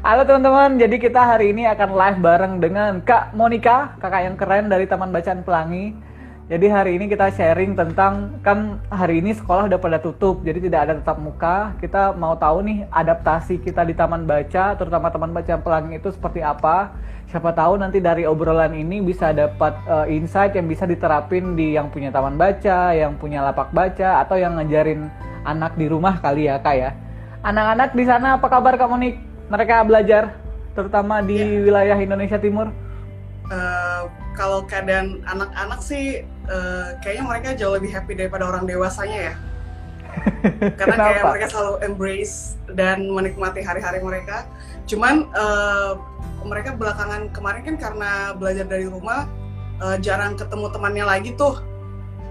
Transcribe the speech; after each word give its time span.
Halo 0.00 0.24
teman-teman, 0.24 0.80
jadi 0.80 0.96
kita 0.96 1.20
hari 1.20 1.52
ini 1.52 1.68
akan 1.68 1.92
live 1.92 2.20
bareng 2.24 2.54
dengan 2.56 3.04
Kak 3.04 3.36
Monica, 3.36 3.94
kakak 4.00 4.22
yang 4.26 4.36
keren 4.40 4.72
dari 4.72 4.88
Taman 4.88 5.12
Bacaan 5.12 5.44
Pelangi. 5.44 5.92
Jadi 6.50 6.66
hari 6.66 6.98
ini 6.98 7.06
kita 7.06 7.30
sharing 7.30 7.78
tentang 7.78 8.42
kan 8.42 8.82
hari 8.90 9.22
ini 9.22 9.36
sekolah 9.36 9.70
udah 9.70 9.78
pada 9.78 10.02
tutup, 10.02 10.42
jadi 10.42 10.58
tidak 10.58 10.80
ada 10.82 10.92
tatap 10.98 11.18
muka. 11.22 11.56
Kita 11.78 12.16
mau 12.16 12.34
tahu 12.34 12.64
nih 12.66 12.78
adaptasi 12.90 13.62
kita 13.62 13.86
di 13.86 13.94
Taman 13.94 14.26
Baca, 14.26 14.74
terutama 14.74 15.12
Taman 15.14 15.30
Bacaan 15.30 15.62
Pelangi 15.62 16.00
itu 16.00 16.10
seperti 16.10 16.42
apa. 16.42 16.96
Siapa 17.30 17.54
tahu 17.54 17.78
nanti 17.78 18.02
dari 18.02 18.26
obrolan 18.26 18.74
ini 18.74 18.98
bisa 18.98 19.30
dapat 19.30 19.78
uh, 19.86 20.10
insight 20.10 20.58
yang 20.58 20.66
bisa 20.66 20.90
diterapin 20.90 21.54
di 21.54 21.78
yang 21.78 21.86
punya 21.86 22.10
taman 22.10 22.34
baca, 22.34 22.90
yang 22.90 23.14
punya 23.14 23.46
lapak 23.46 23.70
baca, 23.70 24.26
atau 24.26 24.34
yang 24.34 24.58
ngajarin 24.58 25.06
anak 25.46 25.78
di 25.78 25.86
rumah 25.86 26.18
kali 26.18 26.50
ya 26.50 26.58
kak 26.58 26.74
ya. 26.74 26.90
Anak-anak 27.40 27.96
di 27.96 28.04
sana 28.04 28.36
apa 28.36 28.46
kabar 28.52 28.76
Kak 28.76 28.88
Monik? 28.88 29.30
mereka 29.50 29.82
belajar 29.82 30.38
terutama 30.78 31.18
di 31.20 31.36
yeah. 31.36 31.62
wilayah 31.66 31.98
Indonesia 31.98 32.38
Timur? 32.38 32.70
Uh, 33.50 34.06
kalau 34.38 34.62
keadaan 34.62 35.26
anak-anak 35.26 35.82
sih 35.82 36.22
uh, 36.46 36.94
kayaknya 37.02 37.24
mereka 37.26 37.48
jauh 37.58 37.74
lebih 37.74 37.90
happy 37.90 38.14
daripada 38.14 38.46
orang 38.46 38.64
dewasanya 38.64 39.34
ya. 39.34 39.34
Karena 40.78 40.94
kayak 40.94 41.22
mereka 41.26 41.46
selalu 41.50 41.74
embrace 41.82 42.54
dan 42.78 43.10
menikmati 43.10 43.58
hari-hari 43.66 43.98
mereka. 43.98 44.46
Cuman 44.86 45.26
uh, 45.34 45.98
mereka 46.46 46.78
belakangan 46.78 47.34
kemarin 47.34 47.62
kan 47.66 47.76
karena 47.76 48.10
belajar 48.38 48.64
dari 48.70 48.86
rumah 48.86 49.26
uh, 49.82 49.98
jarang 49.98 50.38
ketemu 50.38 50.66
temannya 50.70 51.04
lagi 51.04 51.30
tuh. 51.34 51.58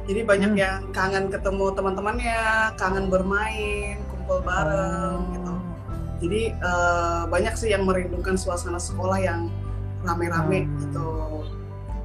Jadi 0.08 0.26
banyak 0.26 0.52
hmm. 0.56 0.60
yang 0.60 0.80
kangen 0.96 1.30
ketemu 1.30 1.70
teman-temannya, 1.78 2.74
kangen 2.80 3.06
bermain, 3.14 4.02
kumpul 4.30 4.46
bareng 4.46 5.18
oh. 5.18 5.34
gitu 5.34 5.54
jadi 6.22 6.42
uh, 6.62 7.24
banyak 7.26 7.54
sih 7.58 7.74
yang 7.74 7.82
merindukan 7.90 8.38
suasana 8.38 8.78
sekolah 8.78 9.18
yang 9.18 9.50
rame-rame 10.06 10.70
hmm. 10.70 10.78
gitu 10.86 11.10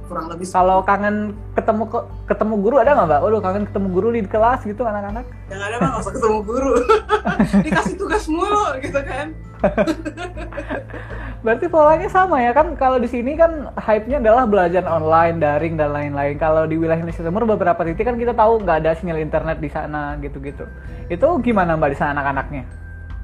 kurang 0.09 0.29
lebih 0.33 0.49
kalau 0.49 0.81
kangen 0.81 1.37
ketemu 1.53 1.85
ketemu 2.29 2.53
guru 2.61 2.75
ada 2.77 2.93
nggak 2.93 3.09
mbak? 3.09 3.19
Waduh 3.25 3.41
kangen 3.41 3.65
ketemu 3.65 3.87
guru 3.89 4.07
di 4.13 4.21
kelas 4.29 4.61
gitu 4.61 4.85
anak-anak? 4.85 5.25
Yang 5.49 5.61
ada 5.65 5.75
mah 5.81 5.87
nggak 5.89 6.03
usah 6.05 6.13
ketemu 6.13 6.39
guru, 6.45 6.73
dikasih 7.65 7.95
tugas 7.97 8.23
mulu 8.29 8.65
gitu 8.85 9.01
kan. 9.01 9.33
Berarti 11.45 11.69
polanya 11.69 12.09
sama 12.09 12.41
ya 12.41 12.57
kan? 12.57 12.73
Kalau 12.73 12.97
di 12.97 13.05
sini 13.05 13.37
kan 13.37 13.69
hype-nya 13.77 14.17
adalah 14.17 14.49
belajar 14.49 14.81
online, 14.89 15.37
daring 15.37 15.77
dan 15.77 15.93
lain-lain. 15.93 16.41
Kalau 16.41 16.65
di 16.65 16.73
wilayah 16.73 17.05
Indonesia 17.05 17.21
Timur 17.21 17.45
beberapa 17.45 17.85
titik 17.85 18.01
kan 18.01 18.17
kita 18.17 18.33
tahu 18.33 18.65
nggak 18.65 18.81
ada 18.81 18.97
sinyal 18.97 19.21
internet 19.21 19.61
di 19.61 19.69
sana 19.69 20.17
gitu-gitu. 20.17 20.65
Itu 21.05 21.37
gimana 21.45 21.77
mbak 21.77 21.93
di 21.93 21.97
sana 22.01 22.17
anak-anaknya? 22.17 22.65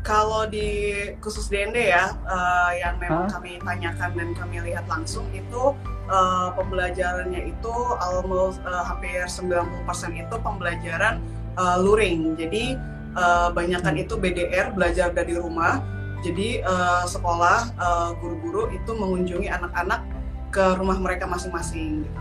Kalau 0.01 0.49
di 0.49 0.97
khusus 1.21 1.45
DND 1.45 1.93
ya, 1.93 2.13
uh, 2.25 2.73
yang 2.73 2.97
memang 2.97 3.29
huh? 3.29 3.37
kami 3.37 3.61
tanyakan 3.61 4.17
dan 4.17 4.29
kami 4.33 4.57
lihat 4.65 4.85
langsung 4.89 5.29
itu 5.29 5.77
uh, 6.09 6.49
pembelajarannya 6.57 7.53
itu 7.53 7.73
almost 8.01 8.61
uh, 8.65 8.81
hampir 8.81 9.21
90% 9.21 9.61
itu 10.17 10.35
pembelajaran 10.41 11.21
uh, 11.53 11.77
luring. 11.77 12.33
Jadi 12.33 12.77
uh, 13.13 13.53
banyakkan 13.53 13.93
itu 13.97 14.17
BDR 14.17 14.73
belajar 14.73 15.13
dari 15.13 15.37
rumah. 15.37 15.81
Jadi 16.21 16.61
uh, 16.61 17.03
sekolah 17.09 17.73
guru-guru 18.21 18.69
uh, 18.69 18.77
itu 18.77 18.91
mengunjungi 18.93 19.49
anak-anak 19.49 20.05
ke 20.53 20.63
rumah 20.77 20.97
mereka 21.01 21.25
masing-masing. 21.25 22.05
Gitu. 22.05 22.19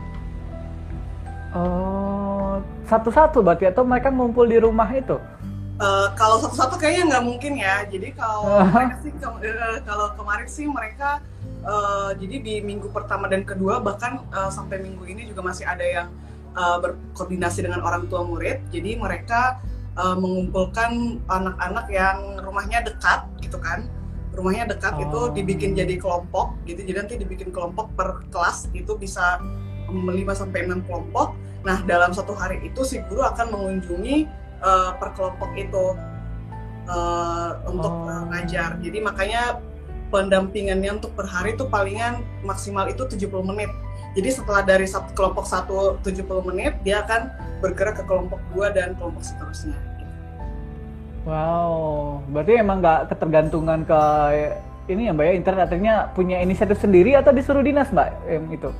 Oh, 1.50 2.62
satu-satu 2.86 3.42
berarti 3.42 3.66
atau 3.66 3.82
mereka 3.82 4.14
ngumpul 4.14 4.46
di 4.46 4.62
rumah 4.62 4.86
itu? 4.94 5.18
Uh, 5.80 6.12
kalau 6.14 6.38
satu-satu 6.38 6.78
kayaknya 6.78 7.16
nggak 7.16 7.24
mungkin 7.26 7.52
ya. 7.58 7.82
Jadi 7.90 8.14
kalau 8.14 8.62
mereka 8.74 8.96
sih 9.02 9.10
ke, 9.10 9.26
uh, 9.26 9.78
kalau 9.82 10.06
kemarin 10.14 10.46
sih 10.46 10.66
mereka 10.70 11.18
uh, 11.66 12.14
jadi 12.14 12.36
di 12.38 12.54
minggu 12.62 12.94
pertama 12.94 13.26
dan 13.26 13.42
kedua 13.42 13.82
bahkan 13.82 14.22
uh, 14.30 14.52
sampai 14.52 14.78
minggu 14.78 15.02
ini 15.10 15.26
juga 15.26 15.42
masih 15.42 15.66
ada 15.66 15.82
yang 15.82 16.08
uh, 16.54 16.78
berkoordinasi 16.78 17.66
dengan 17.66 17.82
orang 17.82 18.06
tua 18.06 18.22
murid. 18.22 18.62
Jadi 18.70 18.94
mereka 18.94 19.58
uh, 20.00 20.16
mengumpulkan 20.16 21.20
anak-anak 21.28 21.86
yang 21.92 22.40
rumahnya 22.40 22.80
dekat 22.80 23.28
gitu 23.44 23.60
kan. 23.60 23.84
Rumahnya 24.32 24.72
dekat 24.72 24.96
oh. 24.96 25.04
itu 25.04 25.20
dibikin 25.36 25.76
jadi 25.76 26.00
kelompok 26.00 26.56
gitu. 26.64 26.80
Jadi 26.80 26.96
nanti 26.96 27.14
dibikin 27.20 27.52
kelompok 27.52 27.92
per 27.92 28.24
kelas 28.32 28.72
itu 28.72 28.96
bisa 28.96 29.36
5 29.92 30.00
sampai 30.32 30.64
6 30.64 30.88
kelompok. 30.88 31.36
Nah, 31.60 31.84
dalam 31.84 32.16
satu 32.16 32.32
hari 32.32 32.64
itu 32.64 32.80
si 32.88 33.04
guru 33.04 33.20
akan 33.20 33.52
mengunjungi 33.52 34.24
uh, 34.64 34.96
per 34.96 35.12
kelompok 35.12 35.50
itu 35.60 35.92
uh, 36.88 37.60
untuk 37.68 37.92
oh. 37.92 38.08
uh, 38.08 38.24
ngajar. 38.32 38.80
Jadi 38.80 38.98
makanya 39.04 39.60
pendampingannya 40.10 40.98
untuk 40.98 41.12
per 41.14 41.26
hari 41.28 41.54
itu 41.54 41.66
palingan 41.68 42.24
maksimal 42.42 42.88
itu 42.88 43.04
70 43.06 43.30
menit. 43.44 43.70
Jadi 44.18 44.42
setelah 44.42 44.66
dari 44.66 44.90
satu 44.90 45.14
kelompok 45.14 45.46
satu 45.46 46.00
70 46.02 46.26
menit, 46.50 46.74
dia 46.82 47.06
akan 47.06 47.30
bergerak 47.62 48.02
ke 48.02 48.04
kelompok 48.08 48.42
dua 48.50 48.74
dan 48.74 48.98
kelompok 48.98 49.22
seterusnya. 49.22 49.89
Wow, 51.28 52.24
berarti 52.32 52.56
emang 52.56 52.80
nggak 52.80 53.12
ketergantungan 53.12 53.84
ke 53.84 54.00
ini 54.90 55.06
ya 55.06 55.12
mbak 55.14 55.26
ya 55.28 55.32
internet 55.36 55.62
artinya 55.70 55.94
punya 56.16 56.40
inisiatif 56.42 56.80
sendiri 56.80 57.14
atau 57.14 57.30
disuruh 57.30 57.62
dinas 57.62 57.92
mbak 57.92 58.10
em, 58.26 58.48
itu? 58.50 58.72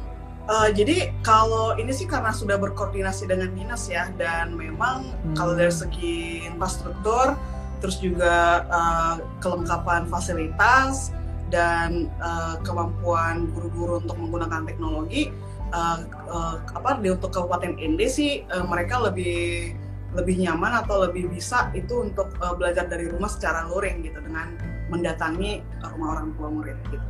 Uh, 0.50 0.66
jadi 0.74 1.14
kalau 1.22 1.78
ini 1.78 1.94
sih 1.94 2.10
karena 2.10 2.34
sudah 2.34 2.58
berkoordinasi 2.58 3.30
dengan 3.30 3.54
dinas 3.54 3.86
ya 3.86 4.10
dan 4.18 4.56
memang 4.58 5.06
hmm. 5.06 5.36
kalau 5.38 5.54
dari 5.54 5.70
segi 5.70 6.42
infrastruktur 6.48 7.38
terus 7.78 8.02
juga 8.02 8.66
uh, 8.66 9.16
kelengkapan 9.38 10.10
fasilitas 10.10 11.14
dan 11.54 12.10
uh, 12.18 12.58
kemampuan 12.66 13.46
guru-guru 13.54 14.02
untuk 14.02 14.18
menggunakan 14.18 14.66
teknologi 14.66 15.30
uh, 15.70 16.02
uh, 16.30 16.56
apa 16.74 16.98
di 16.98 17.14
untuk 17.14 17.30
Kabupaten 17.30 17.78
ND 17.78 18.00
sih 18.10 18.32
uh, 18.50 18.66
mereka 18.66 18.98
lebih 18.98 19.74
lebih 20.14 20.42
nyaman 20.42 20.82
atau 20.82 21.06
lebih 21.06 21.30
bisa 21.30 21.70
itu 21.70 22.02
untuk 22.02 22.34
uh, 22.42 22.54
belajar 22.58 22.86
dari 22.90 23.06
rumah 23.06 23.30
secara 23.30 23.66
luring 23.70 24.02
gitu 24.02 24.18
dengan 24.18 24.58
mendatangi 24.90 25.62
rumah 25.86 26.18
orang 26.18 26.34
tua 26.34 26.48
murid 26.50 26.78
gitu. 26.90 27.06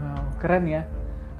Wow, 0.00 0.24
keren 0.40 0.64
ya. 0.64 0.82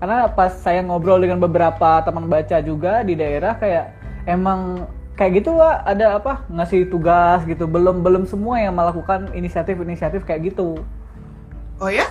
Karena 0.03 0.29
pas 0.29 0.53
saya 0.61 0.83
ngobrol 0.83 1.23
dengan 1.23 1.41
beberapa 1.41 2.03
teman 2.03 2.27
baca 2.27 2.59
juga 2.61 3.07
di 3.07 3.15
daerah 3.17 3.57
kayak 3.57 3.97
emang 4.29 4.85
kayak 5.17 5.41
gitu 5.41 5.57
Wak, 5.57 5.89
ada 5.89 6.19
apa? 6.19 6.45
Ngasih 6.53 6.91
tugas 6.93 7.47
gitu. 7.49 7.65
Belum 7.65 8.05
belum 8.05 8.29
semua 8.29 8.61
yang 8.61 8.77
melakukan 8.77 9.33
inisiatif-inisiatif 9.33 10.27
kayak 10.27 10.53
gitu. 10.53 10.83
Oh 11.81 11.89
ya 11.89 12.07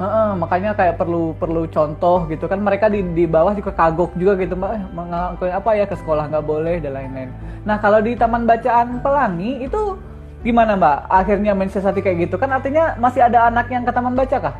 Uh, 0.00 0.04
uh, 0.08 0.30
makanya 0.32 0.72
kayak 0.72 0.96
perlu 0.96 1.36
perlu 1.36 1.68
contoh 1.68 2.24
gitu 2.32 2.48
kan 2.48 2.56
mereka 2.64 2.88
di 2.88 3.04
di 3.12 3.28
bawah 3.28 3.52
juga 3.52 3.76
kagok 3.76 4.16
juga 4.16 4.40
gitu 4.40 4.56
mbak 4.56 4.88
mengakui 4.96 5.52
apa 5.52 5.70
ya 5.76 5.84
ke 5.84 5.92
sekolah 6.00 6.32
nggak 6.32 6.48
boleh 6.48 6.80
dan 6.80 6.96
lain-lain. 6.96 7.28
Nah 7.68 7.76
kalau 7.76 8.00
di 8.00 8.16
taman 8.16 8.48
bacaan 8.48 9.04
pelangi 9.04 9.68
itu 9.68 10.00
gimana 10.40 10.80
mbak 10.80 11.12
akhirnya 11.12 11.52
mensiasati 11.52 12.00
kayak 12.00 12.24
gitu 12.24 12.40
kan 12.40 12.56
artinya 12.56 12.96
masih 12.96 13.20
ada 13.20 13.52
anak 13.52 13.68
yang 13.68 13.84
ke 13.84 13.92
taman 13.92 14.16
baca 14.16 14.38
kah? 14.40 14.56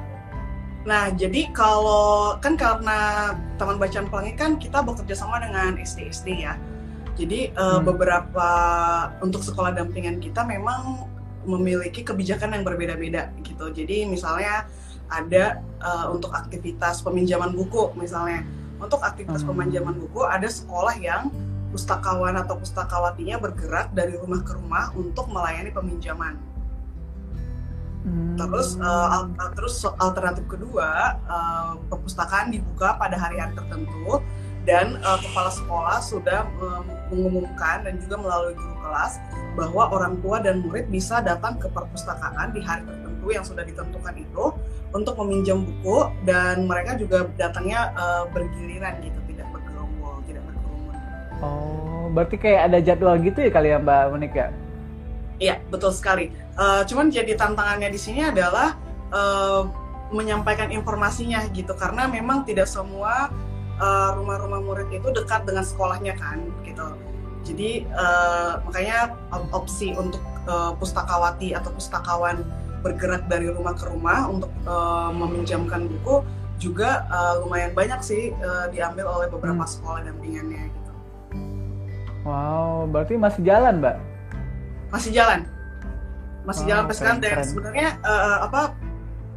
Nah, 0.83 1.15
jadi 1.15 1.47
kalau 1.55 2.35
kan 2.43 2.59
karena 2.59 3.31
Taman 3.55 3.79
Bacaan 3.79 4.11
Pelangi 4.11 4.35
kan 4.35 4.59
kita 4.59 4.83
bekerja 4.83 5.15
sama 5.15 5.39
dengan 5.39 5.79
SD-SD 5.79 6.43
ya. 6.43 6.59
Jadi 7.15 7.55
uh, 7.55 7.79
hmm. 7.79 7.87
beberapa 7.87 8.49
untuk 9.23 9.47
sekolah 9.47 9.71
dampingan 9.77 10.19
kita 10.19 10.43
memang 10.43 11.07
memiliki 11.47 12.03
kebijakan 12.03 12.59
yang 12.59 12.65
berbeda-beda 12.67 13.31
gitu. 13.47 13.71
Jadi 13.71 14.11
misalnya 14.11 14.67
ada 15.13 15.61
uh, 15.85 16.09
untuk 16.09 16.33
aktivitas 16.33 17.05
peminjaman 17.05 17.53
buku 17.53 17.93
misalnya. 18.01 18.41
Untuk 18.81 18.99
aktivitas 19.05 19.45
hmm. 19.45 19.51
peminjaman 19.53 19.95
buku 20.01 20.25
ada 20.25 20.49
sekolah 20.49 20.97
yang 20.99 21.29
pustakawan 21.71 22.37
atau 22.37 22.59
pustakawatinya 22.59 23.39
bergerak 23.41 23.93
dari 23.93 24.17
rumah 24.17 24.41
ke 24.43 24.53
rumah 24.57 24.91
untuk 24.97 25.29
melayani 25.29 25.71
peminjaman. 25.71 26.35
Hmm. 28.03 28.35
Terus 28.35 28.75
uh, 28.83 29.31
terus 29.55 29.79
alternatif 30.03 30.43
kedua 30.51 31.21
uh, 31.29 31.79
perpustakaan 31.87 32.51
dibuka 32.51 32.99
pada 32.99 33.15
hari-hari 33.15 33.55
tertentu 33.55 34.19
dan 34.67 34.99
uh, 35.03 35.19
kepala 35.19 35.51
sekolah 35.51 35.99
sudah 36.03 36.47
um, 36.63 36.87
mengumumkan 37.11 37.83
dan 37.83 37.99
juga 37.99 38.19
melalui 38.19 38.55
guru 38.55 38.75
kelas 38.83 39.19
bahwa 39.59 39.91
orang 39.91 40.15
tua 40.23 40.39
dan 40.39 40.63
murid 40.63 40.87
bisa 40.91 41.19
datang 41.23 41.59
ke 41.59 41.67
perpustakaan 41.71 42.55
di 42.55 42.63
hari 42.63 42.83
tertentu 42.87 43.12
yang 43.31 43.47
sudah 43.47 43.63
ditentukan 43.63 44.19
itu 44.19 44.45
untuk 44.91 45.15
meminjam 45.23 45.63
buku 45.63 46.11
dan 46.27 46.67
mereka 46.67 46.99
juga 46.99 47.31
datangnya 47.39 47.95
uh, 47.95 48.25
bergiliran 48.35 48.99
gitu 49.05 49.21
tidak 49.31 49.47
bergerombol 49.55 50.19
tidak 50.27 50.43
berkerumun. 50.51 50.95
Oh 51.39 52.11
berarti 52.11 52.37
kayak 52.37 52.73
ada 52.73 52.79
jadwal 52.83 53.17
gitu 53.23 53.39
ya 53.39 53.51
kali 53.55 53.71
ya 53.71 53.79
Mbak 53.79 54.03
Monika? 54.11 54.47
Iya, 55.43 55.59
betul 55.75 55.91
sekali. 55.91 56.31
Uh, 56.55 56.87
cuman 56.87 57.11
jadi 57.11 57.35
tantangannya 57.35 57.91
di 57.91 57.99
sini 57.99 58.23
adalah 58.23 58.79
uh, 59.11 59.67
menyampaikan 60.13 60.71
informasinya 60.71 61.43
gitu, 61.51 61.73
karena 61.75 62.07
memang 62.07 62.45
tidak 62.45 62.71
semua 62.71 63.33
rumah 63.83 64.39
rumah-rumah 64.39 64.61
murid 64.63 64.89
itu 64.95 65.11
dekat 65.11 65.43
dengan 65.43 65.67
sekolahnya 65.67 66.15
kan, 66.15 66.39
gitu. 66.63 66.87
Jadi 67.43 67.91
uh, 67.91 68.63
makanya 68.63 69.19
opsi 69.51 69.91
untuk 69.99 70.23
uh, 70.47 70.71
pustakawati 70.79 71.51
atau 71.59 71.75
pustakawan 71.75 72.47
bergerak 72.83 73.31
dari 73.31 73.49
rumah 73.49 73.73
ke 73.79 73.87
rumah 73.87 74.29
untuk 74.29 74.51
uh, 74.67 75.15
meminjamkan 75.15 75.87
buku 75.87 76.27
juga 76.59 77.07
uh, 77.11 77.43
lumayan 77.43 77.75
banyak 77.75 78.01
sih 78.03 78.31
uh, 78.43 78.71
diambil 78.71 79.11
oleh 79.11 79.27
beberapa 79.31 79.63
hmm. 79.63 79.73
sekolah 79.73 80.01
dampingannya 80.07 80.71
gitu. 80.71 80.93
Wow, 82.23 82.87
berarti 82.87 83.19
masih 83.19 83.43
jalan, 83.43 83.83
Mbak? 83.83 83.97
Masih 84.95 85.11
jalan, 85.11 85.41
masih 86.47 86.63
oh, 86.63 86.69
jalan 86.69 86.83
sampai 86.87 86.97
sekarang 86.99 87.19
dan 87.23 87.43
sebenarnya 87.43 87.89
uh, 88.05 88.39
apa 88.47 88.63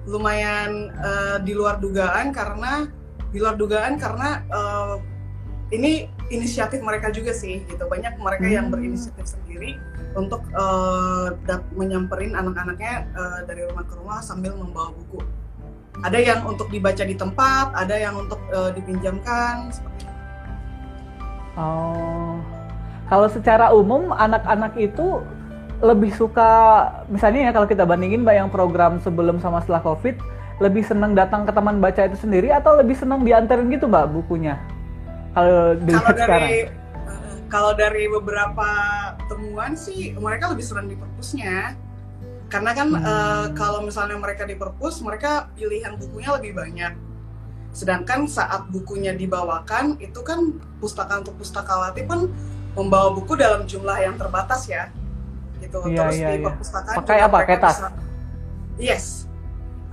lumayan 0.06 0.94
uh, 1.02 1.38
di 1.42 1.58
luar 1.58 1.82
dugaan 1.82 2.30
karena 2.30 2.86
di 3.34 3.38
luar 3.42 3.58
dugaan 3.58 3.98
karena 3.98 4.46
uh, 4.54 5.02
ini 5.74 6.06
inisiatif 6.30 6.82
mereka 6.82 7.14
juga 7.14 7.32
sih 7.34 7.62
gitu. 7.66 7.84
Banyak 7.86 8.18
mereka 8.18 8.48
yang 8.48 8.70
hmm. 8.70 8.74
berinisiatif 8.74 9.26
sendiri 9.38 9.78
untuk 10.16 10.42
uh, 10.56 11.36
menyamperin 11.76 12.34
anak-anaknya 12.34 13.06
uh, 13.14 13.40
dari 13.44 13.68
rumah 13.68 13.84
ke 13.86 13.94
rumah 14.00 14.20
sambil 14.24 14.56
membawa 14.56 14.96
buku. 14.96 15.22
Ada 16.04 16.20
yang 16.20 16.40
untuk 16.44 16.68
dibaca 16.72 17.04
di 17.08 17.16
tempat 17.16 17.72
ada 17.72 17.96
yang 17.96 18.20
untuk 18.20 18.40
uh, 18.52 18.72
dipinjamkan 18.76 19.72
seperti 19.72 20.08
itu. 20.08 20.14
Oh. 21.56 22.40
Kalau 23.06 23.30
secara 23.30 23.70
umum 23.70 24.10
anak-anak 24.12 24.76
itu 24.82 25.22
lebih 25.84 26.12
suka 26.16 26.50
misalnya 27.12 27.50
ya 27.50 27.52
kalau 27.52 27.68
kita 27.68 27.84
bandingin 27.84 28.24
mbak 28.24 28.36
yang 28.40 28.50
program 28.50 28.98
sebelum 29.04 29.44
sama 29.44 29.60
setelah 29.60 29.84
covid 29.84 30.16
lebih 30.64 30.88
senang 30.88 31.12
datang 31.12 31.44
ke 31.44 31.52
teman 31.52 31.84
baca 31.84 32.08
itu 32.08 32.16
sendiri 32.16 32.48
atau 32.56 32.80
lebih 32.80 32.96
senang 32.96 33.28
diantarin 33.28 33.68
gitu 33.68 33.92
mbak 33.92 34.08
bukunya 34.08 34.56
kalau 35.36 35.76
dari 35.76 36.00
sekarang? 36.00 36.50
eh, 36.50 36.66
kalau 37.52 37.72
dari 37.76 38.04
beberapa 38.08 38.70
temuan 39.28 39.76
sih 39.76 40.16
mereka 40.16 40.50
lebih 40.52 40.66
senang 40.66 40.88
di 40.88 40.96
perpusnya. 40.96 41.76
Karena 42.46 42.72
kan 42.78 42.88
hmm. 42.94 43.04
uh, 43.04 43.48
kalau 43.58 43.84
misalnya 43.84 44.16
mereka 44.16 44.46
di 44.46 44.56
perpus 44.56 45.02
mereka 45.04 45.52
pilihan 45.58 46.00
bukunya 46.00 46.30
lebih 46.40 46.56
banyak. 46.56 46.94
Sedangkan 47.76 48.32
saat 48.32 48.72
bukunya 48.72 49.12
dibawakan 49.12 50.00
itu 50.00 50.24
kan 50.24 50.56
pustaka 50.80 51.20
untuk 51.20 51.36
pustakawati 51.42 52.08
pun 52.08 52.32
membawa 52.78 53.12
buku 53.12 53.36
dalam 53.36 53.68
jumlah 53.68 53.98
yang 54.00 54.16
terbatas 54.16 54.72
ya. 54.72 54.88
Gitu 55.60 55.76
iya, 55.90 55.98
terus 56.00 56.16
iya, 56.16 56.28
di 56.32 56.38
iya. 56.40 56.46
perpustakaan 56.48 56.96
pakai 57.02 57.20
apa? 57.26 57.38
ketas 57.44 57.78
yes. 58.80 59.28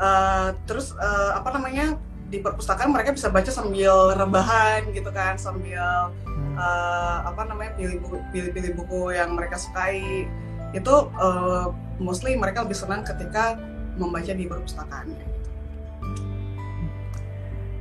Uh, 0.02 0.50
terus 0.66 0.90
uh, 0.98 1.38
apa 1.38 1.54
namanya 1.54 1.94
di 2.32 2.40
perpustakaan 2.40 2.88
mereka 2.96 3.12
bisa 3.12 3.28
baca 3.28 3.52
sambil 3.52 4.16
rebahan 4.16 4.88
gitu 4.96 5.12
kan 5.12 5.36
sambil 5.36 6.08
hmm. 6.24 6.56
uh, 6.56 7.28
apa 7.28 7.44
namanya 7.44 7.76
pilih 7.76 8.00
buku 8.00 8.16
pilih 8.32 8.50
pilih 8.56 8.72
buku 8.80 9.12
yang 9.12 9.36
mereka 9.36 9.60
sukai 9.60 10.24
itu 10.72 10.94
uh, 11.20 11.68
mostly 12.00 12.32
mereka 12.32 12.64
lebih 12.64 12.80
senang 12.80 13.04
ketika 13.04 13.60
membaca 14.00 14.32
di 14.32 14.48
perpustakaannya. 14.48 15.28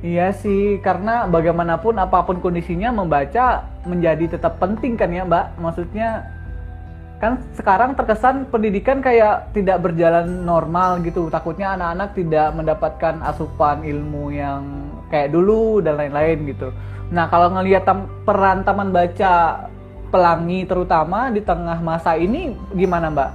Iya 0.02 0.34
sih, 0.34 0.82
karena 0.82 1.30
bagaimanapun 1.30 1.94
apa 1.94 2.26
pun 2.26 2.42
kondisinya 2.42 2.90
membaca 2.90 3.70
menjadi 3.86 4.34
tetap 4.34 4.58
penting 4.58 4.98
kan 4.98 5.14
ya 5.14 5.22
Mbak. 5.22 5.62
Maksudnya 5.62 6.26
kan 7.22 7.38
sekarang 7.54 7.94
terkesan 7.94 8.50
pendidikan 8.50 8.98
kayak 8.98 9.54
tidak 9.54 9.78
berjalan 9.78 10.42
normal 10.42 10.98
gitu. 11.06 11.30
Takutnya 11.30 11.78
anak-anak 11.78 12.18
tidak 12.18 12.50
mendapatkan 12.50 13.22
asupan 13.22 13.86
ilmu 13.86 14.34
yang 14.34 14.90
kayak 15.06 15.30
dulu 15.30 15.78
dan 15.78 16.02
lain-lain 16.02 16.50
gitu. 16.50 16.74
Nah 17.14 17.30
kalau 17.30 17.54
ngelihat 17.54 17.86
peran 18.26 18.66
taman 18.66 18.90
baca 18.90 19.70
pelangi 20.10 20.66
terutama 20.66 21.30
di 21.30 21.38
tengah 21.46 21.78
masa 21.78 22.18
ini 22.18 22.58
gimana 22.74 23.06
Mbak? 23.06 23.30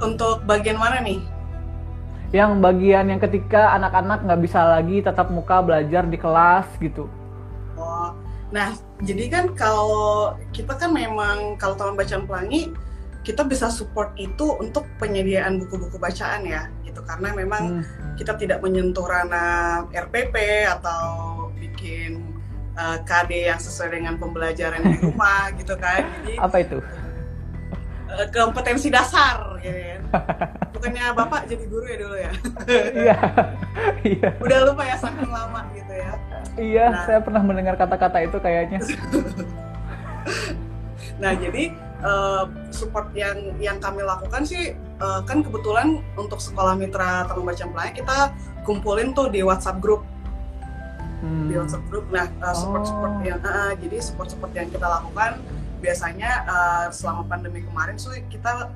Untuk 0.00 0.40
bagian 0.48 0.80
mana 0.80 1.04
nih? 1.04 1.20
Yang 2.32 2.64
bagian 2.64 3.12
yang 3.12 3.20
ketika 3.20 3.76
anak-anak 3.76 4.24
nggak 4.24 4.40
bisa 4.40 4.64
lagi 4.64 5.04
tetap 5.04 5.28
muka 5.28 5.60
belajar 5.60 6.08
di 6.08 6.16
kelas 6.16 6.64
gitu. 6.80 7.12
Oh, 7.76 8.16
nah 8.50 8.74
jadi 9.00 9.24
kan 9.30 9.44
kalau 9.54 10.34
kita 10.50 10.74
kan 10.74 10.90
memang 10.90 11.54
kalau 11.56 11.78
Taman 11.78 11.94
Bacaan 11.94 12.26
Pelangi 12.26 12.70
kita 13.20 13.44
bisa 13.44 13.68
support 13.68 14.16
itu 14.16 14.56
untuk 14.56 14.88
penyediaan 14.96 15.60
buku-buku 15.60 16.00
bacaan 16.00 16.48
ya 16.48 16.72
gitu. 16.88 17.04
Karena 17.04 17.36
memang 17.36 17.84
hmm. 17.84 18.16
kita 18.16 18.36
tidak 18.40 18.64
menyentuh 18.64 19.04
ranah 19.04 19.84
RPP 19.92 20.66
atau 20.66 21.04
bikin 21.60 22.24
uh, 22.80 22.96
eh, 22.96 22.98
KD 23.04 23.52
yang 23.52 23.60
sesuai 23.60 24.00
dengan 24.00 24.16
pembelajaran 24.16 24.80
di 24.80 24.96
rumah 25.04 25.52
gitu 25.60 25.76
kan. 25.76 26.08
Jadi 26.24 26.34
apa 26.40 26.56
itu? 26.64 26.78
uh, 28.10 28.26
kompetensi 28.32 28.88
dasar 28.88 29.60
gitu 29.60 29.76
kan. 29.76 30.00
Bukannya 30.72 31.04
bapak 31.12 31.44
jadi 31.44 31.64
guru 31.68 31.86
ya 31.86 31.96
dulu 32.00 32.16
ya? 32.16 32.32
Iya. 32.68 33.18
Iya. 34.00 34.32
Udah 34.40 34.58
lupa 34.64 34.82
ya 34.84 34.96
saking 34.96 35.28
lama 35.28 35.64
gitu 35.76 35.92
ya 35.92 36.12
iya 36.60 36.86
nah, 36.92 37.02
saya 37.08 37.18
pernah 37.24 37.40
mendengar 37.40 37.74
kata-kata 37.80 38.20
itu 38.20 38.36
kayaknya 38.36 38.80
nah 41.22 41.32
jadi 41.32 41.72
uh, 42.04 42.44
support 42.68 43.08
yang 43.16 43.56
yang 43.60 43.80
kami 43.80 44.04
lakukan 44.04 44.44
sih 44.44 44.76
uh, 45.00 45.24
kan 45.24 45.40
kebetulan 45.40 46.04
untuk 46.20 46.38
sekolah 46.38 46.76
mitra 46.76 47.24
tamu 47.24 47.48
baca 47.48 47.64
Pelaya 47.64 47.92
kita 47.92 48.16
kumpulin 48.68 49.16
tuh 49.16 49.32
di 49.32 49.40
WhatsApp 49.40 49.80
grup 49.80 50.04
hmm. 51.20 51.46
di 51.48 51.54
WhatsApp 51.56 51.84
group. 51.88 52.06
Nah, 52.10 52.26
uh, 52.40 52.56
support 52.56 52.84
support 52.88 53.12
oh. 53.20 53.24
yang 53.24 53.40
uh, 53.44 53.72
jadi 53.76 53.96
support 54.00 54.28
support 54.32 54.52
yang 54.56 54.68
kita 54.68 54.84
lakukan 54.84 55.40
biasanya 55.80 56.44
uh, 56.44 56.86
selama 56.92 57.24
pandemi 57.24 57.64
kemarin 57.64 57.96
so 57.96 58.12
kita 58.28 58.68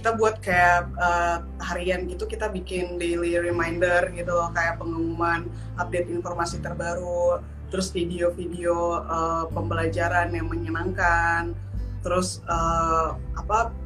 kita 0.00 0.16
buat 0.16 0.40
kayak 0.40 0.96
uh, 0.96 1.44
harian 1.60 2.08
gitu 2.08 2.24
kita 2.24 2.48
bikin 2.48 2.96
daily 2.96 3.36
reminder 3.36 4.08
gitu 4.16 4.32
loh 4.32 4.48
kayak 4.56 4.80
pengumuman 4.80 5.44
update 5.76 6.08
informasi 6.08 6.56
terbaru 6.64 7.44
terus 7.68 7.92
video-video 7.92 9.04
uh, 9.04 9.44
pembelajaran 9.52 10.32
yang 10.32 10.48
menyenangkan 10.48 11.52
terus 12.00 12.40
uh, 12.48 13.12
apa 13.36 13.76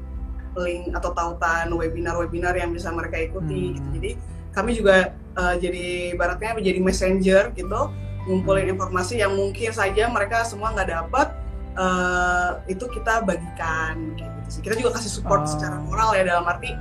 link 0.54 0.94
atau 0.94 1.10
tautan 1.10 1.74
webinar-webinar 1.74 2.54
yang 2.54 2.70
bisa 2.70 2.94
mereka 2.94 3.18
ikuti 3.18 3.74
hmm. 3.74 3.74
gitu. 3.74 3.88
jadi 3.98 4.10
kami 4.54 4.70
juga 4.78 5.18
uh, 5.34 5.58
jadi 5.58 6.14
baratnya 6.14 6.54
menjadi 6.54 6.78
messenger 6.78 7.42
gitu 7.58 7.90
ngumpulin 8.30 8.70
informasi 8.70 9.18
yang 9.18 9.34
mungkin 9.34 9.74
saja 9.74 10.06
mereka 10.06 10.46
semua 10.46 10.70
nggak 10.70 10.90
dapat 10.94 11.34
uh, 11.78 12.60
itu 12.70 12.84
kita 12.90 13.22
bagikan 13.22 14.14
kayak 14.18 14.30
gitu 14.42 14.48
sih 14.50 14.62
kita 14.62 14.74
juga 14.78 14.90
kasih 14.98 15.10
support 15.20 15.44
oh. 15.44 15.48
secara 15.48 15.76
moral 15.82 16.14
ya 16.16 16.22
dalam 16.26 16.44
arti 16.46 16.72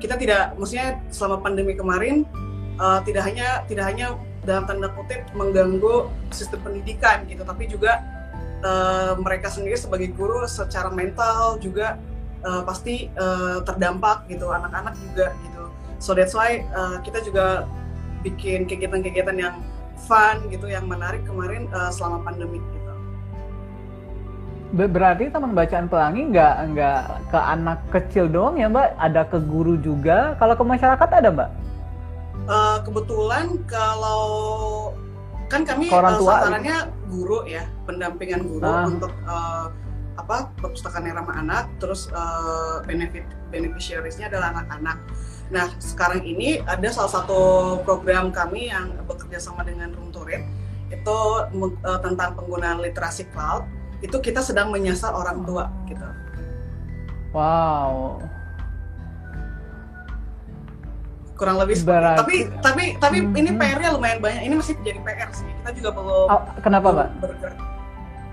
kita 0.00 0.20
tidak 0.20 0.52
maksudnya 0.60 1.00
selama 1.08 1.40
pandemi 1.40 1.72
kemarin 1.76 2.28
uh, 2.80 3.00
tidak 3.04 3.24
hanya 3.24 3.64
tidak 3.68 3.84
hanya 3.88 4.16
dalam 4.44 4.68
tanda 4.68 4.92
kutip 4.92 5.24
mengganggu 5.32 6.12
sistem 6.28 6.60
pendidikan 6.60 7.24
gitu 7.24 7.42
tapi 7.48 7.64
juga 7.64 8.04
uh, 8.60 9.16
mereka 9.16 9.48
sendiri 9.48 9.76
sebagai 9.80 10.12
guru 10.12 10.44
secara 10.44 10.92
mental 10.92 11.56
juga 11.58 11.96
uh, 12.44 12.60
pasti 12.68 13.08
uh, 13.16 13.64
terdampak 13.64 14.28
gitu 14.28 14.52
anak-anak 14.52 14.92
juga 15.00 15.32
gitu 15.40 15.64
so 15.96 16.12
that's 16.12 16.36
why 16.36 16.60
uh, 16.76 17.00
kita 17.00 17.24
juga 17.24 17.64
bikin 18.24 18.64
kegiatan-kegiatan 18.64 19.36
yang 19.36 19.56
fun 20.08 20.48
gitu, 20.50 20.66
yang 20.66 20.88
menarik 20.88 21.22
kemarin 21.28 21.68
uh, 21.70 21.92
selama 21.92 22.24
pandemi. 22.24 22.58
Berarti 24.74 25.30
teman 25.30 25.54
bacaan 25.54 25.86
pelangi 25.86 26.34
nggak 26.34 26.54
nggak 26.74 27.00
ke 27.30 27.38
anak 27.38 27.78
kecil 27.94 28.26
doang 28.26 28.58
ya 28.58 28.66
mbak? 28.66 28.90
Ada 28.98 29.22
ke 29.30 29.38
guru 29.38 29.78
juga? 29.78 30.34
Kalau 30.42 30.58
ke 30.58 30.64
masyarakat 30.66 31.08
ada 31.14 31.30
mbak? 31.30 31.50
Uh, 32.50 32.82
kebetulan 32.82 33.54
kalau 33.70 34.90
kan 35.46 35.62
kami 35.62 35.86
orang 35.94 36.18
tua, 36.18 36.42
sasarannya 36.42 36.90
guru 37.06 37.46
ya, 37.46 37.62
pendampingan 37.86 38.42
guru 38.50 38.66
ah. 38.66 38.90
untuk 38.90 39.14
uh, 39.30 39.70
apa 40.18 40.50
perpustakaan 40.58 41.06
ramah 41.06 41.38
anak, 41.38 41.70
terus 41.78 42.10
uh, 42.10 42.82
benefit 42.82 43.22
beneficiariesnya 43.54 44.26
adalah 44.26 44.58
anak-anak. 44.58 44.98
Nah, 45.54 45.70
sekarang 45.78 46.26
ini 46.26 46.58
ada 46.66 46.90
salah 46.90 47.22
satu 47.22 47.40
program 47.86 48.34
kami 48.34 48.74
yang 48.74 48.90
bekerja 49.06 49.38
sama 49.38 49.62
dengan 49.62 49.94
Room 49.94 50.10
to 50.10 50.26
Read, 50.26 50.42
itu 50.90 51.18
uh, 51.86 52.00
tentang 52.02 52.34
penggunaan 52.34 52.82
literasi 52.82 53.30
cloud. 53.30 53.62
Itu 54.00 54.18
kita 54.18 54.40
sedang 54.40 54.72
menyasar 54.74 55.14
orang 55.14 55.44
tua 55.44 55.70
gitu. 55.86 56.06
Wow. 57.34 58.22
Kurang 61.34 61.58
lebih 61.58 61.74
seperti 61.74 62.14
Tapi 62.14 62.36
tapi 62.62 62.84
tapi 63.02 63.16
mm 63.18 63.26
-hmm. 63.34 63.40
ini 63.42 63.50
PR-nya 63.58 63.90
lumayan 63.94 64.18
banyak. 64.22 64.42
Ini 64.46 64.54
masih 64.54 64.74
jadi 64.86 65.00
PR 65.02 65.30
sih. 65.34 65.46
Kita 65.46 65.70
juga 65.74 65.90
belum 65.98 66.26
oh, 66.30 66.42
Kenapa, 66.62 66.88
Mbak? 66.94 67.08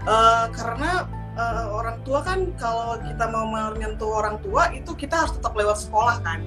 Uh, 0.01 0.45
karena 0.53 1.05
uh, 1.37 1.65
orang 1.77 1.97
tua 2.03 2.19
kan 2.25 2.49
kalau 2.57 2.97
kita 3.01 3.25
mau 3.29 3.45
menyentuh 3.47 4.11
orang 4.11 4.37
tua 4.41 4.73
itu 4.73 4.91
kita 4.97 5.25
harus 5.25 5.33
tetap 5.37 5.53
lewat 5.53 5.77
sekolah 5.77 6.17
kan 6.25 6.41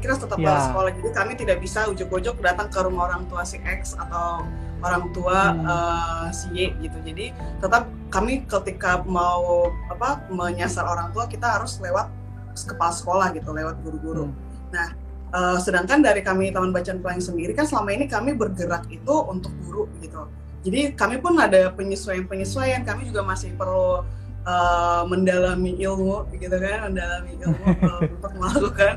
kita 0.00 0.16
tetap 0.16 0.38
yeah. 0.40 0.48
harus 0.56 0.64
sekolah 0.72 0.90
jadi 0.96 1.10
kami 1.12 1.32
tidak 1.36 1.58
bisa 1.60 1.84
ujuk-ujuk 1.92 2.40
datang 2.40 2.72
ke 2.72 2.80
rumah 2.80 3.12
orang 3.12 3.28
tua 3.28 3.44
si 3.44 3.60
X 3.60 3.94
atau 4.00 4.48
orang 4.80 5.12
tua 5.12 5.52
hmm. 5.52 5.64
uh, 5.64 6.26
si 6.32 6.48
Y 6.52 6.72
gitu 6.82 6.98
jadi 7.04 7.32
tetap 7.60 7.88
kami 8.10 8.42
ketika 8.44 9.00
mau 9.06 9.70
apa 9.86 10.26
menyasar 10.28 10.82
orang 10.84 11.14
tua 11.14 11.30
kita 11.30 11.46
harus 11.60 11.78
lewat 11.78 12.10
kepala 12.54 12.92
sekolah 12.92 13.28
gitu, 13.36 13.54
lewat 13.54 13.78
guru-guru. 13.80 14.28
Hmm. 14.28 14.36
Nah, 14.74 14.88
uh, 15.32 15.58
sedangkan 15.62 16.02
dari 16.02 16.20
kami 16.20 16.50
Taman 16.50 16.74
Bacaan 16.74 16.98
Pelangi 17.00 17.22
sendiri 17.24 17.52
kan 17.54 17.64
selama 17.64 17.94
ini 17.94 18.10
kami 18.10 18.34
bergerak 18.34 18.86
itu 18.90 19.14
untuk 19.30 19.52
guru 19.64 19.86
gitu. 20.02 20.26
Jadi 20.60 20.92
kami 20.92 21.16
pun 21.22 21.40
ada 21.40 21.72
penyesuaian-penyesuaian. 21.72 22.84
Kami 22.84 23.08
juga 23.08 23.24
masih 23.24 23.56
perlu 23.56 24.04
uh, 24.44 25.02
mendalami 25.08 25.78
ilmu 25.80 26.28
gitu 26.36 26.56
kan, 26.60 26.92
mendalami 26.92 27.32
ilmu 27.40 27.64
uh, 27.80 28.00
untuk 28.18 28.32
melakukan 28.36 28.94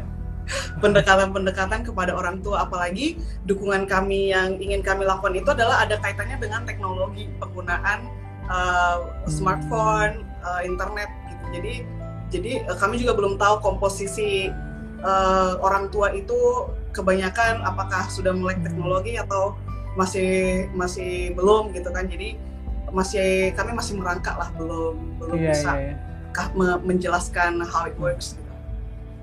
pendekatan-pendekatan 0.83 1.87
kepada 1.87 2.11
orang 2.11 2.43
tua 2.43 2.67
apalagi 2.67 3.15
dukungan 3.47 3.87
kami 3.87 4.35
yang 4.35 4.59
ingin 4.59 4.83
kami 4.83 5.07
lakukan 5.07 5.31
itu 5.31 5.47
adalah 5.55 5.79
ada 5.79 5.95
kaitannya 6.03 6.35
dengan 6.43 6.67
teknologi 6.67 7.31
penggunaan 7.39 8.11
uh, 8.51 9.07
smartphone, 9.31 10.27
uh, 10.43 10.59
internet 10.59 11.07
gitu. 11.31 11.45
Jadi 11.55 11.73
jadi 12.27 12.51
uh, 12.67 12.75
kami 12.75 12.99
juga 12.99 13.15
belum 13.15 13.39
tahu 13.39 13.63
komposisi 13.63 14.51
uh, 14.99 15.55
orang 15.63 15.87
tua 15.87 16.11
itu 16.11 16.67
kebanyakan 16.91 17.63
apakah 17.63 18.11
sudah 18.11 18.35
melek 18.35 18.59
teknologi 18.59 19.15
atau 19.15 19.55
masih 19.95 20.67
masih 20.75 21.31
belum 21.31 21.71
gitu 21.71 21.87
kan. 21.95 22.11
Jadi 22.11 22.35
masih 22.91 23.55
kami 23.55 23.71
masih 23.71 23.97
merangkak 23.97 24.35
lah 24.35 24.51
belum 24.59 25.17
belum 25.17 25.37
Iya, 25.39 25.49
bisa 25.49 25.71
iya, 25.79 25.95
iya. 25.95 26.45
me- 26.53 26.81
menjelaskan 26.83 27.63
how 27.63 27.87
it 27.87 27.95
works 27.95 28.35
gitu. 28.35 28.42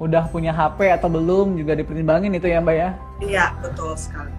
Udah 0.01 0.25
punya 0.33 0.51
HP 0.51 0.97
atau 0.97 1.13
belum 1.13 1.61
juga 1.61 1.77
dipertimbangin 1.77 2.33
itu 2.33 2.49
ya 2.49 2.59
Mbak 2.65 2.77
ya? 2.77 2.91
Iya, 3.21 3.45
betul 3.61 3.93
sekali. 4.01 4.33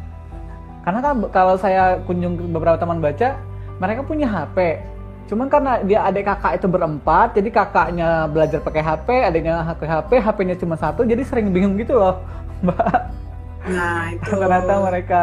Karena 0.81 0.99
kan 1.05 1.13
kalau 1.29 1.55
saya 1.61 2.01
kunjung 2.09 2.33
ke 2.33 2.43
beberapa 2.49 2.81
teman 2.81 2.97
baca, 2.97 3.37
mereka 3.77 4.01
punya 4.01 4.25
HP. 4.25 4.81
Cuman 5.29 5.47
karena 5.47 5.79
dia 5.85 6.01
adik 6.03 6.25
kakak 6.25 6.57
itu 6.57 6.67
berempat, 6.67 7.37
jadi 7.37 7.49
kakaknya 7.53 8.25
belajar 8.25 8.59
pakai 8.59 8.81
HP, 8.81 9.07
adiknya 9.21 9.61
pakai 9.77 9.87
HP, 9.87 10.11
HP-nya 10.17 10.55
cuma 10.57 10.75
satu, 10.75 11.05
jadi 11.05 11.21
sering 11.21 11.53
bingung 11.53 11.77
gitu 11.77 11.95
loh, 11.95 12.19
Mbak. 12.65 12.97
Nah, 13.69 14.01
itu 14.17 14.25
Ternyata 14.25 14.73
mereka 14.81 15.21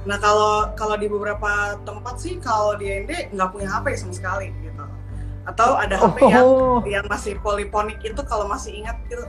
Nah, 0.00 0.16
kalau 0.16 0.64
kalau 0.72 0.96
di 0.96 1.12
beberapa 1.12 1.76
tempat 1.84 2.16
sih 2.16 2.40
kalau 2.40 2.72
di 2.80 2.88
ND 2.88 3.36
nggak 3.36 3.48
punya 3.52 3.68
HP 3.68 4.00
sama 4.00 4.16
sekali 4.16 4.48
gitu. 4.64 4.79
Atau 5.50 5.74
ada 5.74 5.98
HP 5.98 6.16
yang 6.30 6.46
Oh, 6.46 6.78
yang 6.86 7.04
masih 7.10 7.34
poliponik 7.42 7.98
itu 8.06 8.22
kalau 8.22 8.46
masih 8.46 8.78
ingat 8.78 8.96
gitu. 9.10 9.26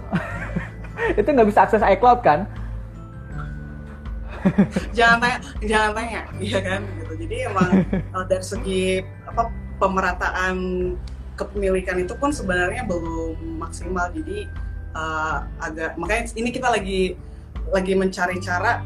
itu 1.19 1.27
nggak 1.27 1.49
bisa 1.49 1.65
akses 1.65 1.81
iCloud 1.81 2.21
kan? 2.21 2.45
jangan 4.97 5.21
tanya, 5.21 5.37
jangan 5.61 5.91
tanya, 5.93 6.21
iya 6.41 6.59
kan 6.65 6.81
gitu. 6.97 7.13
Jadi 7.25 7.35
emang 7.45 7.69
uh, 8.13 8.25
dari 8.29 8.41
segi 8.41 8.83
apa 9.29 9.53
pemerataan 9.77 10.55
kepemilikan 11.37 12.01
itu 12.01 12.13
pun 12.17 12.33
sebenarnya 12.33 12.85
belum 12.89 13.61
maksimal. 13.61 14.09
Jadi 14.09 14.49
uh, 14.97 15.45
agak 15.61 15.93
makanya 15.97 16.33
ini 16.33 16.49
kita 16.49 16.73
lagi 16.73 17.13
lagi 17.69 17.93
mencari 17.93 18.41
cara 18.41 18.81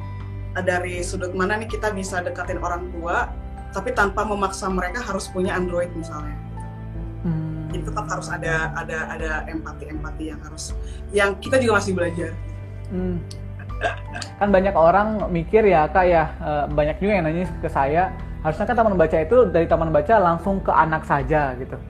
dari 0.63 1.03
sudut 1.03 1.35
mana 1.35 1.59
nih 1.59 1.67
kita 1.67 1.91
bisa 1.91 2.23
dekatin 2.23 2.59
orang 2.63 2.87
tua 2.95 3.27
tapi 3.75 3.91
tanpa 3.91 4.23
memaksa 4.23 4.71
mereka 4.71 5.03
harus 5.03 5.27
punya 5.27 5.51
Android 5.51 5.91
misalnya. 5.91 6.44
Hmm. 7.25 7.65
Jadi 7.73 7.81
tetap 7.89 8.05
harus 8.05 8.27
ada 8.29 8.69
ada 8.77 8.97
ada 9.09 9.31
empati-empati 9.49 10.23
yang 10.29 10.39
harus 10.45 10.77
yang 11.09 11.33
kita 11.41 11.57
juga 11.57 11.81
masih 11.81 11.97
belajar. 11.97 12.31
Hmm. 12.93 13.17
Kan 14.37 14.49
banyak 14.53 14.77
orang 14.77 15.25
mikir 15.33 15.65
ya 15.65 15.89
kak 15.89 16.05
ya 16.05 16.29
eh, 16.37 16.65
banyak 16.69 17.01
juga 17.01 17.11
yang 17.17 17.25
nanya 17.25 17.49
ke 17.59 17.67
saya 17.67 18.13
harusnya 18.45 18.69
kan 18.69 18.77
taman 18.77 18.93
baca 18.93 19.17
itu 19.17 19.37
dari 19.49 19.65
taman 19.65 19.89
baca 19.89 20.15
langsung 20.21 20.61
ke 20.61 20.69
anak 20.69 21.01
saja 21.09 21.57
gitu. 21.57 21.81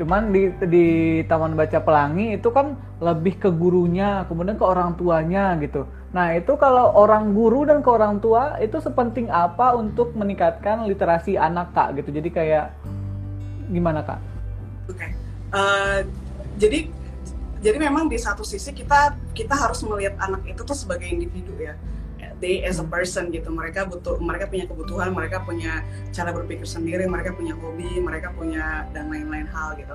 Cuman 0.00 0.32
di 0.32 0.48
di 0.64 0.86
taman 1.28 1.54
baca 1.54 1.78
pelangi 1.84 2.40
itu 2.40 2.48
kan 2.48 2.74
lebih 3.04 3.36
ke 3.36 3.52
gurunya 3.52 4.24
kemudian 4.24 4.56
ke 4.56 4.64
orang 4.64 4.96
tuanya 4.96 5.54
gitu. 5.60 5.84
Nah 6.16 6.32
itu 6.32 6.56
kalau 6.56 6.88
orang 6.96 7.36
guru 7.36 7.68
dan 7.68 7.84
ke 7.84 7.90
orang 7.92 8.16
tua 8.16 8.56
itu 8.64 8.80
sepenting 8.80 9.28
apa 9.28 9.76
untuk 9.76 10.16
meningkatkan 10.16 10.88
literasi 10.88 11.36
anak 11.36 11.76
kak 11.76 12.00
gitu. 12.00 12.16
Jadi 12.16 12.32
kayak 12.32 12.72
gimana 13.68 14.00
kak? 14.00 14.33
Oke. 14.88 15.08
Eh, 15.54 16.00
jadi 16.58 16.78
jadi 17.64 17.80
memang 17.80 18.12
di 18.12 18.20
satu 18.20 18.44
sisi 18.44 18.76
kita 18.76 19.16
kita 19.32 19.56
harus 19.56 19.80
melihat 19.88 20.20
anak 20.20 20.44
itu 20.44 20.60
tuh 20.60 20.76
sebagai 20.76 21.08
individu 21.08 21.56
ya. 21.56 21.74
They 22.42 22.66
as 22.66 22.82
a 22.82 22.84
person 22.84 23.32
gitu. 23.32 23.48
Mereka 23.48 23.88
butuh 23.88 24.20
mereka 24.20 24.50
punya 24.50 24.68
kebutuhan, 24.68 25.16
mereka 25.16 25.40
punya 25.46 25.80
cara 26.12 26.34
berpikir 26.34 26.66
sendiri, 26.68 27.08
mereka 27.08 27.32
punya 27.32 27.56
hobi, 27.56 28.02
mereka 28.02 28.34
punya 28.36 28.84
dan 28.92 29.08
lain-lain 29.08 29.48
hal 29.48 29.78
gitu. 29.80 29.94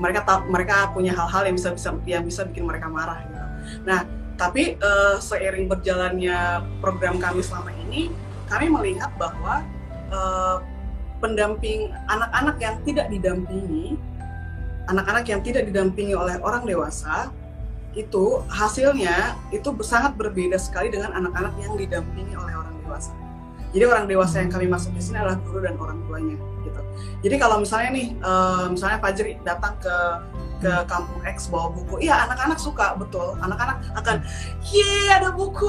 Mereka 0.00 0.26
tahu 0.26 0.50
mereka 0.50 0.90
punya 0.90 1.14
hal-hal 1.14 1.46
yang 1.46 1.54
bisa 1.54 1.70
bisa 1.70 1.94
yang 2.08 2.24
bisa 2.26 2.42
bikin 2.50 2.66
mereka 2.66 2.90
marah 2.90 3.22
gitu. 3.28 3.46
Nah, 3.86 4.02
tapi 4.34 4.74
eh, 4.74 5.16
seiring 5.22 5.70
berjalannya 5.70 6.66
program 6.82 7.22
kami 7.22 7.44
selama 7.44 7.70
ini, 7.86 8.10
kami 8.50 8.66
melihat 8.72 9.14
bahwa 9.14 9.62
eh, 10.10 10.56
pendamping 11.22 11.94
anak-anak 12.10 12.56
yang 12.58 12.76
tidak 12.82 13.06
didampingi 13.12 13.94
anak-anak 14.88 15.24
yang 15.28 15.40
tidak 15.40 15.68
didampingi 15.68 16.12
oleh 16.12 16.36
orang 16.44 16.68
dewasa 16.68 17.32
itu 17.94 18.42
hasilnya 18.50 19.38
itu 19.54 19.70
sangat 19.86 20.18
berbeda 20.18 20.58
sekali 20.58 20.90
dengan 20.90 21.14
anak-anak 21.14 21.54
yang 21.62 21.78
didampingi 21.78 22.34
oleh 22.34 22.52
orang 22.52 22.74
dewasa. 22.82 23.14
Jadi 23.74 23.84
orang 23.90 24.06
dewasa 24.06 24.38
yang 24.42 24.50
kami 24.50 24.66
maksud 24.70 24.94
di 24.94 25.02
sini 25.02 25.18
adalah 25.18 25.38
guru 25.42 25.62
dan 25.62 25.74
orang 25.78 25.98
tuanya 26.06 26.38
gitu. 26.62 26.80
Jadi 27.26 27.36
kalau 27.38 27.56
misalnya 27.62 27.90
nih, 27.90 28.06
eh, 28.18 28.64
misalnya 28.70 28.98
Fajri 29.02 29.38
datang 29.42 29.74
ke 29.82 29.96
ke 30.62 30.72
kampung 30.88 31.20
X 31.28 31.52
bawa 31.52 31.68
buku, 31.74 32.00
iya 32.06 32.24
anak-anak 32.24 32.56
suka 32.56 32.96
betul, 32.96 33.36
anak-anak 33.36 33.84
akan, 34.00 34.16
ye 34.64 35.12
ada 35.12 35.28
buku, 35.34 35.68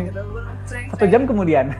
gitu. 0.00 0.22
Satu 0.94 1.04
jam 1.10 1.22
kemudian. 1.28 1.66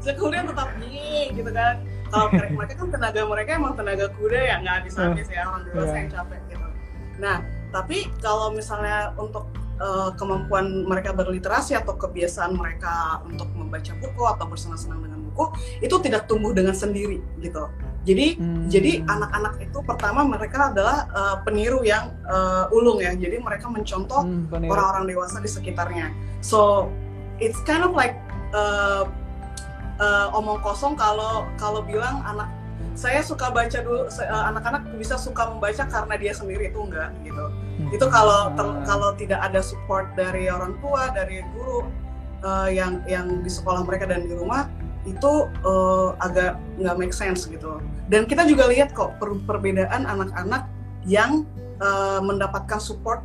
Kemudian 0.00 0.48
tetap 0.48 0.68
nih 0.80 1.28
gitu 1.36 1.50
kan. 1.52 1.76
Kalau 2.10 2.26
mereka, 2.28 2.52
mereka 2.52 2.74
kan 2.76 2.88
tenaga 2.90 3.20
mereka 3.24 3.50
emang 3.54 3.72
tenaga 3.72 4.06
kuda 4.12 4.38
ya 4.40 4.54
nggak 4.58 4.74
habis-habis 4.82 5.26
ya 5.26 5.42
orang 5.46 5.62
dewasa 5.64 5.86
Iya. 5.86 5.98
yang 5.98 6.10
capek 6.10 6.40
gitu. 6.46 6.66
Nah, 7.18 7.36
tapi 7.70 7.98
kalau 8.18 8.50
misalnya 8.50 8.98
untuk 9.16 9.46
eh, 9.80 10.10
kemampuan 10.14 10.84
mereka 10.84 11.10
berliterasi 11.10 11.72
atau 11.72 11.96
kebiasaan 11.96 12.52
mereka 12.52 13.24
untuk 13.24 13.48
membaca 13.56 13.88
buku 13.96 14.22
atau 14.28 14.44
bersenang-senang 14.44 15.00
dengan 15.00 15.24
buku 15.24 15.44
itu 15.80 15.96
tidak 16.00 16.28
tumbuh 16.28 16.52
dengan 16.52 16.76
sendiri 16.76 17.16
gitu. 17.40 17.64
Jadi 18.00 18.36
Hmm. 18.36 18.64
jadi 18.66 19.00
anak-anak 19.02 19.60
itu 19.60 19.78
pertama 19.80 20.20
mereka 20.20 20.68
adalah 20.68 21.08
eh, 21.08 21.36
peniru 21.44 21.80
yang 21.80 22.12
eh, 22.28 22.76
ulung 22.76 23.00
ya. 23.00 23.16
Jadi 23.16 23.40
mereka 23.40 23.68
mencontoh 23.68 24.20
Hmm, 24.20 24.52
orang-orang 24.52 25.08
dewasa 25.08 25.40
di 25.40 25.48
sekitarnya. 25.48 26.12
So 26.44 26.92
it's 27.40 27.56
kind 27.64 27.80
of 27.80 27.96
like 27.96 28.20
uh, 28.52 29.08
uh, 30.00 30.32
omong 30.34 30.58
kosong 30.64 30.96
kalau 30.96 31.46
kalau 31.60 31.84
bilang 31.84 32.24
anak 32.24 32.48
saya 32.98 33.22
suka 33.22 33.48
baca 33.54 33.78
dulu 33.80 34.10
uh, 34.10 34.44
anak-anak 34.50 34.82
bisa 34.98 35.14
suka 35.14 35.46
membaca 35.46 35.86
karena 35.86 36.14
dia 36.18 36.32
sendiri 36.34 36.74
itu 36.74 36.80
enggak 36.80 37.14
gitu. 37.22 37.44
Hmm. 37.46 37.94
Itu 37.94 38.06
kalau 38.10 38.50
ter- 38.58 38.66
Ah. 38.66 38.84
kalau 38.84 39.10
tidak 39.14 39.40
ada 39.40 39.60
support 39.62 40.10
dari 40.18 40.50
orang 40.50 40.74
tua, 40.82 41.08
dari 41.14 41.40
guru 41.54 41.86
uh, 42.42 42.68
yang 42.68 43.00
yang 43.06 43.40
di 43.40 43.48
sekolah 43.48 43.86
mereka 43.86 44.10
dan 44.10 44.26
di 44.26 44.34
rumah 44.34 44.66
itu 45.08 45.48
uh, 45.64 46.12
agak 46.20 46.60
nggak 46.76 46.96
make 46.98 47.14
sense 47.14 47.48
gitu. 47.48 47.80
Dan 48.10 48.26
kita 48.26 48.44
juga 48.44 48.68
lihat 48.68 48.92
kok 48.92 49.16
per- 49.16 49.38
perbedaan 49.48 50.04
anak-anak 50.04 50.68
yang 51.08 51.46
uh, 51.80 52.20
mendapatkan 52.20 52.82
support 52.82 53.24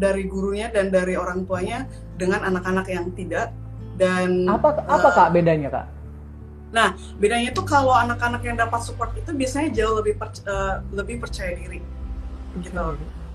dari 0.00 0.24
gurunya 0.26 0.72
dan 0.72 0.88
dari 0.88 1.14
orang 1.14 1.44
tuanya 1.44 1.84
dengan 2.16 2.42
anak-anak 2.42 2.88
yang 2.88 3.12
tidak 3.12 3.52
dan 4.00 4.48
apa 4.48 4.82
apa 4.88 5.08
uh, 5.08 5.14
kak 5.14 5.28
bedanya 5.36 5.68
kak? 5.68 5.86
Bedanya 7.14 7.52
tuh 7.52 7.62
kalau 7.62 7.92
anak-anak 7.92 8.40
yang 8.42 8.56
dapat 8.56 8.80
support 8.80 9.12
itu 9.14 9.28
biasanya 9.30 9.68
jauh 9.70 9.94
lebih 9.94 10.16
perc- 10.16 10.44
uh, 10.44 10.80
lebih 10.90 11.20
percaya 11.20 11.52
diri. 11.52 11.84
Gitu. 12.58 12.72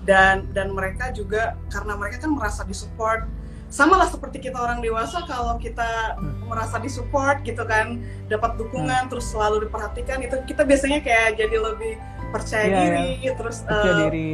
Dan 0.02 0.50
dan 0.50 0.70
mereka 0.70 1.10
juga 1.10 1.54
karena 1.68 1.94
mereka 1.94 2.18
kan 2.20 2.32
merasa 2.32 2.62
disupport. 2.62 3.22
Sama 3.68 3.94
lah 3.94 4.08
seperti 4.08 4.40
kita 4.40 4.56
orang 4.56 4.80
dewasa 4.80 5.22
kalau 5.22 5.60
kita 5.60 6.16
Hmm. 6.16 6.48
merasa 6.48 6.80
disupport 6.80 7.36
gitu 7.42 7.60
kan 7.62 8.00
dapat 8.24 8.56
dukungan 8.56 9.06
terus 9.06 9.28
selalu 9.28 9.68
diperhatikan 9.68 10.18
itu 10.18 10.40
kita 10.42 10.64
biasanya 10.64 10.98
kayak 10.98 11.36
jadi 11.36 11.56
lebih 11.60 12.00
percaya 12.28 12.64
Iya, 12.64 12.78
diri 12.80 13.08
terus 13.36 13.60
Percaya 13.60 13.92
uh, 13.92 13.98
diri. 14.08 14.32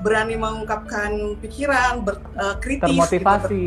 berani 0.00 0.34
mengungkapkan 0.34 1.10
pikiran 1.38 2.00
ber, 2.00 2.24
uh, 2.34 2.56
kritis 2.56 2.88
gitu, 2.88 3.04
termotivasi. 3.20 3.64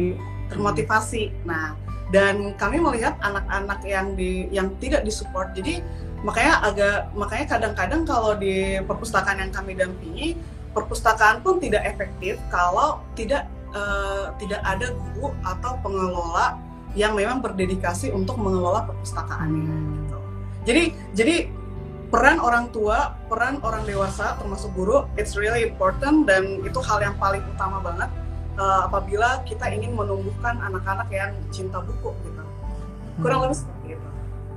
termotivasi. 0.50 1.24
Nah, 1.46 1.78
dan 2.14 2.54
kami 2.62 2.78
melihat 2.78 3.18
anak-anak 3.26 3.82
yang 3.82 4.14
di 4.14 4.46
yang 4.54 4.70
tidak 4.78 5.02
disupport. 5.02 5.50
Jadi 5.58 5.82
makanya 6.22 6.62
agak 6.62 6.98
makanya 7.18 7.46
kadang-kadang 7.58 8.02
kalau 8.06 8.38
di 8.38 8.78
perpustakaan 8.86 9.42
yang 9.42 9.50
kami 9.50 9.74
dampingi, 9.74 10.38
perpustakaan 10.78 11.42
pun 11.42 11.58
tidak 11.58 11.82
efektif 11.90 12.38
kalau 12.54 13.02
tidak 13.18 13.50
eh, 13.74 14.30
tidak 14.38 14.62
ada 14.62 14.94
guru 14.94 15.34
atau 15.42 15.82
pengelola 15.82 16.62
yang 16.94 17.18
memang 17.18 17.42
berdedikasi 17.42 18.14
untuk 18.14 18.38
mengelola 18.38 18.86
perpustakaannya. 18.86 19.66
Hmm. 19.66 19.90
Gitu. 20.06 20.18
Jadi 20.70 20.84
jadi 21.18 21.36
peran 22.14 22.38
orang 22.38 22.70
tua, 22.70 23.18
peran 23.26 23.58
orang 23.66 23.90
dewasa 23.90 24.38
termasuk 24.38 24.70
guru, 24.78 25.10
it's 25.18 25.34
really 25.34 25.66
important 25.66 26.30
dan 26.30 26.62
itu 26.62 26.78
hal 26.78 27.02
yang 27.02 27.18
paling 27.18 27.42
utama 27.50 27.82
banget 27.82 28.14
uh, 28.58 28.90
apabila 28.90 29.42
kita 29.46 29.66
ingin 29.70 29.94
menumbuhkan 29.94 30.58
anak-anak 30.62 31.08
yang 31.10 31.32
cinta 31.50 31.80
buku 31.82 32.12
gitu. 32.26 32.44
Kurang 33.22 33.40
Hmm. 33.40 33.46
lebih 33.50 33.58
seperti 33.58 33.88
itu. 33.94 34.08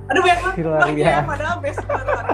Ada 0.07 0.19
banyak 0.23 0.39
banget 0.39 0.55
biasa. 0.95 1.19
padahal 1.27 1.55
basic 1.59 1.85
baru 1.85 2.11
ada 2.15 2.31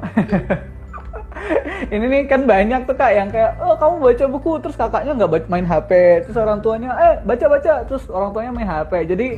ini 1.94 2.04
nih 2.06 2.22
kan 2.30 2.46
banyak 2.46 2.86
tuh 2.86 2.96
kak 2.96 3.12
yang 3.12 3.28
kayak 3.32 3.58
oh 3.58 3.74
kamu 3.74 3.94
baca 3.98 4.24
buku 4.30 4.50
terus 4.62 4.76
kakaknya 4.78 5.12
nggak 5.16 5.50
main 5.50 5.66
HP 5.66 5.90
terus 6.26 6.36
orang 6.38 6.62
tuanya 6.62 6.90
eh 6.96 7.14
baca 7.26 7.46
baca 7.50 7.72
terus 7.84 8.04
orang 8.08 8.30
tuanya 8.30 8.52
main 8.54 8.68
HP 8.68 8.92
jadi 9.10 9.28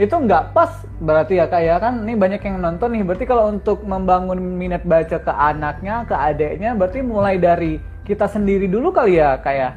itu 0.00 0.14
nggak 0.16 0.56
pas 0.56 0.72
berarti 0.96 1.36
ya 1.36 1.44
kak 1.44 1.60
ya 1.60 1.76
kan 1.76 2.00
ini 2.08 2.16
banyak 2.16 2.40
yang 2.40 2.56
nonton 2.64 2.88
nih 2.96 3.04
berarti 3.04 3.24
kalau 3.28 3.52
untuk 3.52 3.84
membangun 3.84 4.40
minat 4.40 4.80
baca 4.88 5.20
ke 5.20 5.32
anaknya 5.32 6.08
ke 6.08 6.16
adeknya 6.16 6.72
berarti 6.72 7.04
mulai 7.04 7.36
dari 7.36 7.76
kita 8.08 8.24
sendiri 8.24 8.64
dulu 8.64 8.88
kali 8.96 9.20
ya 9.20 9.36
kak 9.36 9.54
ya 9.54 9.70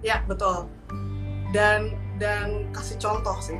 Ya 0.00 0.24
betul. 0.24 0.66
Dan 1.50 1.92
dan 2.16 2.68
kasih 2.70 2.96
contoh 2.98 3.36
sih. 3.40 3.58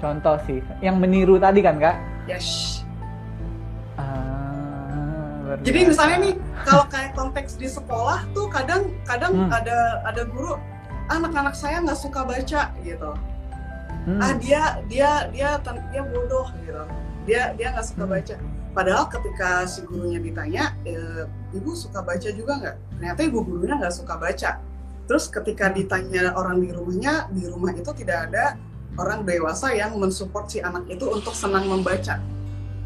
contoh 0.00 0.40
sih 0.48 0.64
yang 0.80 0.96
meniru 0.96 1.36
tadi 1.36 1.60
kan 1.60 1.76
kak 1.76 1.92
Yes. 2.24 2.80
Ah, 4.00 5.60
Jadi 5.60 5.92
misalnya 5.92 6.16
nih 6.24 6.34
kalau 6.64 6.88
kayak 6.88 7.12
konteks 7.12 7.60
di 7.60 7.68
sekolah 7.68 8.24
tuh 8.32 8.48
kadang 8.48 8.88
kadang 9.04 9.32
Hmm. 9.36 9.52
ada 9.52 10.00
ada 10.06 10.22
guru 10.24 10.56
anak-anak 11.06 11.52
saya 11.52 11.84
nggak 11.84 12.00
suka 12.00 12.24
baca 12.24 12.72
gitu. 12.80 13.10
Hmm. 14.08 14.20
Ah 14.24 14.32
dia 14.40 14.80
dia 14.88 15.28
dia 15.28 15.60
dia 15.60 16.00
bodoh 16.00 16.48
gitu. 16.64 16.80
Dia 17.28 17.52
dia 17.52 17.76
nggak 17.76 17.84
suka 17.84 18.04
Hmm. 18.08 18.14
baca. 18.16 18.34
Padahal 18.70 19.04
ketika 19.10 19.66
si 19.66 19.82
gurunya 19.82 20.22
ditanya, 20.22 20.72
e, 20.86 20.94
ibu 21.52 21.74
suka 21.74 22.00
baca 22.00 22.28
juga 22.30 22.52
nggak? 22.56 22.76
Ternyata 22.96 23.20
ibu 23.26 23.42
gurunya 23.42 23.74
nggak 23.76 23.92
suka 23.92 24.14
baca. 24.14 24.62
Terus 25.10 25.26
ketika 25.26 25.66
ditanya 25.74 26.38
orang 26.38 26.62
di 26.62 26.70
rumahnya, 26.70 27.26
di 27.34 27.50
rumah 27.50 27.74
itu 27.74 27.90
tidak 27.98 28.30
ada 28.30 28.54
orang 28.94 29.26
dewasa 29.26 29.74
yang 29.74 29.98
mensupport 29.98 30.46
si 30.46 30.62
anak 30.62 30.86
itu 30.86 31.02
untuk 31.10 31.34
senang 31.34 31.66
membaca. 31.66 32.22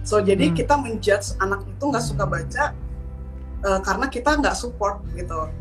So 0.08 0.24
jadi 0.24 0.48
Hmm. 0.48 0.56
kita 0.56 0.74
menjudge 0.80 1.36
anak 1.36 1.68
itu 1.68 1.84
nggak 1.84 2.00
suka 2.00 2.24
baca 2.24 2.64
eh, 3.64 3.80
karena 3.84 4.06
kita 4.08 4.30
nggak 4.40 4.56
support 4.56 5.04
gitu. 5.12 5.52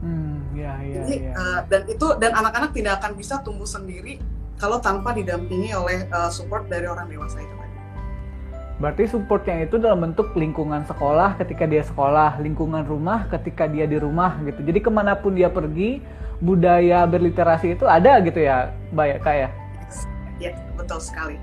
Hmm, 0.00 0.40
ya, 0.56 0.76
ya, 0.80 1.04
Jadi 1.04 1.14
ya. 1.20 1.32
eh, 1.36 1.60
dan 1.68 1.82
itu 1.84 2.06
dan 2.16 2.32
anak-anak 2.32 2.72
tidak 2.72 3.00
akan 3.00 3.12
bisa 3.16 3.40
tumbuh 3.44 3.68
sendiri 3.68 4.16
kalau 4.56 4.80
tanpa 4.80 5.12
didampingi 5.12 5.76
oleh 5.76 6.08
eh, 6.08 6.30
support 6.32 6.64
dari 6.72 6.88
orang 6.88 7.12
dewasa 7.12 7.44
itu. 7.44 7.65
Berarti 8.76 9.08
supportnya 9.08 9.64
itu 9.64 9.80
dalam 9.80 10.04
bentuk 10.04 10.36
lingkungan 10.36 10.84
sekolah 10.84 11.40
ketika 11.40 11.64
dia 11.64 11.80
sekolah, 11.80 12.36
lingkungan 12.44 12.84
rumah 12.84 13.24
ketika 13.32 13.64
dia 13.64 13.88
di 13.88 13.96
rumah 13.96 14.36
gitu. 14.44 14.60
Jadi 14.60 14.84
ke 14.84 14.90
mana 14.92 15.16
pun 15.16 15.32
dia 15.32 15.48
pergi, 15.48 16.04
budaya 16.44 17.08
berliterasi 17.08 17.72
itu 17.72 17.88
ada 17.88 18.20
gitu 18.20 18.36
ya, 18.44 18.68
Mbak 18.92 19.06
ya, 19.08 19.16
Kak 19.24 19.34
ya? 19.34 19.48
Ya 20.36 20.52
betul 20.76 21.00
sekali. 21.00 21.40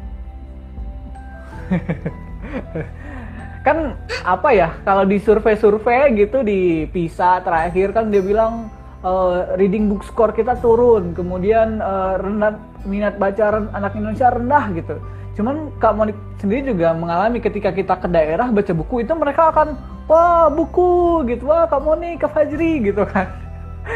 Kan 3.65 3.97
apa 4.27 4.49
ya, 4.53 4.69
kalau 4.85 5.07
di 5.07 5.17
survei-survei 5.17 6.13
gitu 6.13 6.45
di 6.45 6.85
PISA 6.91 7.41
terakhir 7.41 7.95
kan 7.95 8.11
dia 8.11 8.19
bilang 8.19 8.67
eh, 9.01 9.55
reading 9.55 9.87
book 9.87 10.03
score 10.03 10.35
kita 10.35 10.59
turun, 10.59 11.15
kemudian 11.15 11.79
eh, 11.79 12.13
rendah 12.19 12.59
minat 12.83 13.15
baca 13.15 13.63
anak 13.71 13.95
Indonesia 13.95 14.29
rendah 14.35 14.67
gitu. 14.75 14.99
Cuman 15.33 15.73
Kak 15.81 15.97
Monik 15.97 16.17
sendiri 16.37 16.73
juga 16.73 16.93
mengalami 16.93 17.41
ketika 17.41 17.73
kita 17.73 17.97
ke 17.97 18.07
daerah 18.09 18.53
baca 18.53 18.73
buku 18.73 19.01
itu 19.01 19.13
mereka 19.17 19.49
akan 19.49 19.73
wah 20.05 20.47
buku 20.51 21.25
gitu, 21.29 21.49
wah 21.49 21.65
Kak 21.65 21.81
Monik, 21.81 22.21
Kak 22.21 22.37
Fajri 22.37 22.85
gitu 22.85 23.01
kan. 23.09 23.27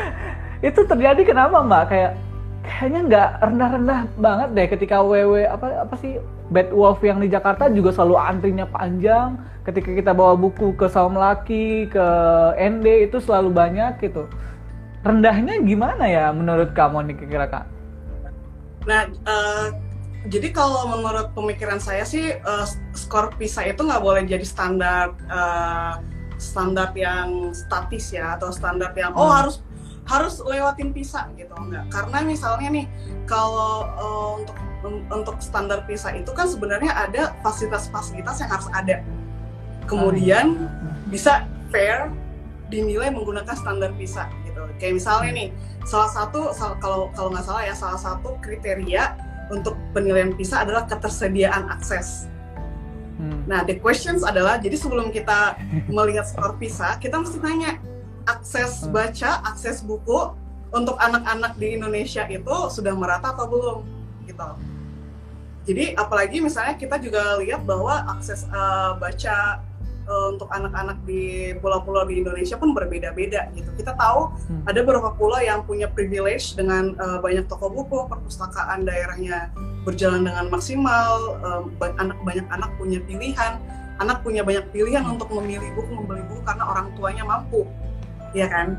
itu 0.68 0.82
terjadi 0.82 1.22
kenapa 1.22 1.62
Mbak? 1.62 1.84
Kayak 1.94 2.12
kayaknya 2.68 3.02
nggak 3.08 3.30
rendah-rendah 3.40 4.00
banget 4.20 4.50
deh 4.52 4.68
ketika 4.76 4.96
WW 5.00 5.48
apa 5.48 5.88
apa 5.88 5.96
sih 6.04 6.20
Bad 6.52 6.76
Wolf 6.76 7.00
yang 7.00 7.24
di 7.24 7.32
Jakarta 7.32 7.72
juga 7.72 7.96
selalu 7.96 8.16
antrinya 8.20 8.68
panjang 8.68 9.40
ketika 9.64 9.92
kita 9.96 10.12
bawa 10.12 10.36
buku 10.36 10.76
ke 10.76 10.88
Saum 10.92 11.16
Laki 11.16 11.88
ke 11.88 12.08
ND 12.60 13.08
itu 13.08 13.24
selalu 13.24 13.56
banyak 13.56 14.00
gitu 14.04 14.28
rendahnya 15.08 15.64
gimana 15.64 16.04
ya 16.08 16.36
menurut 16.36 16.76
kamu 16.76 17.08
nih 17.08 17.16
kira 17.24 17.48
kak? 17.48 17.66
Nah, 18.88 19.04
eh, 19.08 19.66
jadi 20.26 20.50
kalau 20.50 20.90
menurut 20.90 21.32
pemikiran 21.38 21.78
saya 21.78 22.02
sih 22.02 22.34
eh, 22.34 22.66
skor 22.98 23.30
PISA 23.38 23.70
itu 23.70 23.86
nggak 23.86 24.02
boleh 24.02 24.26
jadi 24.26 24.44
standar 24.44 25.14
eh, 25.30 25.94
standar 26.42 26.94
yang 26.98 27.54
statis 27.54 28.14
ya 28.14 28.38
atau 28.38 28.50
standar 28.50 28.94
yang 28.98 29.14
oh 29.14 29.30
Hmm. 29.30 29.38
harus 29.46 29.56
harus 30.08 30.40
lewatin 30.40 30.96
PISA 30.96 31.28
gitu 31.36 31.52
enggak. 31.60 31.84
Karena 31.92 32.24
misalnya 32.24 32.70
nih 32.72 32.86
kalau 33.28 33.86
eh, 33.86 34.30
untuk 34.42 34.58
untuk 35.12 35.36
standar 35.44 35.84
PISA 35.84 36.16
itu 36.16 36.32
kan 36.32 36.48
sebenarnya 36.48 36.96
ada 36.96 37.36
fasilitas-fasilitas 37.44 38.40
yang 38.40 38.52
harus 38.52 38.68
ada. 38.72 39.04
Kemudian 39.90 40.70
bisa 41.12 41.48
fair 41.72 42.12
dinilai 42.72 43.12
menggunakan 43.12 43.56
standar 43.56 43.92
PISA 43.96 44.28
gitu. 44.48 44.60
Kayak 44.80 45.00
misalnya 45.00 45.32
nih, 45.34 45.48
salah 45.88 46.12
satu 46.12 46.52
kalau 46.80 47.12
kalau 47.16 47.32
nggak 47.32 47.46
salah 47.48 47.64
ya 47.64 47.76
salah 47.76 48.00
satu 48.00 48.36
kriteria 48.44 49.16
untuk 49.54 49.76
penilaian 49.96 50.36
PISA 50.36 50.68
adalah 50.68 50.88
ketersediaan 50.88 51.72
akses. 51.72 52.28
Hmm. 53.18 53.48
Nah, 53.50 53.66
the 53.66 53.82
questions 53.82 54.22
adalah 54.22 54.62
jadi 54.62 54.78
sebelum 54.78 55.10
kita 55.10 55.58
melihat 55.96 56.28
skor 56.30 56.56
PISA, 56.60 57.02
kita 57.02 57.18
mesti 57.18 57.38
tanya 57.42 57.82
akses 58.28 58.86
Hmm. 58.86 58.94
baca, 58.94 59.32
akses 59.48 59.82
buku 59.82 60.36
untuk 60.76 61.00
anak-anak 61.00 61.56
di 61.56 61.80
Indonesia 61.80 62.28
itu 62.28 62.56
sudah 62.68 62.92
merata 62.92 63.32
atau 63.32 63.48
belum 63.48 63.80
gitu. 64.28 64.50
Jadi 65.68 65.96
apalagi 66.00 66.40
misalnya 66.40 66.80
kita 66.80 66.96
juga 67.00 67.40
lihat 67.40 67.64
bahwa 67.68 68.08
akses 68.16 68.48
eh, 68.48 68.92
baca 69.00 69.64
eh, 70.08 70.26
untuk 70.32 70.48
anak-anak 70.48 71.04
di 71.04 71.52
pulau-pulau 71.60 72.08
di 72.08 72.24
Indonesia 72.24 72.56
pun 72.56 72.72
berbeda-beda 72.72 73.52
gitu. 73.52 73.68
Kita 73.76 73.92
tahu 73.94 74.32
Hmm. 74.48 74.64
ada 74.64 74.80
beberapa 74.82 75.12
pulau 75.14 75.38
yang 75.38 75.68
punya 75.68 75.92
privilege 75.92 76.56
dengan 76.56 76.96
eh, 76.96 77.20
banyak 77.20 77.46
toko 77.46 77.68
buku, 77.68 78.08
perpustakaan 78.08 78.88
daerahnya 78.88 79.52
berjalan 79.84 80.24
dengan 80.24 80.52
maksimal, 80.52 81.40
ba- 81.80 81.96
anak 81.96 82.20
banyak 82.24 82.44
anak 82.52 82.72
punya 82.76 83.00
pilihan, 83.04 83.56
anak 84.00 84.20
punya 84.20 84.44
banyak 84.44 84.68
pilihan 84.72 85.00
untuk 85.04 85.32
memilih 85.32 85.72
buku, 85.80 85.92
membeli 85.96 86.24
buku 86.28 86.44
karena 86.44 86.64
orang 86.68 86.92
tuanya 86.92 87.24
mampu, 87.24 87.64
ya 88.36 88.52
kan? 88.52 88.76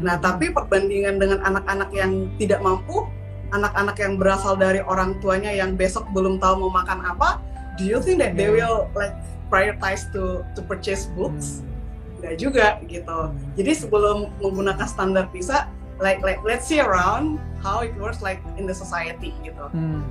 Nah, 0.00 0.16
tapi 0.16 0.48
perbandingan 0.48 1.20
dengan 1.20 1.44
anak-anak 1.44 1.92
yang 1.92 2.26
tidak 2.34 2.58
mampu, 2.58 3.04
anak-anak 3.52 3.94
yang 3.94 4.16
berasal 4.16 4.56
dari 4.56 4.80
orang 4.80 5.20
tuanya 5.20 5.52
yang 5.52 5.76
besok 5.76 6.08
belum 6.10 6.40
tahu 6.40 6.66
mau 6.66 6.72
makan 6.72 7.04
apa, 7.04 7.38
do 7.76 7.84
you 7.84 8.00
think 8.00 8.18
that 8.18 8.32
they 8.32 8.48
Hmm. 8.48 8.58
will 8.58 8.78
like 8.96 9.12
prioritize 9.54 10.10
to 10.10 10.42
to 10.58 10.60
purchase 10.66 11.06
books? 11.14 11.62
Hmm. 11.62 12.18
Enggak 12.18 12.34
juga 12.42 12.66
gitu. 12.90 13.18
Jadi 13.54 13.72
sebelum 13.78 14.34
menggunakan 14.42 14.90
standar 14.90 15.30
PISA, 15.30 15.70
like 16.02 16.18
like 16.26 16.42
let's 16.42 16.66
see 16.66 16.82
around 16.82 17.38
how 17.62 17.86
it 17.86 17.94
works 17.94 18.18
like 18.18 18.42
in 18.58 18.66
the 18.66 18.74
society 18.74 19.30
gitu. 19.46 19.70
Hmm. 19.70 20.02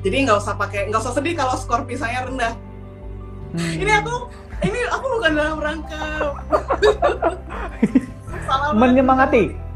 Jadi 0.00 0.24
nggak 0.24 0.40
usah 0.40 0.56
pakai 0.56 0.88
nggak 0.88 1.04
usah 1.04 1.12
sedih 1.12 1.36
kalau 1.36 1.52
skor 1.60 1.84
PISA-nya 1.84 2.24
rendah. 2.24 2.56
Hmm. 3.52 3.72
Ini 3.76 3.92
aku 4.00 4.32
ini 4.64 4.80
aku 4.88 5.04
bukan 5.20 5.32
dalam 5.36 5.60
rangka 5.60 6.00
menyemangati. 8.80 9.67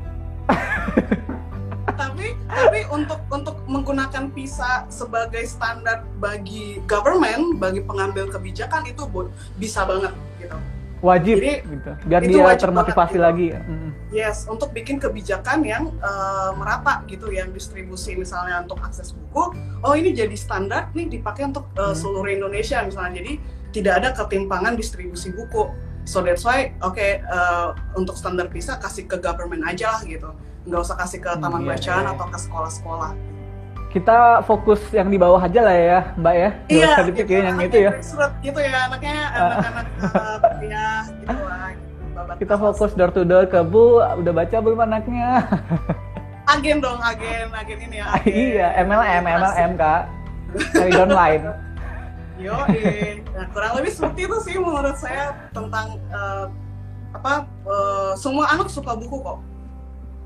Tapi 2.52 2.80
untuk 2.92 3.20
untuk 3.32 3.56
menggunakan 3.64 4.28
PISA 4.36 4.86
sebagai 4.92 5.42
standar 5.48 6.04
bagi 6.20 6.78
government 6.84 7.56
bagi 7.56 7.80
pengambil 7.80 8.28
kebijakan 8.28 8.84
itu 8.86 9.08
bisa 9.56 9.88
banget 9.88 10.12
gitu 10.38 10.56
Wajib 11.02 11.42
Jadi, 11.42 11.66
gitu. 11.66 11.90
Biar 12.06 12.22
dia 12.22 12.54
termotivasi 12.54 13.18
banget, 13.18 13.26
lagi. 13.26 13.46
Hmm. 13.58 13.90
yes 14.14 14.46
untuk 14.46 14.70
bikin 14.70 15.02
kebijakan 15.02 15.66
yang 15.66 15.90
eh, 15.98 16.50
merata 16.54 17.02
gitu 17.10 17.26
yang 17.34 17.50
distribusi 17.50 18.14
misalnya 18.14 18.62
untuk 18.62 18.78
akses 18.78 19.10
buku 19.10 19.50
oh 19.82 19.94
ini 19.98 20.14
jadi 20.14 20.36
standar 20.38 20.94
nih 20.94 21.10
dipakai 21.10 21.50
untuk 21.50 21.66
Hmm. 21.74 21.90
seluruh 21.90 22.30
Indonesia 22.30 22.86
misalnya 22.86 23.18
jadi 23.18 23.32
tidak 23.74 23.94
ada 23.98 24.08
ketimpangan 24.14 24.78
distribusi 24.78 25.34
buku 25.34 25.74
so 26.04 26.20
that's 26.20 26.42
why 26.42 26.74
oke 26.82 26.98
eh, 26.98 27.68
untuk 27.94 28.18
standar 28.18 28.50
PISA 28.50 28.78
kasih 28.82 29.06
ke 29.06 29.16
government 29.22 29.62
aja 29.66 29.94
lah 29.98 30.02
gitu 30.02 30.30
nggak 30.66 30.80
usah 30.82 30.96
kasih 30.98 31.18
ke 31.18 31.30
Hmm, 31.30 31.42
taman 31.42 31.62
iya, 31.66 31.68
bacaan 31.74 32.04
iya. 32.06 32.12
atau 32.14 32.26
ke 32.30 32.38
sekolah-sekolah 32.38 33.12
Kita 33.92 34.40
fokus 34.48 34.80
yang 34.88 35.12
di 35.12 35.20
bawah 35.20 35.36
aja 35.36 35.60
lah 35.60 35.76
ya, 35.76 36.00
Mbak 36.16 36.32
ya. 36.32 36.50
Iya, 36.72 36.88
usah 36.96 37.06
dipikirin 37.12 37.44
yang 37.44 37.60
itu 37.60 37.76
ya. 37.76 37.92
Surat 38.00 38.32
gitu 38.40 38.56
ya, 38.56 38.88
anaknya 38.88 39.16
anak-anak 39.36 39.86
uh, 40.00 40.36
kuliah 40.40 41.00
gitu 41.12 41.42
lah. 41.44 41.68
Gitu, 41.76 42.04
babat 42.16 42.36
Kita 42.40 42.54
fokus 42.56 42.90
door 42.96 43.12
to 43.12 43.20
door 43.28 43.44
ke 43.44 43.60
Bu, 43.60 44.00
udah 44.00 44.32
baca 44.32 44.56
belum 44.64 44.80
anaknya? 44.80 45.44
agen 46.56 46.80
dong, 46.80 47.04
agen, 47.04 47.52
agen 47.52 47.78
ini 47.84 48.00
ya. 48.00 48.06
Agen. 48.16 48.32
iya, 48.32 48.66
MLM, 48.80 49.22
MLM 49.28 49.70
Kak. 49.76 50.02
Dari 50.72 50.90
downline. 50.96 51.44
Yo, 52.42 52.58
nah, 52.58 53.46
kurang 53.54 53.72
lebih 53.78 53.92
seperti 53.94 54.20
itu 54.26 54.36
sih 54.42 54.54
menurut 54.58 54.98
saya 54.98 55.30
tentang 55.54 55.94
uh, 56.10 56.50
apa 57.14 57.46
uh, 57.62 58.12
semua 58.18 58.50
anak 58.50 58.66
suka 58.66 58.98
buku 58.98 59.22
kok. 59.22 59.38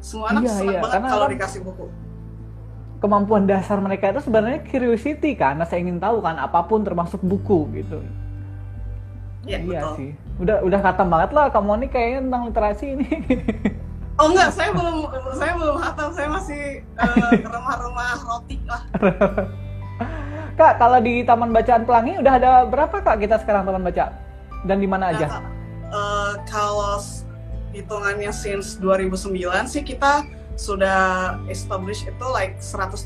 Semua 0.01 0.33
anak 0.33 0.49
Iya, 0.49 0.53
senang 0.55 0.73
iya, 0.73 0.81
banget 0.81 0.95
karena 0.97 1.09
kalau 1.13 1.27
kan- 1.29 1.35
dikasih 1.37 1.61
buku. 1.61 1.87
Kemampuan 2.97 3.45
dasar 3.45 3.77
mereka 3.77 4.09
itu 4.09 4.25
sebenarnya 4.25 4.65
curiosity 4.65 5.37
karena 5.37 5.69
saya 5.69 5.85
ingin 5.85 6.01
tahu 6.01 6.25
kan 6.25 6.41
apa 6.41 6.65
pun 6.65 6.81
termasuk 6.81 7.21
buku 7.21 7.69
gitu. 7.77 8.01
Iya, 9.45 9.61
iya 9.61 9.81
betul. 9.85 9.95
sih. 10.01 10.11
Udah 10.41 10.65
udah 10.65 10.81
kata 10.81 11.05
banget 11.05 11.31
lah 11.37 11.53
kamu 11.53 11.85
nih 11.85 11.91
kayaknya 11.93 12.21
tentang 12.25 12.43
literasi 12.49 12.87
ini. 12.97 13.09
Oh 14.17 14.33
enggak, 14.33 14.49
saya 14.49 14.73
belum 14.73 15.13
saya 15.37 15.53
belum 15.61 15.77
hatam, 15.77 16.09
saya 16.09 16.25
masih 16.33 16.81
uh, 16.97 17.37
remah-remah 17.53 18.17
roti 18.25 18.57
lah. 18.65 18.81
Kak, 20.57 20.81
kalau 20.81 20.99
di 21.05 21.21
Taman 21.21 21.53
Bacaan 21.53 21.85
Pelangi 21.85 22.17
udah 22.17 22.33
ada 22.41 22.51
berapa 22.65 23.05
Kak 23.05 23.21
kita 23.21 23.37
sekarang 23.45 23.69
Taman 23.69 23.85
Baca? 23.85 24.09
Dan 24.65 24.81
di 24.81 24.89
mana 24.89 25.13
aja? 25.13 25.29
Nah, 25.29 25.45
uh, 25.93 26.33
kalau 26.49 26.97
hitungannya 27.77 28.33
since 28.33 28.81
2009 28.81 29.37
sih 29.69 29.85
kita 29.85 30.25
sudah 30.57 31.37
establish 31.53 32.09
itu 32.09 32.27
like 32.33 32.57
132 32.57 33.05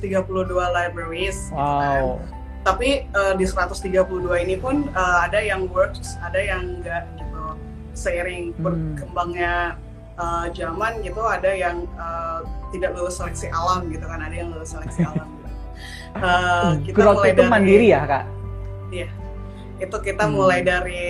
libraries. 0.71 1.51
gitu 1.51 1.59
kan. 1.59 2.07
Wow. 2.07 2.23
Tapi 2.63 3.11
uh, 3.19 3.35
di 3.35 3.43
132 3.43 3.99
ini 4.47 4.55
pun 4.55 4.87
uh, 4.95 5.27
ada 5.27 5.43
yang 5.43 5.67
works, 5.75 6.15
ada 6.23 6.39
yang 6.39 6.79
enggak 6.79 7.03
gitu. 7.19 7.59
Seiring 7.99 8.55
Hmm. 8.55 8.63
berkembangnya 8.63 9.75
uh, 10.15 10.47
zaman 10.55 11.03
gitu, 11.03 11.19
ada 11.27 11.51
yang 11.51 11.83
uh, 11.99 12.47
tidak 12.71 12.95
lulus 12.95 13.19
seleksi 13.19 13.51
alam 13.51 13.91
gitu 13.91 14.07
kan, 14.07 14.23
ada 14.23 14.39
yang 14.39 14.55
lulus 14.55 14.71
seleksi 14.71 15.03
alam. 15.11 15.40
Uh, 16.11 16.75
kita 16.83 16.97
Growth 16.97 17.17
mulai 17.17 17.31
itu 17.31 17.41
dari- 17.41 17.53
mandiri 17.53 17.87
ya 17.89 18.03
Kak? 18.05 18.25
itu 19.81 19.97
kita 20.03 20.29
Hmm. 20.29 20.37
mulai 20.37 20.61
dari 20.61 21.01